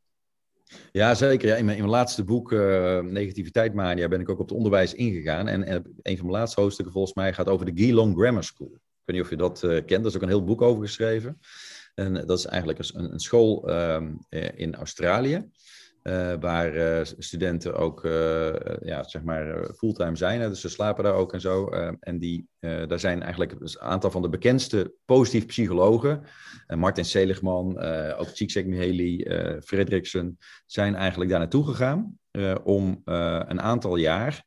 Ja, 0.92 1.14
zeker. 1.14 1.48
Ja, 1.48 1.56
in, 1.56 1.66
mijn, 1.66 1.78
in 1.78 1.84
mijn 1.84 1.96
laatste 1.96 2.24
boek, 2.24 2.52
uh, 2.52 3.00
Negativiteit 3.00 3.74
Mania, 3.74 4.08
ben 4.08 4.20
ik 4.20 4.30
ook 4.30 4.40
op 4.40 4.48
het 4.48 4.58
onderwijs 4.58 4.94
ingegaan. 4.94 5.48
En, 5.48 5.64
en 5.64 5.96
een 6.02 6.18
van 6.18 6.26
mijn 6.26 6.38
laatste 6.38 6.62
hoofdstukken 6.62 6.94
volgens 6.94 7.16
mij 7.16 7.34
gaat 7.34 7.48
over 7.48 7.66
de 7.66 7.84
Geelong 7.84 8.18
Grammar 8.18 8.44
School. 8.44 8.72
Ik 8.72 9.02
weet 9.06 9.16
niet 9.16 9.26
of 9.26 9.30
je 9.30 9.36
dat 9.36 9.64
uh, 9.64 9.70
kent, 9.70 9.90
daar 9.90 10.06
is 10.06 10.16
ook 10.16 10.22
een 10.22 10.28
heel 10.28 10.44
boek 10.44 10.62
over 10.62 10.82
geschreven. 10.82 11.40
En 11.96 12.14
dat 12.14 12.38
is 12.38 12.46
eigenlijk 12.46 12.80
een, 12.80 13.14
een 13.14 13.20
school 13.20 13.70
um, 13.70 14.20
in 14.56 14.76
Australië. 14.76 15.50
Uh, 16.04 16.34
waar 16.40 16.76
uh, 16.76 17.06
studenten 17.18 17.76
ook 17.76 18.04
uh, 18.04 18.54
ja, 18.82 19.04
zeg 19.04 19.24
maar 19.24 19.74
fulltime 19.76 20.16
zijn. 20.16 20.42
Hè, 20.42 20.50
dus 20.50 20.62
ze 20.62 20.70
slapen 20.70 21.04
daar 21.04 21.14
ook 21.14 21.34
en 21.34 21.42
zo. 21.42 21.68
en 22.00 22.20
die, 22.20 22.48
daar 22.60 23.00
zijn 23.00 23.22
eigenlijk 23.22 23.52
een 23.52 23.80
aantal 23.80 24.12
van 24.12 24.22
de 24.22 24.30
bekendste 24.30 24.94
positief 25.06 25.46
psychologen. 25.46 26.24
Martin 26.68 27.06
Seligman, 27.06 27.80
ook 28.18 28.28
Csikszentmihalyi, 28.34 29.26
Fredriksen, 29.64 30.38
zijn 30.66 30.96
eigenlijk 30.96 31.30
daar 31.30 31.40
naartoe 31.40 31.66
gegaan 31.66 32.20
om 32.64 33.02
een 33.06 33.62
aantal 33.62 33.96
jaar 33.96 34.44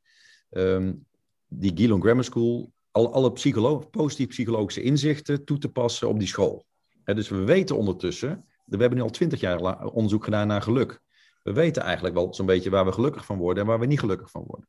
um, 0.50 1.06
die 1.48 1.72
Geelong 1.74 2.02
Grammar 2.02 2.24
School 2.24 2.72
al, 2.90 3.12
alle 3.12 3.32
psycholo 3.32 3.78
positief 3.78 4.28
psychologische 4.28 4.82
inzichten 4.82 5.44
toe 5.44 5.58
te 5.58 5.68
passen 5.68 6.08
op 6.08 6.18
die 6.18 6.28
school 6.28 6.66
dus 7.04 7.28
we 7.28 7.44
weten 7.44 7.76
ondertussen, 7.76 8.44
we 8.64 8.76
hebben 8.76 8.98
nu 8.98 9.04
al 9.04 9.10
twintig 9.10 9.40
jaar 9.40 9.84
onderzoek 9.84 10.24
gedaan 10.24 10.46
naar 10.46 10.62
geluk. 10.62 11.02
We 11.44 11.52
weten 11.52 11.82
eigenlijk 11.82 12.14
wel 12.14 12.34
zo'n 12.34 12.46
beetje 12.46 12.70
waar 12.70 12.84
we 12.84 12.92
gelukkig 12.92 13.24
van 13.24 13.38
worden 13.38 13.62
en 13.62 13.68
waar 13.68 13.80
we 13.80 13.86
niet 13.86 14.00
gelukkig 14.00 14.30
van 14.30 14.44
worden. 14.46 14.68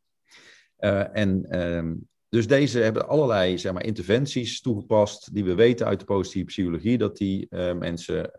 Uh, 0.79 1.17
en, 1.17 1.45
uh, 1.49 1.91
dus 2.29 2.47
deze 2.47 2.79
hebben 2.79 3.07
allerlei 3.07 3.57
zeg 3.57 3.73
maar, 3.73 3.85
interventies 3.85 4.61
toegepast 4.61 5.33
die 5.33 5.43
we 5.43 5.55
weten 5.55 5.85
uit 5.85 5.99
de 5.99 6.05
positieve 6.05 6.47
psychologie 6.47 6.97
dat 6.97 7.17
die 7.17 7.47
mensen 7.55 8.31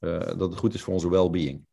dat 0.00 0.40
het 0.40 0.56
goed 0.56 0.74
is 0.74 0.82
voor 0.82 0.94
onze 0.94 1.10
well-being. 1.10 1.66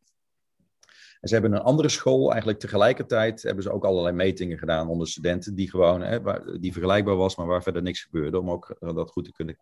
En 1.19 1.27
ze 1.27 1.33
hebben 1.33 1.53
een 1.53 1.65
andere 1.65 1.89
school, 1.89 2.29
eigenlijk 2.29 2.59
tegelijkertijd 2.59 3.41
hebben 3.43 3.63
ze 3.63 3.71
ook 3.71 3.85
allerlei 3.85 4.15
metingen 4.15 4.57
gedaan 4.57 4.87
onder 4.87 5.07
studenten 5.07 5.55
die 5.55 5.69
gewoon, 5.69 6.01
hè, 6.01 6.19
die 6.59 6.71
vergelijkbaar 6.71 7.15
was, 7.15 7.35
maar 7.35 7.45
waar 7.45 7.63
verder 7.63 7.81
niks 7.81 8.01
gebeurde, 8.01 8.39
om 8.39 8.49
ook 8.49 8.75
dat 8.79 9.11
goed 9.11 9.25
te 9.25 9.31
kunnen, 9.31 9.57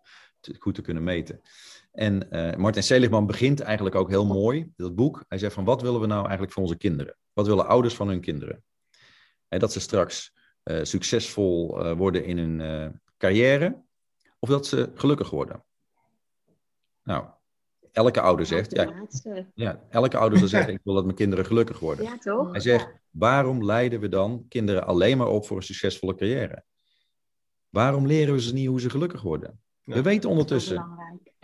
goed 0.60 0.75
te 0.75 0.82
kunnen 0.82 1.03
meten. 1.03 1.41
En 1.93 2.27
uh, 2.32 2.56
Martin 2.56 2.84
Seligman 2.84 3.25
begint 3.25 3.60
eigenlijk 3.60 3.95
ook 3.95 4.10
heel 4.10 4.25
mooi, 4.25 4.71
dat 4.75 4.95
boek. 4.95 5.23
Hij 5.27 5.38
zegt 5.38 5.53
van, 5.53 5.63
wat 5.63 5.82
willen 5.82 6.01
we 6.01 6.08
nou 6.08 6.21
eigenlijk 6.21 6.51
voor 6.51 6.63
onze 6.63 6.77
kinderen? 6.77 7.17
Wat 7.34 7.47
willen 7.47 7.67
ouders 7.67 7.95
van 7.95 8.08
hun 8.08 8.21
kinderen? 8.21 8.63
En 9.47 9.60
dat 9.60 9.71
ze 9.71 9.79
straks 9.79 10.34
uh, 10.63 10.84
succesvol 10.84 11.86
uh, 11.86 11.91
worden 11.91 12.25
in 12.25 12.38
hun 12.38 13.01
carrière, 13.17 13.84
of 14.39 14.49
dat 14.49 14.67
ze 14.67 14.91
gelukkig 14.95 15.29
worden. 15.29 15.63
Nou, 17.03 17.25
elke 17.91 18.21
ouder 18.21 18.45
zegt, 18.45 18.71
ja, 18.71 19.08
ja, 19.53 19.84
elke 19.89 20.17
ouder 20.17 20.39
zal 20.39 20.47
zeggen, 20.47 20.73
ik 20.73 20.82
wil 20.84 20.93
dat 20.93 21.03
mijn 21.03 21.15
kinderen 21.15 21.45
gelukkig 21.45 21.79
worden. 21.79 22.06
Ja, 22.06 22.17
toch? 22.17 22.51
Hij 22.51 22.60
zegt, 22.60 22.93
waarom 23.10 23.65
leiden 23.65 23.99
we 23.99 24.10
dan 24.10 24.45
kinderen 24.47 24.86
alleen 24.86 25.17
maar 25.17 25.27
op 25.27 25.45
voor 25.45 25.58
een 25.58 25.63
succesvolle 25.63 26.15
carrière? 26.15 26.63
Waarom 27.69 28.08
leren 28.08 28.34
we 28.34 28.41
ze 28.41 28.53
niet 28.53 28.67
hoe 28.67 28.82
ze 28.82 28.89
gelukkig 28.89 29.21
worden? 29.21 29.62
we 29.84 30.01
weten 30.01 30.29
ondertussen, 30.29 30.86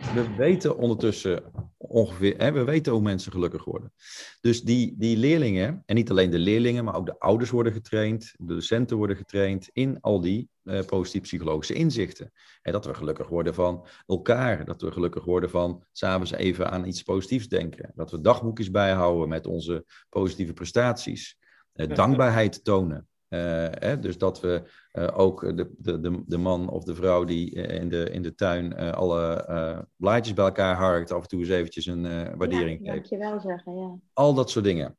we 0.00 0.34
weten 0.36 0.76
ondertussen 0.76 1.42
ongeveer, 1.76 2.34
hè, 2.36 2.52
we 2.52 2.64
weten 2.64 2.92
hoe 2.92 3.02
mensen 3.02 3.32
gelukkig 3.32 3.64
worden. 3.64 3.92
Dus 4.40 4.62
die, 4.62 4.94
die 4.98 5.16
leerlingen, 5.16 5.82
en 5.86 5.94
niet 5.94 6.10
alleen 6.10 6.30
de 6.30 6.38
leerlingen, 6.38 6.84
maar 6.84 6.94
ook 6.94 7.06
de 7.06 7.18
ouders 7.18 7.50
worden 7.50 7.72
getraind, 7.72 8.34
de 8.36 8.54
docenten 8.54 8.96
worden 8.96 9.16
getraind 9.16 9.68
in 9.72 9.98
al 10.00 10.20
die 10.20 10.48
uh, 10.64 10.80
positieve 10.80 11.26
psychologische 11.26 11.74
inzichten. 11.74 12.32
En 12.62 12.72
dat 12.72 12.86
we 12.86 12.94
gelukkig 12.94 13.28
worden 13.28 13.54
van 13.54 13.86
elkaar, 14.06 14.64
dat 14.64 14.82
we 14.82 14.92
gelukkig 14.92 15.24
worden 15.24 15.50
van 15.50 15.84
s'avonds 15.92 16.32
even 16.32 16.70
aan 16.70 16.86
iets 16.86 17.02
positiefs 17.02 17.48
denken. 17.48 17.92
Dat 17.94 18.10
we 18.10 18.20
dagboekjes 18.20 18.70
bijhouden 18.70 19.28
met 19.28 19.46
onze 19.46 19.84
positieve 20.08 20.52
prestaties. 20.52 21.38
Uh, 21.74 21.94
dankbaarheid 21.94 22.64
tonen. 22.64 23.08
Uh, 23.28 23.38
hè, 23.70 23.98
dus 23.98 24.18
dat 24.18 24.40
we 24.40 24.62
ook 24.92 25.56
de, 25.56 25.70
de, 25.78 26.22
de, 26.26 26.38
man 26.38 26.68
of 26.68 26.84
de 26.84 26.94
vrouw 26.94 27.24
die 27.24 27.50
in 27.50 27.88
de, 27.88 28.10
in 28.10 28.22
de 28.22 28.34
tuin 28.34 28.72
uh, 28.72 28.92
alle 28.92 29.86
blaadjes 29.96 30.34
bij 30.34 30.44
elkaar 30.44 30.76
harkt, 30.76 31.12
af 31.12 31.22
en 31.22 31.28
toe 31.28 31.40
eens 31.40 31.48
eventjes 31.48 31.86
een 31.86 32.02
waardering 32.36 32.80
ja, 32.82 32.92
geeft. 32.92 33.10
Dankjewel 33.10 33.40
zeggen, 33.40 33.76
ja. 33.76 33.98
Al 34.12 34.34
dat 34.34 34.50
soort 34.50 34.64
dingen. 34.64 34.96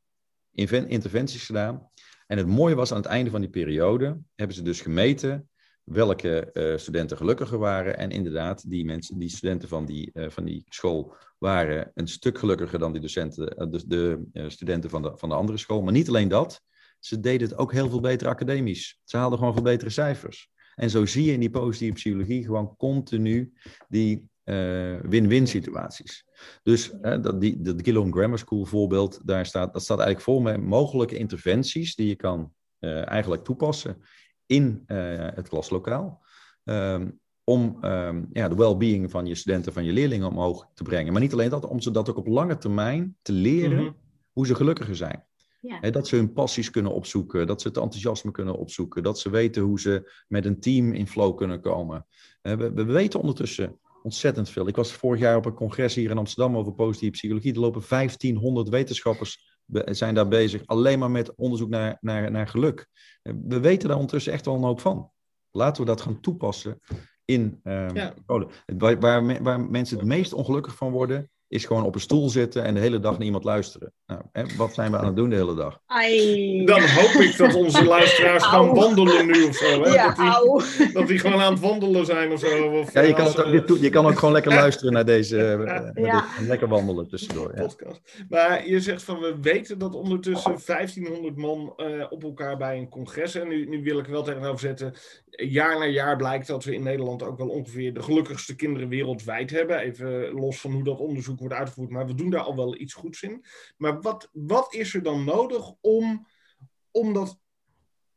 Inven 0.52 0.88
interventies 0.88 1.46
gedaan. 1.46 1.90
En 2.26 2.38
het 2.38 2.46
mooie 2.46 2.74
was 2.74 2.90
aan 2.90 2.96
het 2.96 3.06
einde 3.06 3.30
van 3.30 3.40
die 3.40 3.50
periode, 3.50 4.18
hebben 4.34 4.56
ze 4.56 4.62
dus 4.62 4.80
gemeten 4.80 5.48
welke 5.84 6.50
studenten 6.76 7.16
gelukkiger 7.16 7.58
waren. 7.58 7.98
En 7.98 8.10
inderdaad, 8.10 8.70
die, 8.70 8.84
mensen, 8.84 9.18
die 9.18 9.28
studenten 9.28 9.68
van 9.68 9.84
die, 9.84 10.12
van 10.14 10.44
die 10.44 10.64
school 10.68 11.14
waren 11.38 11.90
een 11.94 12.08
stuk 12.08 12.38
gelukkiger 12.38 12.78
dan 12.78 12.92
die 12.92 13.00
docenten, 13.00 13.70
de, 13.70 13.86
de 14.32 14.50
studenten 14.50 14.90
van 14.90 15.02
de, 15.02 15.12
van 15.14 15.28
de 15.28 15.34
andere 15.34 15.58
school. 15.58 15.82
Maar 15.82 15.92
niet 15.92 16.08
alleen 16.08 16.28
dat, 16.28 16.62
ze 17.04 17.20
deden 17.20 17.48
het 17.48 17.58
ook 17.58 17.72
heel 17.72 17.88
veel 17.88 18.00
beter 18.00 18.28
academisch. 18.28 19.00
Ze 19.04 19.16
haalden 19.16 19.38
gewoon 19.38 19.54
veel 19.54 19.62
betere 19.62 19.90
cijfers. 19.90 20.50
En 20.74 20.90
zo 20.90 21.06
zie 21.06 21.24
je 21.24 21.32
in 21.32 21.40
die 21.40 21.50
positieve 21.50 21.94
psychologie 21.94 22.44
gewoon 22.44 22.76
continu 22.76 23.52
die 23.88 24.28
uh, 24.44 25.00
win-win 25.00 25.46
situaties. 25.46 26.24
Dus 26.62 26.90
dat, 27.00 27.40
die, 27.40 27.60
dat 27.60 27.82
Gillon 27.82 28.12
Grammar 28.12 28.38
School 28.38 28.64
voorbeeld, 28.64 29.20
daar 29.24 29.46
staat, 29.46 29.72
dat 29.72 29.82
staat 29.82 29.98
eigenlijk 29.98 30.28
vol 30.28 30.40
met 30.40 30.62
mogelijke 30.62 31.16
interventies 31.16 31.94
die 31.94 32.08
je 32.08 32.16
kan 32.16 32.52
uh, 32.80 33.08
eigenlijk 33.08 33.44
toepassen 33.44 34.02
in 34.46 34.82
uh, 34.86 34.96
het 35.34 35.48
klaslokaal. 35.48 36.24
Um, 36.64 37.20
om 37.44 37.84
um, 37.84 38.28
ja, 38.32 38.48
de 38.48 38.54
well-being 38.54 39.10
van 39.10 39.26
je 39.26 39.34
studenten, 39.34 39.72
van 39.72 39.84
je 39.84 39.92
leerlingen 39.92 40.28
omhoog 40.28 40.68
te 40.74 40.82
brengen. 40.82 41.12
Maar 41.12 41.22
niet 41.22 41.32
alleen 41.32 41.50
dat, 41.50 41.66
om 41.66 41.80
ze 41.80 41.90
dat 41.90 42.10
ook 42.10 42.16
op 42.16 42.26
lange 42.26 42.58
termijn 42.58 43.16
te 43.22 43.32
leren 43.32 43.78
mm 43.78 43.84
-hmm. 43.84 43.96
hoe 44.32 44.46
ze 44.46 44.54
gelukkiger 44.54 44.96
zijn. 44.96 45.24
Ja. 45.62 45.90
dat 45.90 46.08
ze 46.08 46.16
hun 46.16 46.32
passies 46.32 46.70
kunnen 46.70 46.92
opzoeken, 46.92 47.46
dat 47.46 47.60
ze 47.60 47.68
het 47.68 47.76
enthousiasme 47.76 48.30
kunnen 48.30 48.56
opzoeken, 48.56 49.02
dat 49.02 49.18
ze 49.18 49.30
weten 49.30 49.62
hoe 49.62 49.80
ze 49.80 50.12
met 50.28 50.44
een 50.44 50.60
team 50.60 50.92
in 50.92 51.08
flow 51.08 51.36
kunnen 51.36 51.60
komen. 51.60 52.06
we, 52.42 52.72
we, 52.72 52.84
weten 52.84 53.20
ondertussen 53.20 53.78
ontzettend 54.02 54.50
veel. 54.50 54.68
Ik 54.68 54.76
was 54.76 54.92
vorig 54.92 55.20
jaar 55.20 55.36
op 55.36 55.44
een 55.44 55.54
congres 55.54 55.94
hier 55.94 56.10
in 56.10 56.18
Amsterdam 56.18 56.56
over 56.56 56.72
positieve 56.72 57.12
psychologie. 57.12 57.54
Er 57.54 57.60
lopen 57.60 57.82
1500 57.88 58.68
wetenschappers 58.68 59.60
zijn 59.84 60.14
daar 60.14 60.28
bezig, 60.28 60.66
alleen 60.66 60.98
maar 60.98 61.10
met 61.10 61.34
onderzoek 61.34 61.68
naar, 61.68 61.96
naar, 62.00 62.30
naar 62.30 62.48
geluk. 62.48 62.86
We 63.22 63.60
weten 63.60 63.88
daar 63.88 63.96
ondertussen 63.96 64.32
echt 64.32 64.44
wel 64.44 64.54
een 64.54 64.62
hoop 64.62 64.80
van. 64.80 65.10
Laten 65.50 65.82
we 65.82 65.88
dat 65.88 66.00
gaan 66.00 66.20
toepassen 66.20 66.80
in 67.24 67.60
um, 67.64 67.96
ja. 67.96 68.14
waar, 68.76 68.98
waar, 68.98 69.42
waar 69.42 69.60
mensen 69.60 69.98
het 69.98 70.06
meest 70.06 70.32
ongelukkig 70.32 70.76
van 70.76 70.90
worden, 70.90 71.30
is 71.52 71.64
gewoon 71.64 71.84
op 71.84 71.94
een 71.94 72.00
stoel 72.00 72.28
zitten 72.28 72.64
en 72.64 72.74
de 72.74 72.80
hele 72.80 73.00
dag 73.00 73.12
naar 73.12 73.26
iemand 73.26 73.44
luisteren. 73.44 73.92
Nou, 74.06 74.20
hè, 74.32 74.42
wat 74.56 74.74
zijn 74.74 74.90
we 74.90 74.98
aan 74.98 75.06
het 75.06 75.16
doen 75.16 75.30
de 75.30 75.36
hele 75.36 75.54
dag? 75.54 75.80
Ai. 75.86 76.64
Dan 76.64 76.80
hoop 76.80 77.22
ik 77.22 77.36
dat 77.36 77.54
onze 77.54 77.84
luisteraars 77.96 78.44
gaan 78.44 78.74
wandelen 78.74 79.26
nu 79.26 79.42
of 79.42 79.56
zo. 79.56 79.82
Hè? 79.82 79.92
Ja, 79.94 80.14
dat, 80.14 80.16
die, 80.78 80.92
dat 80.98 81.06
die 81.06 81.18
gewoon 81.18 81.40
aan 81.40 81.52
het 81.52 81.62
wandelen 81.62 82.06
zijn 82.06 82.32
of 82.32 82.40
zo. 82.40 82.66
Of 82.66 82.92
ja, 82.92 83.00
je, 83.00 83.14
kan 83.14 83.24
het 83.24 83.70
ook, 83.70 83.78
je 83.78 83.90
kan 83.90 84.06
ook 84.06 84.18
gewoon 84.18 84.32
lekker 84.34 84.52
luisteren 84.62 84.92
naar 84.92 85.04
deze. 85.04 85.36
Ja. 85.94 86.26
dit, 86.38 86.46
lekker 86.46 86.68
wandelen 86.68 87.08
tussendoor. 87.08 87.52
Ja. 87.54 87.62
Podcast. 87.62 88.00
Maar 88.28 88.68
je 88.68 88.80
zegt 88.80 89.02
van 89.02 89.20
we 89.20 89.36
weten 89.40 89.78
dat 89.78 89.94
ondertussen 89.94 90.58
1500 90.66 91.36
man 91.36 91.74
uh, 91.76 92.06
op 92.10 92.22
elkaar 92.22 92.56
bij 92.56 92.78
een 92.78 92.88
congres. 92.88 93.34
En 93.34 93.48
nu, 93.48 93.68
nu 93.68 93.82
wil 93.82 93.98
ik 93.98 94.06
er 94.06 94.12
wel 94.12 94.22
tegenover 94.22 94.60
zetten. 94.60 94.94
Jaar 95.30 95.78
na 95.78 95.86
jaar 95.86 96.16
blijkt 96.16 96.46
dat 96.46 96.64
we 96.64 96.74
in 96.74 96.82
Nederland 96.82 97.22
ook 97.22 97.38
wel 97.38 97.48
ongeveer 97.48 97.94
de 97.94 98.02
gelukkigste 98.02 98.56
kinderen 98.56 98.88
wereldwijd 98.88 99.50
hebben. 99.50 99.78
Even 99.78 100.32
los 100.32 100.60
van 100.60 100.72
hoe 100.72 100.84
dat 100.84 100.98
onderzoek 100.98 101.40
wordt 101.42 101.58
uitgevoerd, 101.58 101.90
maar 101.90 102.06
we 102.06 102.14
doen 102.14 102.30
daar 102.30 102.40
al 102.40 102.56
wel 102.56 102.76
iets 102.76 102.94
goeds 102.94 103.22
in. 103.22 103.44
Maar 103.76 104.00
wat, 104.00 104.28
wat 104.32 104.74
is 104.74 104.94
er 104.94 105.02
dan 105.02 105.24
nodig 105.24 105.72
om, 105.80 106.26
om, 106.90 107.12
dat, 107.12 107.40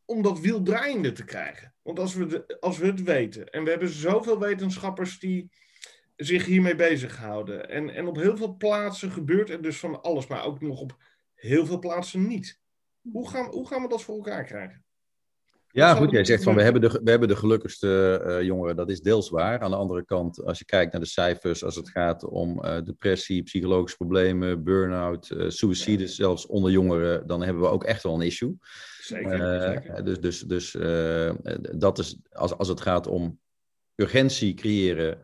om 0.06 0.22
dat 0.22 0.40
wiel 0.40 0.64
draaiende 0.64 1.12
te 1.12 1.26
krijgen? 1.26 1.76
Want 1.82 2.00
als 2.00 2.14
we, 2.14 2.58
als 2.60 2.78
we 2.78 2.86
het 2.86 3.04
weten, 3.04 3.50
en 3.50 3.64
we 3.64 3.70
hebben 3.70 3.90
zoveel 3.90 4.40
wetenschappers 4.40 5.20
die 5.20 5.50
zich 6.16 6.46
hiermee 6.46 6.76
bezighouden. 6.76 7.70
En, 7.70 7.90
en 7.90 8.08
op 8.08 8.16
heel 8.16 8.38
veel 8.38 8.56
plaatsen 8.56 9.12
gebeurt 9.12 9.50
er 9.50 9.62
dus 9.62 9.80
van 9.80 10.02
alles, 10.02 10.28
maar 10.28 10.44
ook 10.44 10.62
nog 10.62 10.80
op 10.80 10.98
heel 11.34 11.66
veel 11.66 11.80
plaatsen 11.80 12.28
niet. 12.28 12.60
Hoe 13.12 13.30
gaan, 13.30 13.46
hoe 13.46 13.68
gaan 13.68 13.82
we 13.82 13.88
dat 13.88 14.04
voor 14.04 14.16
elkaar 14.16 14.44
krijgen? 14.44 14.85
Ja, 15.76 15.96
goed. 15.96 16.12
Jij 16.12 16.26
zegt 16.26 16.44
van 16.44 16.56
we 16.56 16.62
hebben 16.62 16.82
de, 16.82 17.00
we 17.04 17.10
hebben 17.10 17.28
de 17.28 17.36
gelukkigste 17.36 18.22
uh, 18.28 18.42
jongeren. 18.42 18.76
Dat 18.76 18.90
is 18.90 19.02
deels 19.02 19.30
waar. 19.30 19.60
Aan 19.60 19.70
de 19.70 19.78
andere 19.78 20.06
kant, 20.06 20.44
als 20.46 20.60
je 20.60 20.66
kijkt 20.66 20.92
naar 20.92 21.02
de 21.02 21.08
cijfers, 21.08 21.64
als 21.64 21.76
het 21.76 21.90
gaat 21.90 22.24
om 22.24 22.66
uh, 22.66 22.78
depressie, 22.84 23.44
psychologische 23.44 23.98
problemen, 23.98 24.64
burn-out, 24.64 25.30
uh, 25.30 25.50
suïcide, 25.50 26.04
ja. 26.04 26.10
zelfs 26.10 26.46
onder 26.46 26.72
jongeren, 26.72 27.28
dan 27.28 27.44
hebben 27.44 27.64
we 27.64 27.70
ook 27.70 27.84
echt 27.84 28.04
wel 28.04 28.14
een 28.14 28.22
issue. 28.22 28.58
Zeker. 29.02 29.62
zeker. 29.62 30.04
Dus, 30.04 30.20
dus, 30.20 30.40
dus 30.40 30.72
dat 31.78 32.00
is, 32.00 32.20
als, 32.32 32.58
als 32.58 32.68
het 32.68 32.82
gaat 32.82 33.08
om 33.08 33.40
urgentie 33.96 34.54
creëren, 34.54 35.22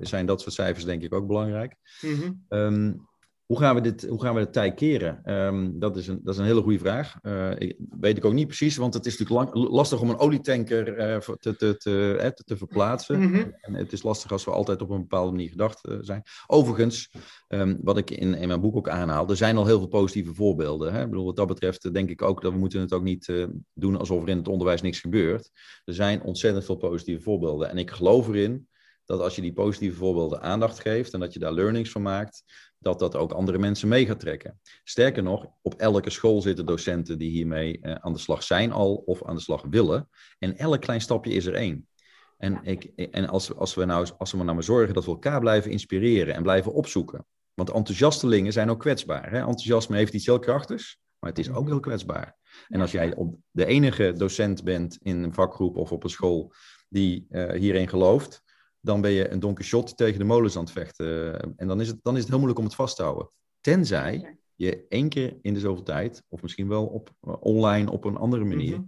zijn 0.00 0.26
dat 0.26 0.40
soort 0.40 0.54
cijfers 0.54 0.84
denk 0.84 1.02
ik 1.02 1.14
ook 1.14 1.26
belangrijk. 1.26 1.74
Mm 2.00 2.14
-hmm. 2.14 2.44
um, 2.48 3.08
hoe 3.52 3.60
gaan 3.60 3.74
we 3.74 3.80
dit, 3.80 4.06
hoe 4.08 4.22
gaan 4.22 4.34
we 4.34 4.40
dit 4.40 4.52
tij 4.52 4.74
keren? 4.74 5.32
Um, 5.32 5.78
dat, 5.78 5.96
is 5.96 6.06
een, 6.06 6.20
dat 6.22 6.34
is 6.34 6.40
een 6.40 6.46
hele 6.46 6.62
goede 6.62 6.78
vraag. 6.78 7.14
Uh, 7.22 7.50
ik, 7.58 7.76
weet 8.00 8.16
ik 8.16 8.24
ook 8.24 8.32
niet 8.32 8.46
precies, 8.46 8.76
want 8.76 8.94
het 8.94 9.06
is 9.06 9.18
natuurlijk 9.18 9.54
lang, 9.54 9.70
lastig 9.70 10.00
om 10.00 10.10
een 10.10 10.18
olietanker 10.18 10.98
uh, 10.98 11.18
te, 11.18 11.56
te, 11.56 11.76
te, 11.76 12.42
te, 12.44 12.56
verplaatsen. 12.56 13.20
Mm 13.20 13.32
-hmm. 13.32 13.56
En 13.60 13.74
het 13.74 13.92
is 13.92 14.02
lastig 14.02 14.32
als 14.32 14.44
we 14.44 14.50
altijd 14.50 14.82
op 14.82 14.90
een 14.90 15.00
bepaalde 15.00 15.30
manier 15.30 15.48
gedacht 15.48 15.88
uh, 15.88 15.96
zijn. 16.00 16.22
Overigens, 16.46 17.10
um, 17.48 17.78
wat 17.82 17.98
ik 17.98 18.10
in, 18.10 18.34
in 18.34 18.48
mijn 18.48 18.60
boek 18.60 18.76
ook 18.76 18.88
aanhaal, 18.88 19.28
er 19.28 19.36
zijn 19.36 19.56
al 19.56 19.66
heel 19.66 19.78
veel 19.78 19.88
positieve 19.88 20.34
voorbeelden. 20.34 20.92
Hè? 20.92 21.02
Ik 21.02 21.10
bedoel, 21.10 21.24
wat 21.24 21.36
dat 21.36 21.46
betreft 21.46 21.94
denk 21.94 22.10
ik 22.10 22.22
ook 22.22 22.42
dat 22.42 22.52
we 22.52 22.58
moeten 22.58 22.80
het 22.80 22.92
ook 22.92 23.02
niet 23.02 23.46
doen 23.74 23.96
alsof 23.96 24.22
er 24.22 24.28
in 24.28 24.36
het 24.36 24.48
onderwijs 24.48 24.82
niks 24.82 25.00
gebeurt. 25.00 25.50
Er 25.84 25.94
zijn 25.94 26.22
ontzettend 26.22 26.64
veel 26.64 26.76
positieve 26.76 27.22
voorbeelden. 27.22 27.70
En 27.70 27.78
ik 27.78 27.90
geloof 27.90 28.28
erin 28.28 28.66
dat 29.04 29.20
als 29.20 29.34
je 29.34 29.42
die 29.42 29.52
positieve 29.52 29.96
voorbeelden 29.96 30.42
aandacht 30.42 30.80
geeft 30.80 31.12
en 31.12 31.20
dat 31.20 31.32
je 31.32 31.38
daar 31.38 31.52
learnings 31.52 31.90
van 31.90 32.02
maakt, 32.02 32.44
dat 32.78 32.98
dat 32.98 33.16
ook 33.16 33.32
andere 33.32 33.58
mensen 33.58 33.88
mee 33.88 34.06
gaat 34.06 34.20
trekken. 34.20 34.60
Sterker 34.84 35.22
nog, 35.22 35.46
op 35.62 35.74
elke 35.74 36.10
school 36.10 36.42
zitten 36.42 36.66
docenten 36.66 37.18
die 37.18 37.30
hiermee 37.30 37.78
uh, 37.82 37.94
aan 37.94 38.12
de 38.12 38.18
slag 38.18 38.42
zijn 38.42 38.72
al 38.72 38.94
of 38.94 39.24
aan 39.24 39.34
de 39.34 39.40
slag 39.40 39.64
willen. 39.70 40.08
En 40.38 40.56
elk 40.56 40.80
klein 40.80 41.00
stapje 41.00 41.32
is 41.32 41.46
er 41.46 41.54
één. 41.54 41.86
En, 42.38 42.60
ik, 42.62 42.84
en 42.84 43.28
als, 43.28 43.54
als, 43.54 43.74
we 43.74 43.84
nou, 43.84 44.08
als 44.18 44.32
we 44.32 44.36
nou 44.36 44.54
maar 44.54 44.62
zorgen 44.62 44.94
dat 44.94 45.04
we 45.04 45.10
elkaar 45.10 45.40
blijven 45.40 45.70
inspireren 45.70 46.34
en 46.34 46.42
blijven 46.42 46.72
opzoeken. 46.72 47.26
Want 47.54 47.70
enthousiastelingen 47.70 48.52
zijn 48.52 48.70
ook 48.70 48.80
kwetsbaar. 48.80 49.30
Hè? 49.30 49.38
Enthousiasme 49.38 49.96
heeft 49.96 50.14
iets 50.14 50.26
heel 50.26 50.38
krachtigs, 50.38 50.98
maar 51.18 51.30
het 51.30 51.38
is 51.38 51.50
ook 51.50 51.66
heel 51.66 51.80
kwetsbaar. 51.80 52.36
En 52.68 52.80
als 52.80 52.92
jij 52.92 53.14
op 53.14 53.36
de 53.50 53.64
enige 53.64 54.12
docent 54.12 54.64
bent 54.64 54.98
in 55.02 55.22
een 55.22 55.34
vakgroep 55.34 55.76
of 55.76 55.92
op 55.92 56.04
een 56.04 56.10
school 56.10 56.52
die 56.88 57.26
uh, 57.30 57.50
hierin 57.50 57.88
gelooft, 57.88 58.42
dan 58.82 59.00
ben 59.00 59.10
je 59.10 59.30
een 59.30 59.40
Don 59.40 59.54
Quixote 59.54 59.94
tegen 59.94 60.18
de 60.18 60.24
molens 60.24 60.56
aan 60.56 60.62
het 60.62 60.72
vechten. 60.72 61.40
En 61.56 61.66
dan 61.66 61.80
is, 61.80 61.88
het, 61.88 61.98
dan 62.02 62.14
is 62.14 62.20
het 62.20 62.28
heel 62.28 62.38
moeilijk 62.38 62.60
om 62.60 62.66
het 62.66 62.74
vast 62.74 62.96
te 62.96 63.02
houden. 63.02 63.30
Tenzij 63.60 64.38
je 64.54 64.86
één 64.88 65.08
keer 65.08 65.38
in 65.42 65.54
de 65.54 65.60
zoveel 65.60 65.84
tijd, 65.84 66.24
of 66.28 66.42
misschien 66.42 66.68
wel 66.68 66.86
op, 66.86 67.10
online 67.40 67.90
op 67.90 68.04
een 68.04 68.16
andere 68.16 68.44
manier, 68.44 68.84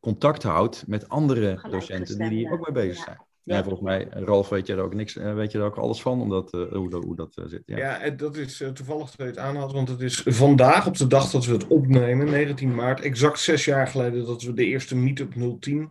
contact 0.00 0.42
houdt 0.42 0.86
met 0.86 1.08
andere 1.08 1.68
docenten 1.70 2.18
die 2.18 2.28
hier 2.28 2.52
ook 2.52 2.70
mee 2.70 2.84
bezig 2.84 3.04
zijn. 3.04 3.26
Ja. 3.48 3.62
volgens 3.62 3.84
mij, 3.84 4.08
Ralf, 4.10 4.48
weet 4.48 4.66
je 4.66 4.72
er 4.72 4.82
ook 4.82 4.94
niks, 4.94 5.16
eh, 5.16 5.34
weet 5.34 5.52
je 5.52 5.58
er 5.58 5.64
ook 5.64 5.76
alles 5.76 6.02
van, 6.02 6.20
omdat, 6.20 6.54
uh, 6.54 6.72
hoe, 6.72 6.94
hoe 6.96 7.16
dat 7.16 7.36
uh, 7.38 7.44
zit. 7.46 7.62
Ja, 7.66 7.76
ja 7.76 8.10
dat 8.10 8.36
is 8.36 8.60
uh, 8.60 8.68
toevallig 8.68 9.10
dat 9.10 9.16
je 9.16 9.24
het 9.24 9.38
aanhad, 9.38 9.72
want 9.72 9.88
het 9.88 10.00
is 10.00 10.22
vandaag, 10.24 10.86
op 10.86 10.96
de 10.96 11.06
dag 11.06 11.30
dat 11.30 11.46
we 11.46 11.52
het 11.52 11.66
opnemen, 11.66 12.30
19 12.30 12.74
maart, 12.74 13.00
exact 13.00 13.38
zes 13.38 13.64
jaar 13.64 13.86
geleden 13.86 14.26
dat 14.26 14.42
we 14.42 14.52
de 14.52 14.64
eerste 14.64 14.96
Meetup 14.96 15.34
010 15.60 15.88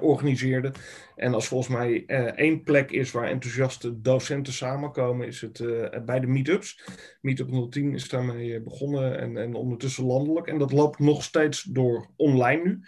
organiseerden. 0.00 0.72
En 1.16 1.34
als 1.34 1.48
volgens 1.48 1.76
mij 1.76 2.04
één 2.36 2.62
plek 2.62 2.90
is 2.90 3.10
waar 3.10 3.28
enthousiaste 3.28 4.00
docenten 4.00 4.52
samenkomen, 4.52 5.26
is 5.26 5.40
het 5.40 5.64
bij 6.04 6.20
de 6.20 6.26
meetups. 6.26 6.84
Meetup 7.20 7.70
010 7.70 7.94
is 7.94 8.08
daarmee 8.08 8.60
begonnen 8.62 9.18
en, 9.18 9.36
en 9.36 9.54
ondertussen 9.54 10.04
landelijk. 10.04 10.46
En 10.46 10.58
dat 10.58 10.72
loopt 10.72 10.98
nog 10.98 11.22
steeds 11.22 11.62
door 11.62 12.06
online 12.16 12.62
nu 12.62 12.80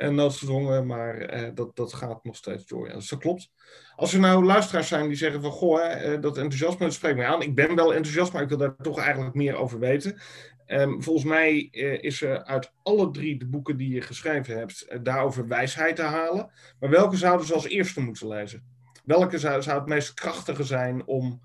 en 0.00 0.14
noodgedwongen, 0.14 0.86
maar 0.86 1.18
eh, 1.18 1.50
dat, 1.54 1.76
dat 1.76 1.92
gaat 1.92 2.24
nog 2.24 2.36
steeds 2.36 2.66
door. 2.66 2.88
Ja, 2.88 2.94
dus 2.94 3.08
dat 3.08 3.18
klopt. 3.18 3.50
Als 3.96 4.12
er 4.12 4.20
nou 4.20 4.44
luisteraars 4.44 4.88
zijn 4.88 5.08
die 5.08 5.16
zeggen 5.16 5.42
van, 5.42 5.50
goh, 5.50 5.84
eh, 5.84 6.20
dat 6.20 6.36
enthousiasme, 6.36 6.90
spreekt 6.90 7.16
mij 7.16 7.26
aan. 7.26 7.42
Ik 7.42 7.54
ben 7.54 7.74
wel 7.74 7.94
enthousiast, 7.94 8.32
maar 8.32 8.42
ik 8.42 8.48
wil 8.48 8.58
daar 8.58 8.76
toch 8.76 8.98
eigenlijk 8.98 9.34
meer 9.34 9.54
over 9.54 9.78
weten. 9.78 10.20
Um, 10.66 11.02
volgens 11.02 11.24
mij 11.24 11.68
uh, 11.72 12.02
is 12.02 12.22
er 12.22 12.44
uit 12.44 12.72
alle 12.82 13.10
drie 13.10 13.38
de 13.38 13.46
boeken 13.46 13.76
die 13.76 13.94
je 13.94 14.00
geschreven 14.00 14.58
hebt, 14.58 14.86
uh, 14.88 14.98
daarover 15.02 15.48
wijsheid 15.48 15.96
te 15.96 16.02
halen. 16.02 16.50
Maar 16.80 16.90
welke 16.90 17.16
zouden 17.16 17.46
ze 17.46 17.54
als 17.54 17.68
eerste 17.68 18.00
moeten 18.00 18.28
lezen? 18.28 18.64
Welke 19.04 19.38
zou, 19.38 19.62
zou 19.62 19.78
het 19.78 19.88
meest 19.88 20.14
krachtige 20.14 20.64
zijn 20.64 21.06
om 21.06 21.40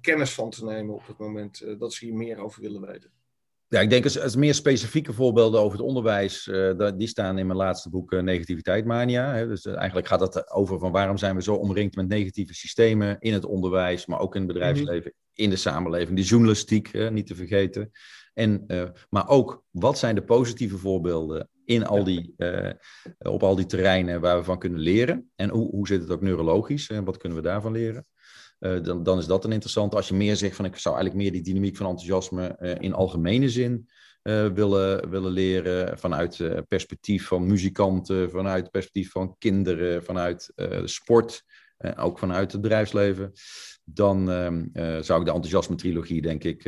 kennis 0.00 0.34
van 0.34 0.50
te 0.50 0.64
nemen 0.64 0.94
op 0.94 1.06
het 1.06 1.18
moment 1.18 1.62
uh, 1.62 1.78
dat 1.78 1.92
ze 1.92 2.04
hier 2.04 2.14
meer 2.14 2.38
over 2.38 2.62
willen 2.62 2.80
weten? 2.80 3.10
Ja, 3.70 3.80
ik 3.80 3.90
denk 3.90 4.04
als, 4.04 4.20
als 4.20 4.36
meer 4.36 4.54
specifieke 4.54 5.12
voorbeelden 5.12 5.60
over 5.60 5.78
het 5.78 5.86
onderwijs, 5.86 6.46
uh, 6.46 6.90
die 6.96 7.08
staan 7.08 7.38
in 7.38 7.46
mijn 7.46 7.58
laatste 7.58 7.90
boek 7.90 8.12
uh, 8.12 8.20
Negativiteit 8.20 8.84
Mania. 8.84 9.34
Hè. 9.34 9.48
Dus 9.48 9.64
uh, 9.64 9.76
eigenlijk 9.76 10.06
gaat 10.06 10.20
het 10.20 10.50
over 10.50 10.78
van 10.78 10.92
waarom 10.92 11.16
zijn 11.16 11.34
we 11.34 11.42
zo 11.42 11.54
omringd 11.54 11.96
met 11.96 12.08
negatieve 12.08 12.54
systemen 12.54 13.16
in 13.18 13.32
het 13.32 13.44
onderwijs, 13.44 14.06
maar 14.06 14.20
ook 14.20 14.34
in 14.34 14.42
het 14.42 14.52
bedrijfsleven, 14.52 15.12
mhm. 15.14 15.42
in 15.42 15.50
de 15.50 15.56
samenleving. 15.56 16.16
Die 16.16 16.26
journalistiek, 16.26 17.10
niet 17.10 17.26
te 17.26 17.34
vergeten. 17.34 17.90
En, 18.34 18.66
maar 19.08 19.28
ook, 19.28 19.64
wat 19.70 19.98
zijn 19.98 20.14
de 20.14 20.24
positieve 20.24 20.78
voorbeelden 20.78 21.48
in 21.64 21.86
al 21.86 22.04
die, 22.04 22.34
op 23.18 23.42
al 23.42 23.56
die 23.56 23.66
terreinen 23.66 24.20
waar 24.20 24.38
we 24.38 24.44
van 24.44 24.58
kunnen 24.58 24.80
leren? 24.80 25.30
En 25.36 25.50
hoe, 25.50 25.70
hoe 25.70 25.86
zit 25.86 26.00
het 26.00 26.10
ook 26.10 26.22
neurologisch? 26.22 26.88
en 26.88 27.04
wat 27.04 27.16
kunnen 27.16 27.38
we 27.38 27.44
daarvan 27.44 27.72
leren? 27.72 28.06
Uh, 28.60 28.82
dan, 28.82 29.02
dan 29.02 29.18
is 29.18 29.26
dat 29.26 29.44
een 29.44 29.52
interessante. 29.52 29.96
Als 29.96 30.08
je 30.08 30.14
meer 30.14 30.36
zegt 30.36 30.56
van 30.56 30.64
ik 30.64 30.76
zou 30.76 30.94
eigenlijk 30.94 31.24
meer 31.24 31.32
die 31.32 31.52
dynamiek 31.52 31.76
van 31.76 31.86
enthousiasme 31.86 32.56
uh, 32.60 32.74
in 32.78 32.94
algemene 32.94 33.48
zin 33.48 33.88
uh, 34.22 34.46
willen, 34.46 35.10
willen 35.10 35.32
leren. 35.32 35.98
Vanuit 35.98 36.64
perspectief 36.68 37.26
van 37.26 37.46
muzikanten, 37.46 38.30
vanuit 38.30 38.70
perspectief 38.70 39.10
van 39.10 39.36
kinderen, 39.38 40.04
vanuit 40.04 40.52
sport, 40.84 41.44
ook 41.96 42.18
vanuit 42.18 42.52
het 42.52 42.60
bedrijfsleven. 42.60 43.32
Dan 43.84 44.30
ehm, 44.30 44.64
zou 45.02 45.20
ik 45.20 45.26
de 45.26 45.32
enthousiasme 45.32 45.74
trilogie 45.74 46.22
denk 46.22 46.44
ik 46.44 46.64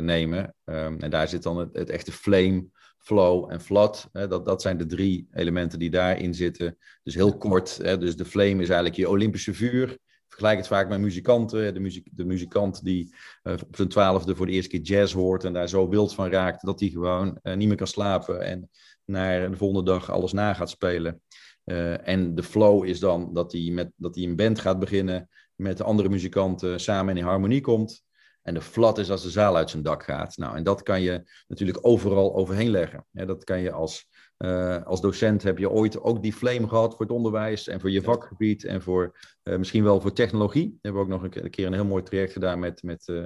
nemen. 0.00 0.54
Um, 0.64 1.00
en 1.00 1.10
daar 1.10 1.28
zit 1.28 1.42
dan 1.42 1.58
het, 1.58 1.68
het 1.72 1.90
echte 1.90 2.12
flame 2.12 2.66
flow 2.98 3.52
en 3.52 3.60
flood. 3.60 4.08
Hè, 4.12 4.28
dat, 4.28 4.44
dat 4.44 4.62
zijn 4.62 4.76
de 4.76 4.86
drie 4.86 5.28
elementen 5.32 5.78
die 5.78 5.90
daarin 5.90 6.34
zitten. 6.34 6.78
Dus 7.02 7.14
heel 7.14 7.36
kort, 7.36 7.76
hè, 7.76 7.98
dus 7.98 8.16
de 8.16 8.24
flame 8.24 8.62
is 8.62 8.68
eigenlijk 8.68 8.94
je 8.96 9.08
Olympische 9.08 9.54
vuur 9.54 9.98
vergelijk 10.36 10.58
het 10.58 10.66
vaak 10.66 10.88
met 10.88 11.00
muzikanten. 11.00 11.74
De, 11.74 11.80
muziek, 11.80 12.08
de 12.12 12.24
muzikant 12.24 12.84
die 12.84 13.14
uh, 13.42 13.52
op 13.52 13.76
zijn 13.76 13.88
twaalfde 13.88 14.36
voor 14.36 14.46
de 14.46 14.52
eerste 14.52 14.70
keer 14.70 14.80
jazz 14.80 15.14
hoort 15.14 15.44
en 15.44 15.52
daar 15.52 15.68
zo 15.68 15.88
wild 15.88 16.14
van 16.14 16.30
raakt 16.30 16.66
dat 16.66 16.80
hij 16.80 16.88
gewoon 16.88 17.38
uh, 17.42 17.54
niet 17.54 17.68
meer 17.68 17.76
kan 17.76 17.86
slapen 17.86 18.42
en 18.42 18.70
naar 19.04 19.50
de 19.50 19.56
volgende 19.56 19.90
dag 19.90 20.10
alles 20.10 20.32
na 20.32 20.54
gaat 20.54 20.70
spelen. 20.70 21.20
Uh, 21.64 22.08
en 22.08 22.34
de 22.34 22.42
flow 22.42 22.84
is 22.84 23.00
dan 23.00 23.34
dat 23.34 23.52
hij, 23.52 23.70
met, 23.70 23.90
dat 23.96 24.14
hij 24.14 24.24
een 24.24 24.36
band 24.36 24.58
gaat 24.58 24.78
beginnen 24.78 25.28
met 25.54 25.76
de 25.76 25.84
andere 25.84 26.08
muzikanten 26.08 26.80
samen 26.80 27.16
in 27.16 27.24
harmonie 27.24 27.60
komt. 27.60 28.04
En 28.46 28.54
de 28.54 28.60
flat 28.60 28.98
is 28.98 29.10
als 29.10 29.22
de 29.22 29.30
zaal 29.30 29.56
uit 29.56 29.70
zijn 29.70 29.82
dak 29.82 30.02
gaat. 30.02 30.36
Nou, 30.36 30.56
en 30.56 30.62
dat 30.62 30.82
kan 30.82 31.00
je 31.00 31.30
natuurlijk 31.48 31.78
overal 31.80 32.34
overheen 32.34 32.70
leggen. 32.70 33.06
Ja, 33.10 33.24
dat 33.24 33.44
kan 33.44 33.60
je 33.60 33.72
als 33.72 34.08
uh, 34.38 34.82
als 34.82 35.00
docent 35.00 35.42
heb 35.42 35.58
je 35.58 35.70
ooit 35.70 36.00
ook 36.00 36.22
die 36.22 36.32
flame 36.32 36.68
gehad 36.68 36.96
voor 36.96 37.06
het 37.06 37.14
onderwijs 37.14 37.68
en 37.68 37.80
voor 37.80 37.90
je 37.90 38.02
vakgebied 38.02 38.64
en 38.64 38.82
voor 38.82 39.18
uh, 39.44 39.56
misschien 39.56 39.84
wel 39.84 40.00
voor 40.00 40.12
technologie. 40.12 40.68
We 40.68 40.78
hebben 40.80 41.02
ook 41.02 41.08
nog 41.08 41.22
een 41.22 41.50
keer 41.50 41.66
een 41.66 41.72
heel 41.72 41.84
mooi 41.84 42.02
traject 42.02 42.32
gedaan 42.32 42.58
met, 42.58 42.82
met 42.82 43.08
uh, 43.08 43.24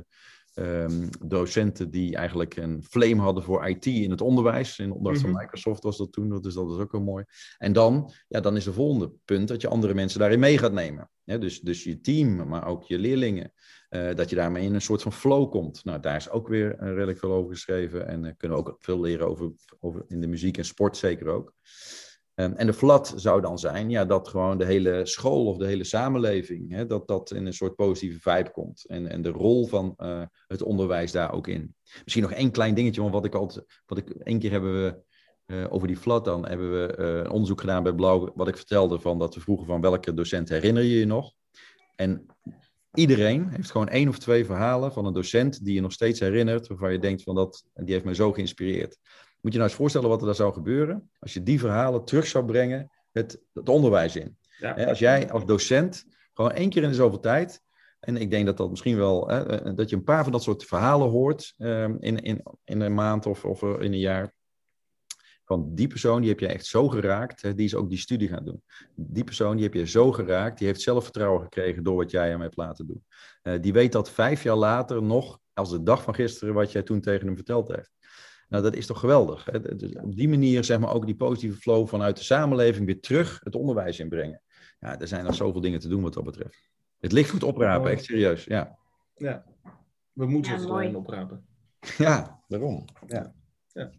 um, 0.54 1.08
docenten 1.26 1.90
die 1.90 2.16
eigenlijk 2.16 2.56
een 2.56 2.82
flame 2.82 3.20
hadden 3.20 3.42
voor 3.42 3.68
IT 3.68 3.86
in 3.86 4.10
het 4.10 4.20
onderwijs. 4.20 4.78
In 4.78 4.92
opdracht 4.92 5.20
van 5.20 5.32
Microsoft 5.32 5.82
was 5.82 5.96
dat 5.96 6.12
toen, 6.12 6.40
dus 6.40 6.54
dat 6.54 6.70
is 6.70 6.78
ook 6.78 6.92
heel 6.92 7.00
mooi. 7.00 7.24
En 7.58 7.72
dan, 7.72 8.12
ja, 8.28 8.40
dan 8.40 8.56
is 8.56 8.64
de 8.64 8.72
volgende 8.72 9.12
punt 9.24 9.48
dat 9.48 9.60
je 9.60 9.68
andere 9.68 9.94
mensen 9.94 10.20
daarin 10.20 10.40
mee 10.40 10.58
gaat 10.58 10.72
nemen. 10.72 11.10
Ja, 11.24 11.38
dus, 11.38 11.60
dus 11.60 11.84
je 11.84 12.00
team, 12.00 12.48
maar 12.48 12.66
ook 12.66 12.84
je 12.84 12.98
leerlingen. 12.98 13.52
Uh, 13.90 14.14
dat 14.14 14.30
je 14.30 14.36
daarmee 14.36 14.64
in 14.64 14.74
een 14.74 14.80
soort 14.80 15.02
van 15.02 15.12
flow 15.12 15.50
komt. 15.50 15.84
Nou, 15.84 16.00
daar 16.00 16.16
is 16.16 16.30
ook 16.30 16.48
weer 16.48 16.82
uh, 16.82 16.88
redelijk 16.88 17.18
veel 17.18 17.32
over 17.32 17.52
geschreven. 17.52 18.06
En 18.06 18.24
uh, 18.24 18.30
kunnen 18.36 18.58
we 18.58 18.64
ook 18.64 18.76
veel 18.78 19.00
leren 19.00 19.28
over, 19.28 19.52
over 19.80 20.04
in 20.08 20.20
de 20.20 20.26
muziek 20.26 20.58
en 20.58 20.64
sport 20.64 20.96
zeker 20.96 21.28
ook. 21.28 21.52
Um, 22.34 22.52
en 22.52 22.66
de 22.66 22.72
flat 22.72 23.12
zou 23.16 23.40
dan 23.40 23.58
zijn 23.58 23.90
ja, 23.90 24.04
dat 24.04 24.28
gewoon 24.28 24.58
de 24.58 24.64
hele 24.64 25.06
school 25.06 25.46
of 25.46 25.56
de 25.56 25.66
hele 25.66 25.84
samenleving, 25.84 26.72
hè, 26.72 26.86
dat 26.86 27.08
dat 27.08 27.30
in 27.30 27.46
een 27.46 27.52
soort 27.52 27.74
positieve 27.74 28.20
vibe 28.20 28.50
komt. 28.50 28.84
En, 28.86 29.06
en 29.06 29.22
de 29.22 29.28
rol 29.28 29.66
van 29.66 29.94
het 30.46 30.62
onderwijs 30.62 31.12
daar 31.12 31.32
ook 31.32 31.46
in. 31.46 31.74
Misschien 32.02 32.22
nog 32.22 32.32
één 32.32 32.50
klein 32.50 32.74
dingetje, 32.74 33.00
want 33.00 33.12
wat 33.12 33.24
ik 33.24 33.34
altijd, 33.34 33.82
wat 33.86 33.98
ik, 33.98 34.10
één 34.10 34.38
keer 34.38 34.50
hebben 34.50 34.82
we 34.82 35.68
over 35.68 35.88
die 35.88 35.96
flat 35.96 36.24
dan, 36.24 36.46
hebben 36.46 36.72
we 36.72 36.98
een 36.98 37.30
onderzoek 37.30 37.60
gedaan 37.60 37.82
bij 37.82 37.94
Blauw, 37.94 38.32
wat 38.34 38.48
ik 38.48 38.56
vertelde 38.56 38.98
van 39.00 39.18
dat 39.18 39.34
we 39.34 39.40
vroegen 39.40 39.66
van 39.66 39.80
welke 39.80 40.14
docent 40.14 40.48
herinner 40.48 40.82
je 40.82 40.98
je 40.98 41.06
nog? 41.06 41.32
En 41.96 42.26
Iedereen 42.94 43.48
heeft 43.48 43.70
gewoon 43.70 43.88
één 43.88 44.08
of 44.08 44.18
twee 44.18 44.44
verhalen 44.44 44.92
van 44.92 45.06
een 45.06 45.12
docent 45.12 45.64
die 45.64 45.74
je 45.74 45.80
nog 45.80 45.92
steeds 45.92 46.20
herinnert, 46.20 46.66
waarvan 46.66 46.92
je 46.92 46.98
denkt 46.98 47.22
van 47.22 47.34
dat, 47.34 47.64
die 47.74 47.92
heeft 47.92 48.04
mij 48.04 48.14
zo 48.14 48.32
geïnspireerd. 48.32 48.98
Moet 49.40 49.52
je 49.52 49.58
nou 49.58 49.70
eens 49.70 49.78
voorstellen 49.78 50.08
wat 50.08 50.20
er 50.20 50.26
daar 50.26 50.34
zou 50.34 50.52
gebeuren 50.52 51.10
als 51.18 51.34
je 51.34 51.42
die 51.42 51.58
verhalen 51.58 52.04
terug 52.04 52.26
zou 52.26 52.44
brengen 52.44 52.90
het, 53.12 53.40
het 53.52 53.68
onderwijs 53.68 54.16
in. 54.16 54.36
als 54.86 54.98
jij 54.98 55.30
als 55.30 55.44
docent 55.44 56.04
gewoon 56.34 56.52
één 56.52 56.70
keer 56.70 56.82
in 56.82 56.88
de 56.88 56.94
zoveel 56.94 57.20
tijd, 57.20 57.62
en 58.00 58.16
ik 58.16 58.30
denk 58.30 58.46
dat 58.46 58.56
dat 58.56 58.70
misschien 58.70 58.96
wel, 58.96 59.28
hè, 59.28 59.74
dat 59.74 59.90
je 59.90 59.96
een 59.96 60.04
paar 60.04 60.22
van 60.22 60.32
dat 60.32 60.42
soort 60.42 60.64
verhalen 60.64 61.08
hoort 61.08 61.54
um, 61.58 61.96
in, 62.00 62.18
in, 62.22 62.42
in 62.64 62.80
een 62.80 62.94
maand 62.94 63.26
of, 63.26 63.44
of 63.44 63.62
in 63.62 63.92
een 63.92 63.98
jaar, 63.98 64.34
van 65.50 65.74
die 65.74 65.86
persoon, 65.86 66.20
die 66.20 66.30
heb 66.30 66.40
je 66.40 66.46
echt 66.46 66.66
zo 66.66 66.88
geraakt, 66.88 67.56
die 67.56 67.66
is 67.66 67.74
ook 67.74 67.88
die 67.88 67.98
studie 67.98 68.28
gaan 68.28 68.44
doen. 68.44 68.62
Die 68.94 69.24
persoon, 69.24 69.56
die 69.56 69.64
heb 69.64 69.74
je 69.74 69.86
zo 69.86 70.12
geraakt, 70.12 70.58
die 70.58 70.66
heeft 70.66 70.80
zelfvertrouwen 70.80 71.42
gekregen 71.42 71.82
door 71.82 71.96
wat 71.96 72.10
jij 72.10 72.28
hem 72.28 72.40
hebt 72.40 72.56
laten 72.56 72.86
doen. 72.86 73.04
Uh, 73.42 73.60
die 73.60 73.72
weet 73.72 73.92
dat 73.92 74.10
vijf 74.10 74.42
jaar 74.42 74.56
later 74.56 75.02
nog, 75.02 75.38
als 75.52 75.70
de 75.70 75.82
dag 75.82 76.02
van 76.02 76.14
gisteren, 76.14 76.54
wat 76.54 76.72
jij 76.72 76.82
toen 76.82 77.00
tegen 77.00 77.26
hem 77.26 77.36
verteld 77.36 77.68
heeft. 77.68 77.92
Nou, 78.48 78.62
dat 78.62 78.74
is 78.74 78.86
toch 78.86 79.00
geweldig. 79.00 79.44
Hè? 79.44 79.76
Dus 79.76 79.94
op 79.94 80.16
die 80.16 80.28
manier, 80.28 80.64
zeg 80.64 80.78
maar, 80.78 80.92
ook 80.94 81.06
die 81.06 81.16
positieve 81.16 81.56
flow 81.56 81.88
vanuit 81.88 82.16
de 82.16 82.22
samenleving 82.24 82.86
weer 82.86 83.00
terug 83.00 83.40
het 83.44 83.54
onderwijs 83.54 83.98
inbrengen. 83.98 84.42
Ja, 84.80 85.00
er 85.00 85.08
zijn 85.08 85.24
nog 85.24 85.34
zoveel 85.34 85.60
dingen 85.60 85.80
te 85.80 85.88
doen 85.88 86.02
wat 86.02 86.14
dat 86.14 86.24
betreft. 86.24 86.70
Het 87.00 87.12
licht 87.12 87.30
goed 87.30 87.42
oprapen, 87.42 87.90
echt 87.90 88.04
serieus, 88.04 88.44
ja. 88.44 88.78
Ja, 89.14 89.44
we 90.12 90.26
moeten 90.26 90.52
ja, 90.52 90.58
het 90.58 90.68
alleen 90.68 90.96
oprapen. 90.96 91.46
Ja, 91.98 92.42
daarom. 92.48 92.84
Ja. 93.06 93.34
ja. 93.72 93.90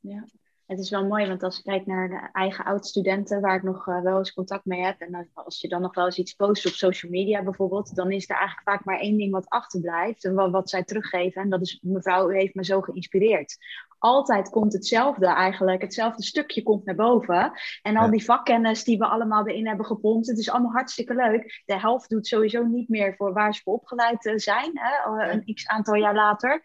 ja 0.00 0.24
het 0.70 0.78
is 0.78 0.90
wel 0.90 1.06
mooi, 1.06 1.26
want 1.26 1.42
als 1.42 1.58
ik 1.58 1.64
kijk 1.64 1.86
naar 1.86 2.08
de 2.08 2.28
eigen 2.32 2.64
oud-studenten, 2.64 3.40
waar 3.40 3.56
ik 3.56 3.62
nog 3.62 3.86
uh, 3.86 4.02
wel 4.02 4.18
eens 4.18 4.32
contact 4.32 4.64
mee 4.64 4.84
heb, 4.84 5.00
en 5.00 5.28
als 5.34 5.60
je 5.60 5.68
dan 5.68 5.80
nog 5.80 5.94
wel 5.94 6.04
eens 6.04 6.18
iets 6.18 6.34
post 6.34 6.66
op 6.66 6.72
social 6.72 7.12
media 7.12 7.42
bijvoorbeeld, 7.42 7.94
dan 7.94 8.10
is 8.10 8.30
er 8.30 8.36
eigenlijk 8.36 8.68
vaak 8.68 8.84
maar 8.84 8.98
één 8.98 9.16
ding 9.16 9.32
wat 9.32 9.48
achterblijft, 9.48 10.24
en 10.24 10.34
wat, 10.34 10.50
wat 10.50 10.70
zij 10.70 10.84
teruggeven, 10.84 11.42
en 11.42 11.50
dat 11.50 11.60
is 11.60 11.78
mevrouw, 11.82 12.30
u 12.30 12.36
heeft 12.36 12.54
me 12.54 12.64
zo 12.64 12.80
geïnspireerd. 12.80 13.56
Altijd 13.98 14.50
komt 14.50 14.72
hetzelfde 14.72 15.26
eigenlijk, 15.26 15.82
hetzelfde 15.82 16.22
stukje 16.22 16.62
komt 16.62 16.84
naar 16.84 16.94
boven. 16.94 17.52
En 17.82 17.96
al 17.96 18.10
die 18.10 18.24
vakkennis 18.24 18.84
die 18.84 18.98
we 18.98 19.06
allemaal 19.06 19.46
erin 19.46 19.66
hebben 19.66 19.86
gepompt, 19.86 20.26
het 20.26 20.38
is 20.38 20.50
allemaal 20.50 20.72
hartstikke 20.72 21.14
leuk. 21.14 21.62
De 21.66 21.78
helft 21.78 22.10
doet 22.10 22.26
sowieso 22.26 22.64
niet 22.64 22.88
meer 22.88 23.14
voor 23.16 23.32
waar 23.32 23.54
ze 23.54 23.62
voor 23.62 23.74
opgeleid 23.74 24.26
eh, 24.26 24.36
zijn, 24.36 24.70
hè, 24.74 25.30
een 25.30 25.54
x 25.54 25.66
aantal 25.66 25.94
jaar 25.94 26.14
later. 26.14 26.62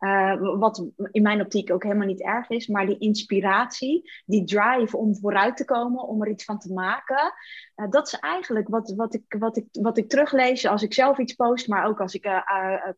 Uh, 0.00 0.58
wat 0.58 0.86
in 1.10 1.22
mijn 1.22 1.40
optiek 1.40 1.72
ook 1.72 1.82
helemaal 1.82 2.06
niet 2.06 2.22
erg 2.22 2.48
is, 2.48 2.66
maar 2.66 2.86
die 2.86 2.98
inspiratie, 2.98 4.10
die 4.26 4.44
drive 4.44 4.96
om 4.96 5.16
vooruit 5.16 5.56
te 5.56 5.64
komen, 5.64 6.02
om 6.02 6.22
er 6.22 6.30
iets 6.30 6.44
van 6.44 6.58
te 6.58 6.72
maken, 6.72 7.32
uh, 7.76 7.90
dat 7.90 8.06
is 8.06 8.18
eigenlijk 8.18 8.68
wat, 8.68 8.92
wat, 8.96 9.14
ik, 9.14 9.34
wat, 9.38 9.56
ik, 9.56 9.66
wat 9.72 9.98
ik 9.98 10.08
teruglees 10.08 10.66
als 10.66 10.82
ik 10.82 10.94
zelf 10.94 11.18
iets 11.18 11.32
post, 11.32 11.68
maar 11.68 11.86
ook 11.86 12.00
als 12.00 12.14
ik 12.14 12.26
uh, 12.26 12.42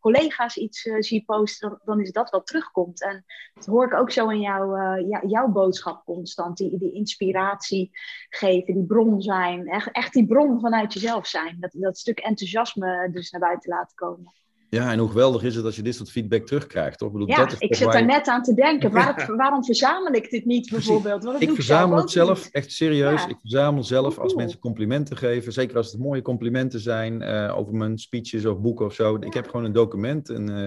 collega's 0.01 0.57
iets 0.57 0.81
zie 0.99 1.25
posten, 1.25 1.81
dan, 1.85 2.01
is 2.01 2.13
dat 2.13 2.31
wat 2.31 2.47
terugkomt. 2.47 3.03
En 3.03 3.25
dat 3.55 3.67
hoor 3.67 3.87
ik 3.87 3.95
ook 3.95 4.11
zo 4.11 4.29
in 4.29 4.41
jou, 4.41 4.79
jouw 5.27 5.49
boodschap 5.49 6.05
constant, 6.05 6.57
die, 6.57 6.79
die 6.79 6.93
inspiratie 6.93 7.91
geven, 8.29 8.75
die 8.75 8.87
bron 8.87 9.23
zijn, 9.23 9.67
echt, 9.67 9.91
echt 9.93 10.13
die 10.13 10.27
bron 10.27 10.61
vanuit 10.61 10.93
jezelf 10.93 11.27
zijn, 11.27 11.57
dat, 11.61 11.71
dat 11.73 11.99
stuk 11.99 12.19
enthousiasme 12.19 13.11
dus 13.13 13.31
naar 13.31 13.41
buiten 13.41 13.71
laten 13.71 13.97
komen. 13.97 14.40
Ja, 14.71 14.93
en 14.93 14.99
hoe 14.99 15.09
geweldig 15.09 15.43
is 15.43 15.55
het 15.55 15.65
als 15.65 15.77
je 15.77 15.83
dit 15.83 15.95
soort 15.95 16.11
feedback 16.11 16.47
terugkrijgt, 16.47 16.99
toch? 16.99 17.09
Ik, 17.09 17.15
bedoel, 17.15 17.29
ja, 17.29 17.37
dat 17.37 17.53
is 17.53 17.59
ik 17.59 17.75
zit 17.75 17.91
daar 17.93 18.01
je- 18.01 18.07
net 18.07 18.29
aan 18.29 18.43
te 18.43 18.55
denken. 18.55 18.91
Waar, 18.93 19.31
waarom 19.37 19.65
verzamel 19.65 20.13
ik 20.13 20.31
dit 20.31 20.45
niet 20.45 20.71
bijvoorbeeld? 20.71 21.25
Want 21.25 21.43
Ik 21.43 21.51
verzamel 21.55 21.89
zelf 21.89 22.03
het 22.03 22.11
zelf, 22.11 22.49
echt 22.53 22.73
serieus. 22.73 23.23
Ja. 23.23 23.29
Ik 23.29 23.37
verzamel 23.41 23.85
zelf 23.85 24.19
als 24.19 24.35
mensen 24.35 24.59
complimenten 24.59 25.17
geven. 25.17 25.53
Zeker 25.53 25.77
als 25.77 25.93
het 25.93 26.01
mooie 26.01 26.23
complimenten 26.23 26.81
zijn 26.81 27.23
eh, 27.23 27.57
over 27.59 27.75
mijn 27.75 27.99
speeches 27.99 28.47
of 28.47 28.61
boeken 28.61 28.87
of 28.87 28.95
zo. 28.95 29.17
Ik 29.21 29.35
heb 29.35 29.47
gewoon 29.49 29.65
een 29.65 29.73
document 29.73 30.29
en, 30.29 30.49
eh, 30.49 30.65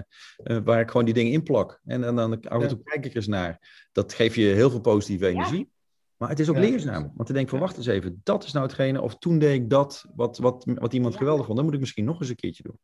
eh, 0.56 0.64
waar 0.64 0.80
ik 0.80 0.88
gewoon 0.90 1.06
die 1.06 1.14
dingen 1.14 1.32
in 1.32 1.44
plak. 1.44 1.80
En, 1.86 2.04
en 2.04 2.16
dan 2.16 2.42
af 2.42 2.62
en 2.62 2.68
toe 2.68 2.84
kijk 2.84 3.06
ik 3.06 3.12
er 3.12 3.18
eens 3.18 3.28
naar. 3.28 3.88
Dat 3.92 4.14
geeft 4.14 4.36
je 4.36 4.42
heel 4.46 4.70
veel 4.70 4.82
positieve 4.82 5.28
energie. 5.28 5.72
Maar 6.18 6.30
het 6.30 6.40
is 6.40 6.50
ook 6.50 6.56
Ja. 6.56 6.62
leerzaam. 6.62 7.12
Want 7.16 7.28
te 7.28 7.34
denken 7.34 7.50
van, 7.50 7.60
Ja. 7.60 7.66
wacht 7.66 7.78
eens 7.78 7.86
even. 7.88 8.22
Dat 8.24 8.44
is 8.44 8.52
nou 8.52 8.66
hetgene. 8.66 9.02
Of 9.02 9.18
toen 9.18 9.40
deed 9.40 9.54
ik 9.62 9.70
dat, 9.70 10.06
wat, 10.16 10.38
wat, 10.38 10.66
wat 10.66 10.94
iemand 10.94 11.14
Ja. 11.14 11.20
geweldig 11.20 11.46
vond. 11.46 11.58
Dan 11.58 11.66
moet 11.66 11.74
ik 11.76 11.80
misschien 11.80 12.06
nog 12.06 12.20
eens 12.20 12.30
een 12.30 12.36
keertje 12.36 12.64
doen. 12.64 12.80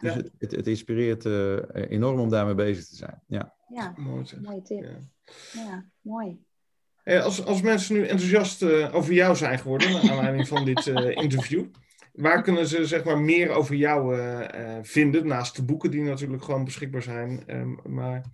Dus 0.00 0.14
het, 0.14 0.30
het, 0.38 0.50
het 0.50 0.66
inspireert 0.66 1.26
eh, 1.26 1.56
enorm 1.90 2.20
om 2.20 2.28
daarmee 2.28 2.54
bezig 2.54 2.86
te 2.86 2.96
zijn. 2.96 3.22
Ja. 3.26 3.54
ja, 3.68 3.94
Mooi 3.96 4.24
mooie 4.42 4.62
tip. 4.62 4.82
Ja. 4.82 4.98
Ja, 5.62 5.84
mooi. 6.00 6.38
Eh, 7.02 7.24
Als, 7.24 7.44
als 7.44 7.62
mensen 7.62 7.94
nu 7.94 8.02
enthousiast 8.06 8.62
eh, 8.62 8.94
over 8.94 9.12
jou 9.12 9.36
zijn 9.36 9.58
geworden, 9.58 9.92
naar 9.92 10.10
aanleiding 10.10 10.48
van 10.48 10.64
dit 10.64 10.86
eh, 10.86 11.16
interview, 11.22 11.64
waar 12.12 12.42
kunnen 12.42 12.66
ze 12.66 12.86
zeg 12.86 13.04
maar 13.04 13.18
meer 13.20 13.50
over 13.50 13.74
jou 13.74 14.16
eh, 14.18 14.76
eh, 14.76 14.84
vinden? 14.84 15.26
Naast 15.26 15.56
de 15.56 15.64
boeken 15.64 15.90
die 15.90 16.02
natuurlijk 16.02 16.44
gewoon 16.44 16.64
beschikbaar 16.64 17.02
zijn. 17.02 17.42
Ehm, 17.46 17.74
maar 17.94 18.24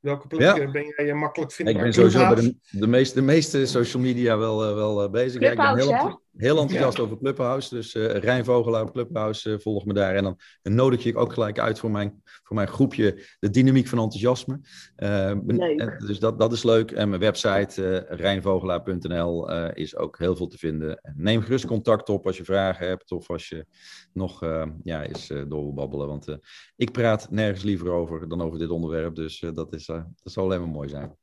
welke 0.00 0.26
plek 0.26 0.40
Ja. 0.40 0.58
eh, 0.58 0.70
ben 0.70 0.92
jij 0.96 1.14
makkelijk 1.14 1.52
vindbaar? 1.52 1.76
Ik 1.76 1.82
ben 1.82 1.92
sowieso 1.92 2.34
bij 2.34 2.42
de, 2.42 2.56
de, 2.70 2.86
meeste, 2.86 3.14
de 3.14 3.22
meeste 3.22 3.66
social 3.66 4.02
media 4.02 4.38
wel, 4.38 4.64
eh, 4.68 4.74
wel 4.74 5.02
eh, 5.02 5.10
bezig. 5.10 5.40
Ja, 5.40 5.50
ik 5.50 5.56
ben 5.56 5.66
Clubhouse, 5.66 5.82
heel, 5.82 5.92
hè? 5.96 6.00
enthou- 6.02 6.20
heel 6.36 6.58
enthousiast 6.58 7.00
over 7.00 7.18
Clubhouse. 7.18 7.74
Dus 7.74 7.94
eh 7.94 8.04
Rijn 8.04 8.44
Vogelaar 8.44 8.82
op 8.82 8.92
Clubhouse, 8.92 9.52
eh, 9.52 9.58
volg 9.58 9.84
me 9.84 9.92
daar. 9.92 10.14
En 10.14 10.22
dan, 10.22 10.38
dan 10.62 10.74
nodig 10.74 11.02
je 11.02 11.08
ik 11.08 11.18
ook 11.18 11.32
gelijk 11.32 11.58
uit 11.58 11.78
voor 11.78 11.90
mijn, 11.90 12.22
voor 12.24 12.56
mijn 12.56 12.68
groepje 12.68 13.26
De 13.38 13.50
Dynamiek 13.50 13.86
van 13.86 13.98
Enthousiasme. 13.98 14.60
Eh, 14.96 15.28
en 15.28 15.94
dus 16.06 16.18
dat, 16.18 16.38
dat 16.38 16.52
is 16.52 16.62
leuk. 16.62 16.90
En 16.90 17.08
mijn 17.08 17.20
website 17.20 18.06
rijnvogelaar.nl 18.08 19.50
is 19.70 19.96
ook 19.96 20.18
heel 20.18 20.36
veel 20.36 20.46
te 20.46 20.58
vinden. 20.58 21.00
En 21.00 21.14
neem 21.16 21.42
gerust 21.42 21.66
contact 21.66 22.08
op 22.08 22.26
als 22.26 22.36
je 22.36 22.44
vragen 22.44 22.88
hebt 22.88 23.12
of 23.12 23.30
als 23.30 23.48
je 23.48 23.66
nog 24.12 24.40
ja, 24.82 25.04
eens 25.04 25.26
door 25.26 25.62
wil 25.62 25.74
babbelen. 25.74 26.06
Want 26.06 26.36
ik 26.76 26.92
praat 26.92 27.30
nergens 27.30 27.62
liever 27.62 27.90
over 27.90 28.28
dan 28.28 28.42
over 28.42 28.58
dit 28.58 28.70
onderwerp. 28.70 29.14
Dus 29.14 29.44
dat, 29.54 29.72
is, 29.72 29.86
dat 29.86 30.06
zal 30.22 30.44
alleen 30.44 30.60
maar 30.60 30.68
mooi 30.68 30.88
zijn. 30.88 31.18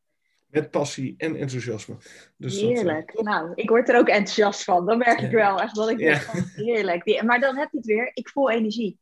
Met 0.48 0.72
passie 0.72 1.14
en 1.18 1.36
enthousiasme. 1.36 1.96
Dus 2.38 2.54
dat, 2.60 2.70
eh, 2.70 2.76
Heerlijk. 2.76 3.22
Nou, 3.22 3.52
ik 3.56 3.70
word 3.70 3.90
er 3.90 3.98
ook 3.98 4.08
enthousiast 4.08 4.64
van. 4.64 4.86
Dan 4.86 4.98
merk 4.98 5.22
ik 5.22 5.32
wel 5.32 5.62
echt 5.62 5.76
dat 5.76 5.90
ik 5.90 6.00
Ja. 6.00 6.10
denk 6.10 6.22
van, 6.22 6.44
heerlijk. 6.66 7.04
Die- 7.04 7.24
Maar 7.24 7.40
dan 7.40 7.58
heb 7.58 7.68
je 7.72 7.78
het 7.78 7.86
weer. 7.86 8.12
Ik 8.14 8.30
voel 8.30 8.50
energie. 8.52 9.00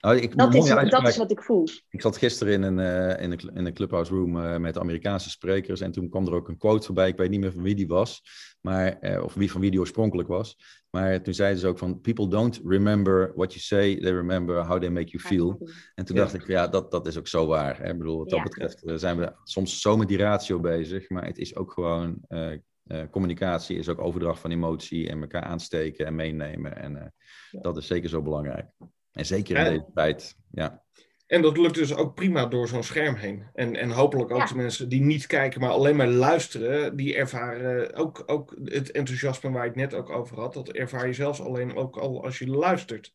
Nou, 0.00 0.16
ik, 0.16 0.36
Dat 0.36 0.54
is, 0.54 0.68
dat 0.68 1.08
is 1.08 1.16
wat 1.16 1.30
ik 1.30 1.42
voel. 1.42 1.66
Ik 1.88 2.00
zat 2.00 2.16
gisteren 2.16 2.52
in 2.52 2.62
een, 2.62 2.78
eh, 2.78 3.24
in 3.24 3.32
een, 3.32 3.50
in 3.54 3.66
een 3.66 3.74
clubhouse 3.74 4.14
room 4.14 4.40
eh, 4.44 4.56
met 4.56 4.78
Amerikaanse 4.78 5.30
sprekers. 5.30 5.80
En 5.80 5.92
toen 5.92 6.08
kwam 6.08 6.26
er 6.26 6.34
ook 6.34 6.48
een 6.48 6.56
quote 6.58 6.86
voorbij. 6.86 7.08
Ik 7.08 7.16
weet 7.16 7.30
niet 7.30 7.40
meer 7.40 7.52
van 7.52 7.62
wie 7.62 7.74
die 7.74 7.86
was. 7.86 8.22
Maar, 8.60 8.98
eh, 8.98 9.22
of 9.24 9.34
wie 9.34 9.50
van 9.50 9.60
wie 9.60 9.70
die 9.70 9.80
oorspronkelijk 9.80 10.28
was. 10.28 10.56
Maar 10.90 11.22
toen 11.22 11.34
zeiden 11.34 11.60
ze 11.60 11.66
ook 11.66 11.78
van... 11.78 12.00
People 12.00 12.28
don't 12.28 12.60
remember 12.64 13.32
what 13.34 13.52
you 13.52 13.60
say. 13.64 13.96
They 14.00 14.12
remember 14.12 14.66
how 14.66 14.80
they 14.80 14.90
make 14.90 15.10
you 15.10 15.22
feel. 15.22 15.68
En 15.94 16.04
toen 16.04 16.16
Ja. 16.16 16.22
dacht 16.22 16.34
ik, 16.34 16.46
ja, 16.46 16.68
dat, 16.68 16.90
dat 16.90 17.06
is 17.06 17.18
ook 17.18 17.28
zo 17.28 17.46
waar. 17.46 17.78
Hè? 17.78 17.90
Ik 17.90 17.98
bedoel, 17.98 18.18
wat 18.18 18.28
dat 18.28 18.38
Ja. 18.38 18.44
betreft 18.44 18.82
zijn 19.00 19.18
we 19.18 19.32
soms 19.44 19.80
zo 19.80 19.96
met 19.96 20.08
die 20.08 20.18
ratio 20.18 20.60
bezig. 20.60 21.08
Maar 21.10 21.26
het 21.26 21.38
is 21.38 21.56
ook 21.56 21.72
gewoon... 21.72 22.18
eh, 22.28 22.52
eh, 22.82 23.02
communicatie 23.10 23.76
is 23.76 23.88
ook 23.88 24.00
overdracht 24.00 24.40
van 24.40 24.50
emotie. 24.50 25.08
En 25.08 25.20
elkaar 25.20 25.42
aansteken 25.42 26.06
en 26.06 26.14
meenemen. 26.14 26.76
En 26.76 26.96
eh, 26.96 27.06
Ja. 27.50 27.60
dat 27.60 27.76
is 27.76 27.86
zeker 27.86 28.08
zo 28.08 28.22
belangrijk. 28.22 28.66
En 29.12 29.26
zeker 29.26 29.56
in 29.56 29.64
En- 29.64 29.70
deze 29.72 29.84
tijd, 29.94 30.36
ja. 30.50 30.82
En 31.26 31.42
dat 31.42 31.56
lukt 31.58 31.74
dus 31.74 31.94
ook 31.94 32.14
prima 32.14 32.46
door 32.46 32.68
zo'n 32.68 32.82
scherm 32.82 33.14
heen. 33.14 33.46
En, 33.54 33.76
en 33.76 33.90
hopelijk 33.90 34.30
ook 34.30 34.38
Ja. 34.38 34.46
de 34.46 34.54
mensen 34.56 34.88
die 34.88 35.00
niet 35.00 35.26
kijken, 35.26 35.60
maar 35.60 35.70
alleen 35.70 35.96
maar 35.96 36.08
luisteren, 36.08 36.96
die 36.96 37.16
ervaren 37.16 37.94
ook, 37.94 38.22
ook 38.26 38.56
het 38.64 38.90
enthousiasme 38.90 39.50
waar 39.50 39.62
ik 39.66 39.74
het 39.74 39.90
net 39.90 39.94
ook 39.94 40.10
over 40.10 40.40
had. 40.40 40.52
Dat 40.54 40.68
ervaar 40.68 41.06
je 41.06 41.12
zelfs 41.12 41.40
alleen 41.40 41.74
ook 41.76 41.96
al 41.96 42.24
als 42.24 42.38
je 42.38 42.46
luistert. 42.46 43.12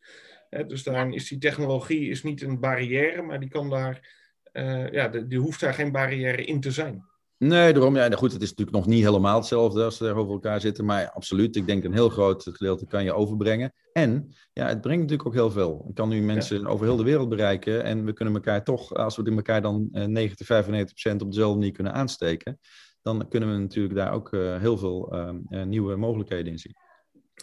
Hè, 0.50 0.66
dus 0.66 0.84
daarin 0.84 1.14
is 1.14 1.28
die 1.30 1.38
technologie 1.38 2.10
is 2.10 2.24
niet 2.24 2.41
een 2.41 2.60
barrière, 2.60 3.22
maar 3.22 3.39
die 3.39 3.50
kan 3.50 3.70
daar, 3.70 4.16
eh, 4.52 4.91
ja, 4.91 5.08
de- 5.08 5.28
die 5.28 5.39
hoeft 5.39 5.60
daar 5.60 5.74
geen 5.74 5.91
barrière 5.91 6.45
in 6.45 6.60
te 6.60 6.72
zijn. 6.72 7.04
Nee, 7.38 7.73
daarom. 7.73 7.95
Ja, 7.95 8.09
goed, 8.09 8.33
het 8.33 8.41
is 8.41 8.49
natuurlijk 8.49 8.77
nog 8.77 8.88
niet 8.88 9.03
helemaal 9.03 9.38
hetzelfde 9.38 9.83
als 9.83 9.97
ze 9.97 10.03
tegenover 10.03 10.33
elkaar 10.33 10.61
zitten. 10.61 10.85
Maar 10.85 11.11
absoluut, 11.11 11.55
ik 11.55 11.65
denk 11.65 11.83
een 11.83 11.93
heel 11.93 12.09
groot 12.09 12.43
gedeelte 12.43 12.85
kan 12.85 13.03
je 13.03 13.13
overbrengen. 13.13 13.73
En 13.91 14.33
ja, 14.53 14.67
het 14.67 14.81
brengt 14.81 15.01
natuurlijk 15.01 15.27
ook 15.27 15.33
heel 15.33 15.51
veel. 15.51 15.85
Ik 15.89 15.95
kan 15.95 16.09
nu 16.09 16.21
mensen 16.21 16.67
over 16.67 16.85
heel 16.85 16.95
de 16.95 17.03
wereld 17.03 17.29
bereiken. 17.29 17.83
En 17.83 18.05
we 18.05 18.13
kunnen 18.13 18.33
elkaar 18.33 18.63
toch, 18.63 18.93
als 18.93 19.15
we 19.15 19.31
elkaar 19.31 19.61
dan 19.61 19.89
eh, 19.91 20.05
90, 20.05 20.45
95 20.45 20.93
procent 20.93 21.21
op 21.21 21.31
dezelfde 21.31 21.57
manier 21.57 21.73
kunnen 21.73 21.93
aansteken. 21.93 22.59
Dan 23.01 23.27
kunnen 23.27 23.51
we 23.51 23.57
natuurlijk 23.57 23.95
daar 23.95 24.13
ook 24.13 24.33
eh, 24.33 24.57
heel 24.59 24.77
veel 24.77 25.11
eh, 25.11 25.29
eh, 25.49 25.65
nieuwe 25.65 25.95
mogelijkheden 25.95 26.51
in 26.51 26.59
zien. 26.59 26.75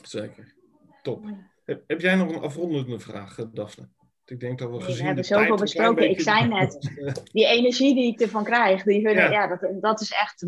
Zeker. 0.03 0.55
Top. 1.03 1.24
Heb, 1.64 1.82
heb 1.86 2.01
jij 2.01 2.16
nog 2.16 2.30
een 2.30 2.40
afrondende 2.40 2.99
vraag, 2.99 3.38
eh, 3.38 3.47
Daphne? 3.53 3.88
Ik 4.27 4.41
denk 4.41 4.59
dat 4.59 4.70
we 4.70 4.81
gezien 4.81 5.07
hebben 5.07 5.25
zoveel 5.25 5.57
besproken. 5.57 6.11
Ik 6.11 6.20
zei 6.20 6.49
net, 6.49 6.91
Die 7.33 7.47
energie 7.47 7.95
die 7.95 8.12
ik 8.12 8.20
ervan 8.20 8.45
krijg, 8.45 8.83
die, 8.83 9.01
ik- 9.09 9.16
Ja. 9.31 9.47
dat, 9.47 9.68
dat 9.81 10.01
is 10.01 10.11
echt 10.12 10.45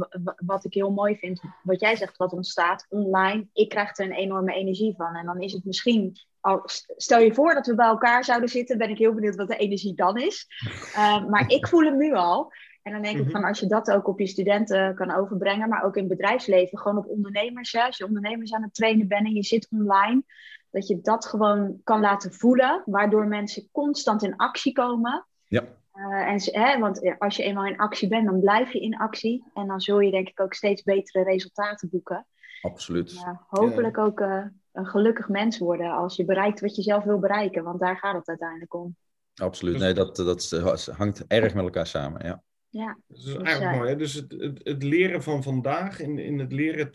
wat 0.47 0.64
ik 0.64 0.74
heel 0.74 0.91
mooi 0.91 1.16
vind. 1.16 1.41
Wat 1.62 1.81
jij 1.81 1.97
zegt, 1.97 2.16
wat 2.16 2.33
ontstaat 2.33 2.87
online. 2.89 3.47
Ik 3.53 3.68
krijg 3.68 3.99
er 3.99 4.05
een 4.05 4.12
enorme 4.12 4.55
energie 4.55 4.95
van. 4.97 5.14
En 5.14 5.27
dan 5.27 5.41
is 5.41 5.53
het 5.53 5.64
misschien, 5.64 6.16
al, 6.41 6.61
stel 6.97 7.20
je 7.20 7.35
voor 7.35 7.55
dat 7.55 7.66
we 7.66 7.74
bij 7.74 7.87
elkaar 7.87 8.24
zouden 8.24 8.49
zitten, 8.49 8.79
ben 8.79 8.91
ik 8.91 8.99
heel 8.99 9.14
benieuwd 9.14 9.37
wat 9.37 9.49
de 9.49 9.57
energie 9.57 9.95
dan 9.95 10.16
is. 10.16 10.47
Uh, 10.95 11.27
maar 11.29 11.45
ik 11.51 11.66
voel 11.68 11.81
hem 11.85 11.97
nu 11.97 12.14
al. 12.14 12.53
En 12.87 12.93
dan 12.93 13.03
denk 13.03 13.16
Mhm. 13.16 13.24
ik 13.26 13.30
van 13.30 13.45
als 13.45 13.61
je 13.61 13.66
dat 13.66 13.91
ook 13.91 14.09
op 14.09 14.18
je 14.18 14.26
studenten 14.26 14.95
kan 14.95 15.14
overbrengen, 15.14 15.68
maar 15.68 15.84
ook 15.84 15.95
in 15.97 16.03
het 16.09 16.16
bedrijfsleven, 16.16 16.78
gewoon 16.78 16.99
op 16.99 17.07
ondernemers. 17.09 17.72
Hè? 17.72 17.80
Als 17.82 17.97
je 17.97 18.07
ondernemers 18.07 18.53
aan 18.53 18.62
het 18.62 18.74
trainen 18.74 19.09
bent 19.09 19.26
en 19.26 19.32
je 19.34 19.43
zit 19.43 19.68
online, 19.70 20.22
dat 20.70 20.87
je 20.87 21.01
dat 21.01 21.26
gewoon 21.26 21.80
kan 21.84 22.01
laten 22.01 22.32
voelen, 22.32 22.82
waardoor 22.84 23.26
mensen 23.26 23.68
constant 23.72 24.22
in 24.22 24.37
actie 24.37 24.72
komen. 24.72 25.26
Ja. 25.45 25.62
Uh, 25.95 26.28
en, 26.28 26.41
ze- 26.41 26.59
hè, 26.59 26.78
want 26.78 27.14
als 27.18 27.37
je 27.37 27.43
eenmaal 27.43 27.64
in 27.66 27.76
actie 27.78 28.09
bent, 28.09 28.26
dan 28.26 28.41
blijf 28.41 28.72
je 28.72 28.80
in 28.80 28.97
actie. 28.97 29.45
En 29.55 29.66
dan 29.66 29.80
zul 29.80 30.01
je 30.01 30.11
denk 30.11 30.28
ik 30.28 30.41
ook 30.41 30.55
steeds 30.55 30.82
betere 30.82 31.24
resultaten 31.24 31.89
boeken. 31.89 32.26
Absoluut. 32.62 33.12
Ja, 33.12 33.45
hopelijk 33.47 33.99
ook 33.99 34.20
uh, 34.20 34.45
een 34.72 34.87
gelukkig 34.87 35.28
mens 35.28 35.59
worden 35.59 35.91
als 35.91 36.16
je 36.16 36.24
bereikt 36.24 36.61
wat 36.61 36.76
je 36.76 36.82
zelf 36.82 37.05
wil 37.05 37.18
bereiken. 37.18 37.64
Want 37.64 37.80
daar 37.80 37.97
gaat 37.97 38.14
het 38.14 38.28
uiteindelijk 38.28 38.74
om. 38.74 38.97
Absoluut. 39.34 39.78
Nee, 39.78 39.95
dat, 39.95 40.16
dat 40.16 40.51
hangt 40.97 41.26
erg 41.26 41.55
met 41.55 41.64
elkaar 41.64 41.87
samen. 41.87 42.24
Ja. 42.26 42.43
Ja, 42.77 42.99
Dat 43.09 43.18
is 43.18 43.35
eigenlijk 43.35 43.77
mooi. 43.77 43.89
Hè? 43.91 43.97
Dus 43.97 44.14
het, 44.14 44.33
het, 44.39 44.61
het, 44.62 44.83
leren 44.83 45.22
van 45.22 45.43
vandaag, 45.43 46.01
in, 46.01 46.18
in 46.18 46.39
het 46.39 46.53
leren 46.53 46.91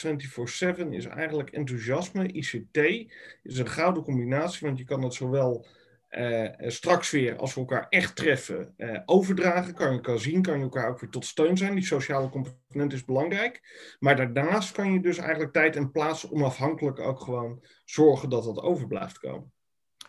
24-7, 0.87 0.89
is 0.89 1.05
eigenlijk 1.05 1.49
enthousiasme. 1.49 2.31
ICT 2.31 2.77
is 3.43 3.57
een 3.57 3.67
gouden 3.67 4.03
combinatie, 4.03 4.67
want 4.67 4.77
je 4.77 4.83
kan 4.83 5.03
het 5.03 5.13
zowel 5.13 5.65
uh, 6.09 6.49
straks 6.57 7.11
weer, 7.11 7.37
als 7.37 7.53
we 7.53 7.59
elkaar 7.59 7.85
echt 7.89 8.15
treffen, 8.15 8.73
uh, 8.77 8.99
overdragen. 9.05 9.73
Kan 9.73 9.87
je 9.87 9.93
elkaar 9.93 10.19
zien, 10.19 10.41
kan 10.41 10.57
je 10.57 10.63
elkaar 10.63 10.89
ook 10.89 10.99
weer 10.99 11.09
tot 11.09 11.25
steun 11.25 11.57
zijn. 11.57 11.75
Die 11.75 11.85
sociale 11.85 12.29
component 12.29 12.93
is 12.93 13.05
belangrijk. 13.05 13.61
Maar 13.99 14.33
daarnaast 14.33 14.71
kan 14.71 14.93
je 14.93 15.01
dus 15.01 15.17
eigenlijk 15.17 15.53
tijd 15.53 15.75
en 15.75 15.91
plaats 15.91 16.29
onafhankelijk 16.29 16.99
ook 16.99 17.19
gewoon 17.19 17.63
zorgen 17.85 18.29
dat 18.29 18.43
dat 18.43 18.61
over 18.61 18.87
blijft 18.87 19.19
komen. 19.19 19.51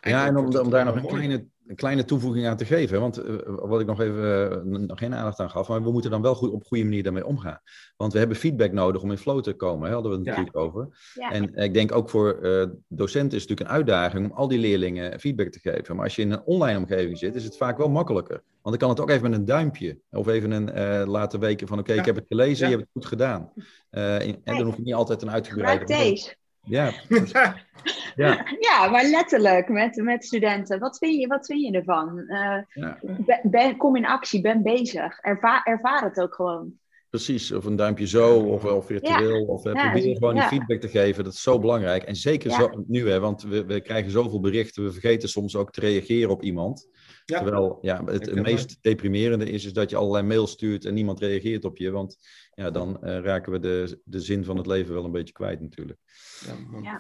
Eigenlijk 0.01 0.37
ja, 0.37 0.41
en 0.41 0.47
om, 0.47 0.65
om 0.65 0.71
daar 0.71 0.85
nog 0.85 0.97
een 0.97 1.07
kleine, 1.07 1.47
een 1.67 1.77
kleine 1.77 2.05
toevoeging 2.05 2.47
aan 2.47 2.57
te 2.57 2.65
geven. 2.65 3.01
Want 3.01 3.25
uh, 3.25 3.37
wat 3.45 3.81
ik 3.81 3.87
nog 3.87 4.01
even 4.01 4.65
uh, 4.67 4.79
nog 4.79 4.99
geen 4.99 5.15
aandacht 5.15 5.41
aan 5.41 5.51
gaf, 5.51 5.69
maar 5.69 5.83
we 5.83 5.93
moeten 5.93 6.11
dan 6.11 6.23
wel 6.23 6.35
goed, 6.35 6.51
op 6.51 6.61
een 6.61 6.67
goede 6.67 6.85
manier 6.85 7.03
daarmee 7.03 7.27
omgaan. 7.27 7.61
Want 7.97 8.13
we 8.13 8.19
hebben 8.19 8.37
feedback 8.37 8.73
nodig 8.73 9.03
om 9.03 9.11
in 9.11 9.19
flow 9.19 9.43
te 9.43 9.53
komen, 9.53 9.89
hè, 9.89 9.95
hadden 9.95 10.13
we 10.13 10.17
het 10.19 10.27
ja. 10.27 10.31
natuurlijk 10.31 10.57
over. 10.57 11.13
Ja. 11.15 11.31
En 11.31 11.55
ik 11.55 11.75
denk 11.75 11.93
ook 11.93 12.11
voor 12.11 12.39
uh, 12.43 12.65
docenten 12.89 13.37
is 13.37 13.43
het 13.43 13.51
natuurlijk 13.51 13.61
een 13.61 13.77
uitdaging 13.77 14.31
om 14.31 14.37
al 14.37 14.49
die 14.49 14.59
leerlingen 14.59 15.21
feedback 15.21 15.49
te 15.49 15.59
geven. 15.59 15.97
Maar 15.97 16.05
als 16.05 16.17
je 16.17 16.23
in 16.23 16.33
een 16.33 16.45
online 16.45 16.79
omgeving 16.79 17.19
zit, 17.19 17.35
is 17.35 17.45
het 17.45 17.57
vaak 17.57 17.79
wel 17.79 17.89
makkelijker. 17.89 18.43
Want 18.63 18.79
dan 18.79 18.79
kan 18.79 18.89
het 18.89 19.01
ook 19.01 19.11
even 19.11 19.31
met 19.31 19.39
een 19.39 19.45
duimpje 19.45 19.99
of 20.11 20.27
even 20.27 20.51
een 20.51 21.09
laten 21.09 21.41
weken 21.41 21.67
van 21.67 21.79
oké, 21.79 21.91
okay, 21.91 22.05
ja. 22.05 22.09
ik 22.09 22.15
heb 22.15 22.17
het 22.25 22.39
gelezen, 22.39 22.69
je 22.69 22.77
hebt 22.77 22.87
het 22.93 22.93
goed 22.93 23.07
gedaan. 23.07 23.53
en 23.91 24.41
dan 24.45 24.63
hoef 24.63 24.77
je 24.77 24.83
niet 24.83 24.95
altijd 24.95 25.23
een 25.23 25.31
uitgebreide... 25.31 25.85
deze. 25.85 26.35
Ja. 26.65 26.93
ja. 28.15 28.45
ja, 28.61 28.89
maar 28.91 29.05
letterlijk 29.05 29.69
met, 29.69 29.97
met 29.97 30.25
studenten. 30.25 30.79
Wat 30.79 30.99
vind 30.99 31.21
je, 31.21 31.27
wat 31.27 31.47
vind 31.47 31.61
je 31.61 31.73
ervan? 31.73 32.25
Uh, 32.27 32.59
ja. 32.69 32.99
ben, 33.43 33.77
kom 33.77 33.97
in 33.97 34.07
actie, 34.07 34.41
ben 34.41 34.63
bezig. 34.63 35.19
Ervaar, 35.21 35.63
ervaar 35.65 36.03
het 36.03 36.21
ook 36.21 36.35
gewoon. 36.35 36.81
Precies, 37.13 37.53
of 37.53 37.65
een 37.65 37.77
duimpje 37.77 38.07
zo, 38.07 38.39
of 38.39 38.63
wel 38.63 38.83
virtueel. 38.83 39.39
Ja. 39.39 39.47
Of 39.47 39.67
uh, 39.67 39.73
ja, 39.73 39.91
probeer 39.91 40.17
gewoon 40.17 40.35
die 40.35 40.43
feedback 40.43 40.81
te 40.81 40.89
geven. 40.89 41.25
Dat 41.25 41.33
is 41.33 41.43
zo 41.43 41.59
belangrijk. 41.59 42.03
En 42.03 42.17
zeker 42.17 42.51
zo, 42.51 42.71
nu, 42.87 43.11
hè, 43.11 43.21
want 43.21 43.43
we, 43.43 43.65
we 43.65 43.81
krijgen 43.81 44.11
zoveel 44.11 44.41
berichten. 44.41 44.85
We 44.85 44.93
vergeten 44.93 45.29
soms 45.29 45.57
ook 45.57 45.71
te 45.73 45.81
reageren 45.81 46.31
op 46.31 46.43
iemand. 46.43 46.89
Terwijl 47.25 47.79
ja, 47.81 48.05
het, 48.05 48.27
het 48.27 48.43
meest 48.43 48.79
deprimerende 48.83 49.51
is, 49.51 49.65
is 49.65 49.73
dat 49.73 49.91
je 49.91 49.97
allerlei 49.97 50.27
mails 50.27 50.51
stuurt 50.51 50.85
en 50.85 50.95
niemand 50.95 51.21
reageert 51.21 51.65
op 51.65 51.77
je. 51.77 51.91
Want 51.91 52.17
ja, 52.55 52.71
dan 52.71 52.99
uh, 53.03 53.19
raken 53.19 53.53
we 53.53 53.59
de, 53.59 54.01
de 54.05 54.21
zin 54.21 54.45
van 54.45 54.57
het 54.57 54.67
leven 54.67 54.95
wel 54.95 55.05
een 55.05 55.13
beetje 55.13 55.35
kwijt 55.35 55.61
natuurlijk. 55.61 55.99
Ja. 56.83 56.97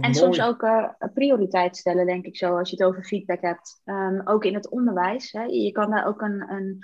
en 0.00 0.14
soms 0.14 0.40
ook 0.40 0.62
uh, 0.62 0.88
prioriteit 1.14 1.76
stellen, 1.76 2.06
denk 2.06 2.24
ik 2.24 2.36
zo, 2.36 2.56
als 2.58 2.70
je 2.70 2.76
het 2.76 2.86
over 2.86 3.04
feedback 3.04 3.40
hebt. 3.40 3.80
Um, 3.84 4.20
ook 4.24 4.44
in 4.44 4.54
het 4.54 4.70
onderwijs. 4.70 5.32
Hè. 5.32 5.42
Je 5.42 5.72
kan 5.72 5.90
daar 5.90 6.06
ook 6.06 6.20
een, 6.20 6.50
een, 6.50 6.78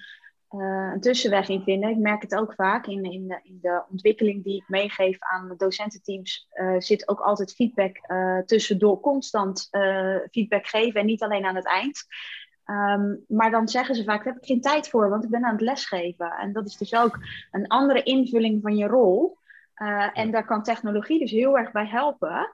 uh, 0.52 0.90
een, 0.92 1.00
tussenweg 1.00 1.48
in 1.48 1.62
vinden. 1.62 1.90
Ik 1.90 1.98
merk 1.98 2.22
het 2.22 2.34
ook 2.34 2.54
vaak 2.54 2.86
in, 2.86 3.04
in, 3.04 3.28
de, 3.28 3.40
in 3.42 3.58
de 3.62 3.82
ontwikkeling 3.90 4.44
die 4.44 4.56
ik 4.56 4.68
meegeef 4.68 5.16
aan 5.18 5.54
docententeams. 5.56 6.48
Uh, 6.54 6.74
zit 6.78 7.08
ook 7.08 7.20
altijd 7.20 7.54
feedback 7.54 8.00
tussendoor, 8.46 9.00
constant 9.00 9.68
feedback 10.30 10.66
geven 10.66 11.00
en 11.00 11.06
niet 11.06 11.22
alleen 11.22 11.44
aan 11.44 11.56
het 11.56 11.66
eind. 11.66 12.06
Um, 12.66 13.24
maar 13.28 13.50
dan 13.50 13.68
zeggen 13.68 13.94
ze 13.94 14.04
vaak, 14.04 14.24
daar 14.24 14.32
heb 14.32 14.42
ik 14.42 14.48
geen 14.48 14.60
tijd 14.60 14.88
voor, 14.88 15.08
want 15.08 15.24
ik 15.24 15.30
ben 15.30 15.44
aan 15.44 15.52
het 15.52 15.60
lesgeven. 15.60 16.30
En 16.30 16.52
dat 16.52 16.66
is 16.66 16.76
dus 16.76 16.94
ook 16.94 17.18
een 17.50 17.66
andere 17.66 18.02
invulling 18.02 18.62
van 18.62 18.76
je 18.76 18.86
rol. 18.86 19.38
Uh, 19.82 20.18
en 20.18 20.30
daar 20.30 20.44
kan 20.44 20.62
technologie 20.62 21.18
dus 21.18 21.30
heel 21.30 21.58
erg 21.58 21.72
bij 21.72 21.86
helpen 21.86 22.50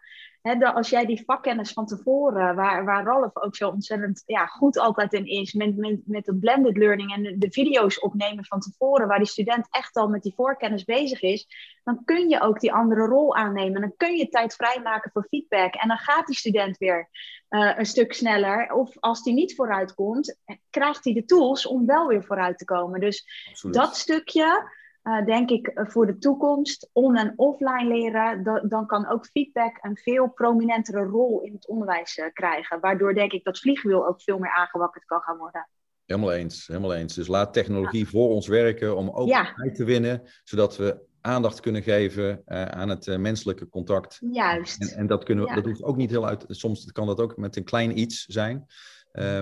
als 0.57 0.89
jij 0.89 1.07
die 1.07 1.22
vakkennis 1.26 1.72
van 1.72 1.87
tevoren, 1.87 2.55
waar, 2.55 2.85
waar 2.85 3.05
Ralf 3.05 3.37
ook 3.37 3.57
zo 3.57 3.68
ontzettend 3.68 4.22
ja, 4.26 4.47
goed 4.47 4.79
altijd 4.79 5.12
in 5.12 5.26
is, 5.26 5.53
met, 5.53 5.76
met, 5.76 6.01
met 6.05 6.26
het 6.26 6.41
blended 6.41 6.76
learning 6.76 7.14
en 7.14 7.22
de, 7.22 7.39
de, 7.39 7.51
video's 7.51 8.03
opnemen 8.03 8.45
van 8.45 8.61
tevoren, 8.61 9.09
waar 9.09 9.18
die 9.18 9.26
student 9.26 9.66
echt 9.70 9.97
al 9.97 10.09
met 10.09 10.22
die 10.22 10.35
voorkennis 10.35 10.85
bezig 10.85 11.22
is, 11.22 11.47
dan 11.85 12.05
kun 12.05 12.29
je 12.29 12.41
ook 12.41 12.61
die 12.61 12.72
andere 12.72 13.07
rol 13.07 13.37
aannemen. 13.37 13.81
Dan 13.81 13.97
kun 13.97 14.16
je 14.16 14.29
tijd 14.29 14.55
vrijmaken 14.55 15.11
voor 15.11 15.26
feedback. 15.29 15.74
En 15.74 15.89
dan 15.89 15.99
gaat 15.99 16.26
die 16.26 16.37
student 16.37 16.79
weer 16.79 17.09
uh, 17.51 17.79
een 17.79 17.87
stuk 17.87 18.12
sneller. 18.12 18.72
Of 18.72 18.97
als 19.01 19.22
die 19.22 19.35
niet 19.35 19.55
vooruit 19.55 19.95
komt, 19.95 20.39
krijgt 20.70 21.05
hij 21.05 21.12
de 21.12 21.24
tools 21.24 21.66
om 21.66 21.87
wel 21.87 22.07
weer 22.07 22.24
vooruit 22.24 22.59
te 22.59 22.64
komen. 22.64 23.01
Dus 23.01 23.47
Absoluut. 23.49 23.76
dat 23.76 23.97
stukje 23.97 24.76
uh, 25.09 25.24
denk 25.24 25.50
ik, 25.50 25.66
eh, 25.66 25.86
voor 25.86 26.06
de 26.06 26.18
toekomst, 26.18 26.90
on- 26.92 27.16
en 27.16 27.32
offline 27.36 27.86
leren, 27.86 28.42
dan 28.68 28.86
kan 28.86 29.09
ook 29.09 29.26
feedback 29.26 29.78
een 29.80 29.96
veel 29.96 30.28
prominentere 30.28 31.04
rol 31.04 31.40
in 31.40 31.52
het 31.52 31.68
onderwijs 31.68 32.16
uh, 32.16 32.26
krijgen. 32.32 32.80
Waardoor 32.80 33.14
denk 33.14 33.32
ik 33.32 33.44
dat 33.44 33.59
vliegwiel 33.59 34.06
ook 34.06 34.22
veel 34.22 34.38
meer 34.38 34.52
aangewakkerd 34.52 35.04
kan 35.04 35.20
gaan 35.20 35.36
worden. 35.36 35.68
Helemaal 36.04 36.32
eens, 36.32 36.66
helemaal 36.66 36.94
eens. 36.94 37.14
Dus 37.14 37.26
laat 37.26 37.52
technologie 37.52 38.09
voor 38.09 38.28
ons 38.28 38.46
werken 38.46 38.96
om 38.96 39.11
ook 39.11 39.28
ja. 39.28 39.52
tijd 39.54 39.74
te 39.74 39.84
winnen, 39.84 40.22
zodat 40.44 40.76
we 40.76 41.06
aandacht 41.20 41.61
kunnen 41.61 41.82
geven 41.82 42.42
uh, 42.46 42.64
aan 42.64 42.88
het 42.88 43.18
menselijke 43.18 43.68
contact. 43.68 44.18
Juist. 44.30 44.82
En, 44.82 44.98
en 44.98 45.06
dat, 45.06 45.24
kunnen 45.24 45.44
we, 45.44 45.54
dat 45.54 45.64
hoeft 45.64 45.82
ook 45.82 45.96
niet 45.96 46.11
heel 46.11 46.26
uit. 46.26 46.44
Soms 46.48 46.92
kan 46.92 47.06
dat 47.06 47.20
ook 47.20 47.36
met 47.36 47.56
een 47.56 47.64
klein 47.64 47.98
iets 47.98 48.24
zijn. 48.24 48.66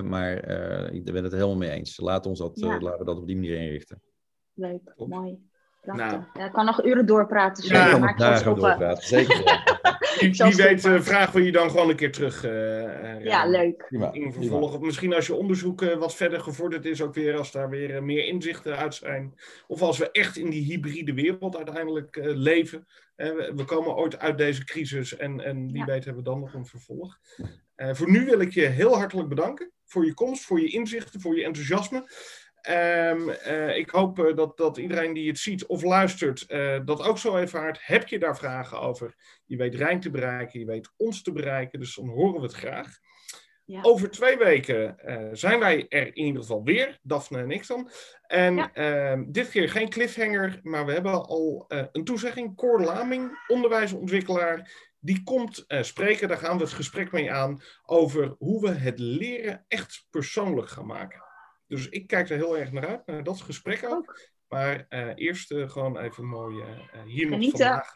maar 0.04 0.32
ik 0.92 1.04
ben 1.04 1.24
het 1.24 1.32
helemaal 1.32 1.56
mee 1.56 1.70
eens. 1.70 2.00
Laat 2.00 2.26
ons 2.26 2.38
dat, 2.38 2.60
laten 2.60 2.98
we 2.98 3.04
dat 3.04 3.18
op 3.18 3.26
die 3.26 3.36
manier 3.36 3.60
inrichten. 3.60 4.02
Leuk, 4.54 4.94
mooi. 4.96 5.38
Nou. 5.94 6.22
Ja, 6.34 6.44
ik 6.46 6.52
kan 6.52 6.64
nog 6.64 6.84
uren 6.84 7.06
doorpraten. 7.06 7.68
Ja, 7.68 7.98
maar 7.98 8.10
ik 8.10 8.16
ga 8.16 8.54
doorpraten, 8.54 9.06
zeker. 9.06 9.36
wie, 10.20 10.30
wie 10.30 10.54
weet 10.54 10.84
uh, 10.84 11.00
vragen 11.00 11.34
we 11.34 11.44
je 11.44 11.52
dan 11.52 11.70
gewoon 11.70 11.88
een 11.88 11.96
keer 11.96 12.12
terug. 12.12 12.44
Uh, 12.44 13.24
ja, 13.24 13.46
leuk. 13.46 13.86
In 14.12 14.32
vervolg, 14.32 14.80
misschien 14.80 15.14
als 15.14 15.26
je 15.26 15.34
onderzoek 15.34 15.82
uh, 15.82 15.96
wat 15.96 16.14
verder 16.14 16.40
gevorderd 16.40 16.84
is, 16.84 17.02
ook 17.02 17.14
weer 17.14 17.36
als 17.36 17.52
daar 17.52 17.70
weer 17.70 18.02
meer 18.02 18.24
inzichten 18.26 18.76
uit 18.76 18.94
zijn. 18.94 19.34
Of 19.66 19.82
als 19.82 19.98
we 19.98 20.10
echt 20.10 20.36
in 20.36 20.50
die 20.50 20.64
hybride 20.64 21.14
wereld 21.14 21.56
uiteindelijk 21.56 22.18
leven. 22.22 22.86
We, 23.16 23.52
we, 23.54 23.64
komen 23.64 23.96
ooit 23.96 24.18
uit 24.18 24.38
deze 24.38 24.64
crisis 24.64 25.16
en, 25.16 25.40
en 25.40 25.72
wie 25.72 25.78
ja. 25.78 25.84
weet 25.84 26.04
hebben 26.04 26.22
we 26.22 26.30
dan 26.30 26.40
nog 26.40 26.54
een 26.54 26.66
vervolg. 26.66 27.18
voor 27.76 28.10
nu 28.10 28.24
wil 28.24 28.40
ik 28.40 28.52
je 28.52 28.66
heel 28.66 28.96
hartelijk 28.96 29.28
bedanken 29.28 29.70
voor 29.86 30.04
je 30.06 30.14
komst, 30.14 30.44
voor 30.44 30.60
je 30.60 30.68
inzichten, 30.68 31.20
voor 31.20 31.36
je 31.36 31.44
enthousiasme. 31.44 32.04
Um, 32.70 33.28
uh, 33.28 33.76
ik 33.76 33.90
hoop 33.90 34.18
uh, 34.18 34.36
dat, 34.36 34.56
dat 34.56 34.76
iedereen 34.76 35.12
die 35.12 35.28
het 35.28 35.38
ziet 35.38 35.66
of 35.66 35.82
luistert 35.82 36.44
uh, 36.48 36.80
dat 36.84 37.02
ook 37.02 37.18
zo 37.18 37.36
ervaart. 37.36 37.78
Heb 37.80 38.08
je 38.08 38.18
daar 38.18 38.36
vragen 38.36 38.80
over? 38.80 39.14
Je 39.44 39.56
weet 39.56 39.74
Rijn 39.74 40.00
te 40.00 40.10
bereiken, 40.10 40.60
je 40.60 40.66
weet 40.66 40.92
ons 40.96 41.22
te 41.22 41.32
bereiken, 41.32 41.80
dus 41.80 41.94
dan 41.94 42.08
horen 42.08 42.40
we 42.40 42.46
het 42.46 42.54
graag. 42.54 42.98
Ja. 43.64 43.78
Over 43.82 44.10
twee 44.10 44.36
weken 44.36 44.96
zijn 45.32 45.58
wij 45.58 45.86
er 45.88 46.06
in 46.06 46.24
ieder 46.24 46.40
geval 46.40 46.64
weer, 46.64 46.98
Daphne 47.02 47.38
en 47.38 47.50
ik 47.50 47.66
dan. 47.66 47.90
En 48.26 48.56
ja. 48.56 48.72
Ehm, 48.72 49.24
dit 49.28 49.50
keer 49.50 49.68
geen 49.70 49.88
cliffhanger, 49.88 50.60
maar 50.62 50.86
we 50.86 50.92
hebben 50.92 51.12
al 51.26 51.64
een 51.92 52.04
toezegging. 52.04 52.56
Cor 52.56 52.80
Laming, 52.82 53.44
onderwijsontwikkelaar, 53.46 54.72
die 54.98 55.22
komt 55.22 55.64
spreken. 55.68 56.28
Daar 56.28 56.38
gaan 56.38 56.56
we 56.56 56.62
het 56.62 56.72
gesprek 56.72 57.12
mee 57.12 57.32
aan 57.32 57.62
over 57.84 58.34
hoe 58.38 58.60
we 58.60 58.70
het 58.70 58.98
leren 58.98 59.64
echt 59.68 60.06
persoonlijk 60.10 60.68
gaan 60.68 60.86
maken. 60.86 61.25
Dus 61.66 61.88
ik 61.88 62.06
kijk 62.06 62.30
er 62.30 62.36
heel 62.36 62.58
erg 62.58 62.72
naar 62.72 62.86
uit, 62.86 63.06
naar 63.06 63.24
dat 63.24 63.40
gesprek 63.40 63.84
ook. 63.84 64.20
Maar 64.48 64.86
uh, 64.88 65.12
eerst 65.14 65.52
uh, 65.52 65.70
gewoon 65.70 65.98
even 65.98 66.24
mooi 66.24 66.56
uh, 66.56 67.02
hier 67.04 67.28
nog 67.30 67.50
vandaag. 67.50 67.94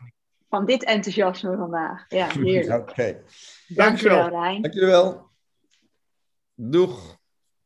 van 0.48 0.66
dit 0.66 0.84
enthousiasme 0.84 1.56
vandaag. 1.56 2.04
Ja, 2.08 2.28
heerlijk. 2.38 2.80
Oké. 2.80 2.90
Okay. 2.90 3.22
Dankjewel, 3.68 4.28
Rijn. 4.28 4.62
Dankjewel. 4.62 5.30
Doeg. 6.54 7.18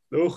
Doeg. 0.09 0.33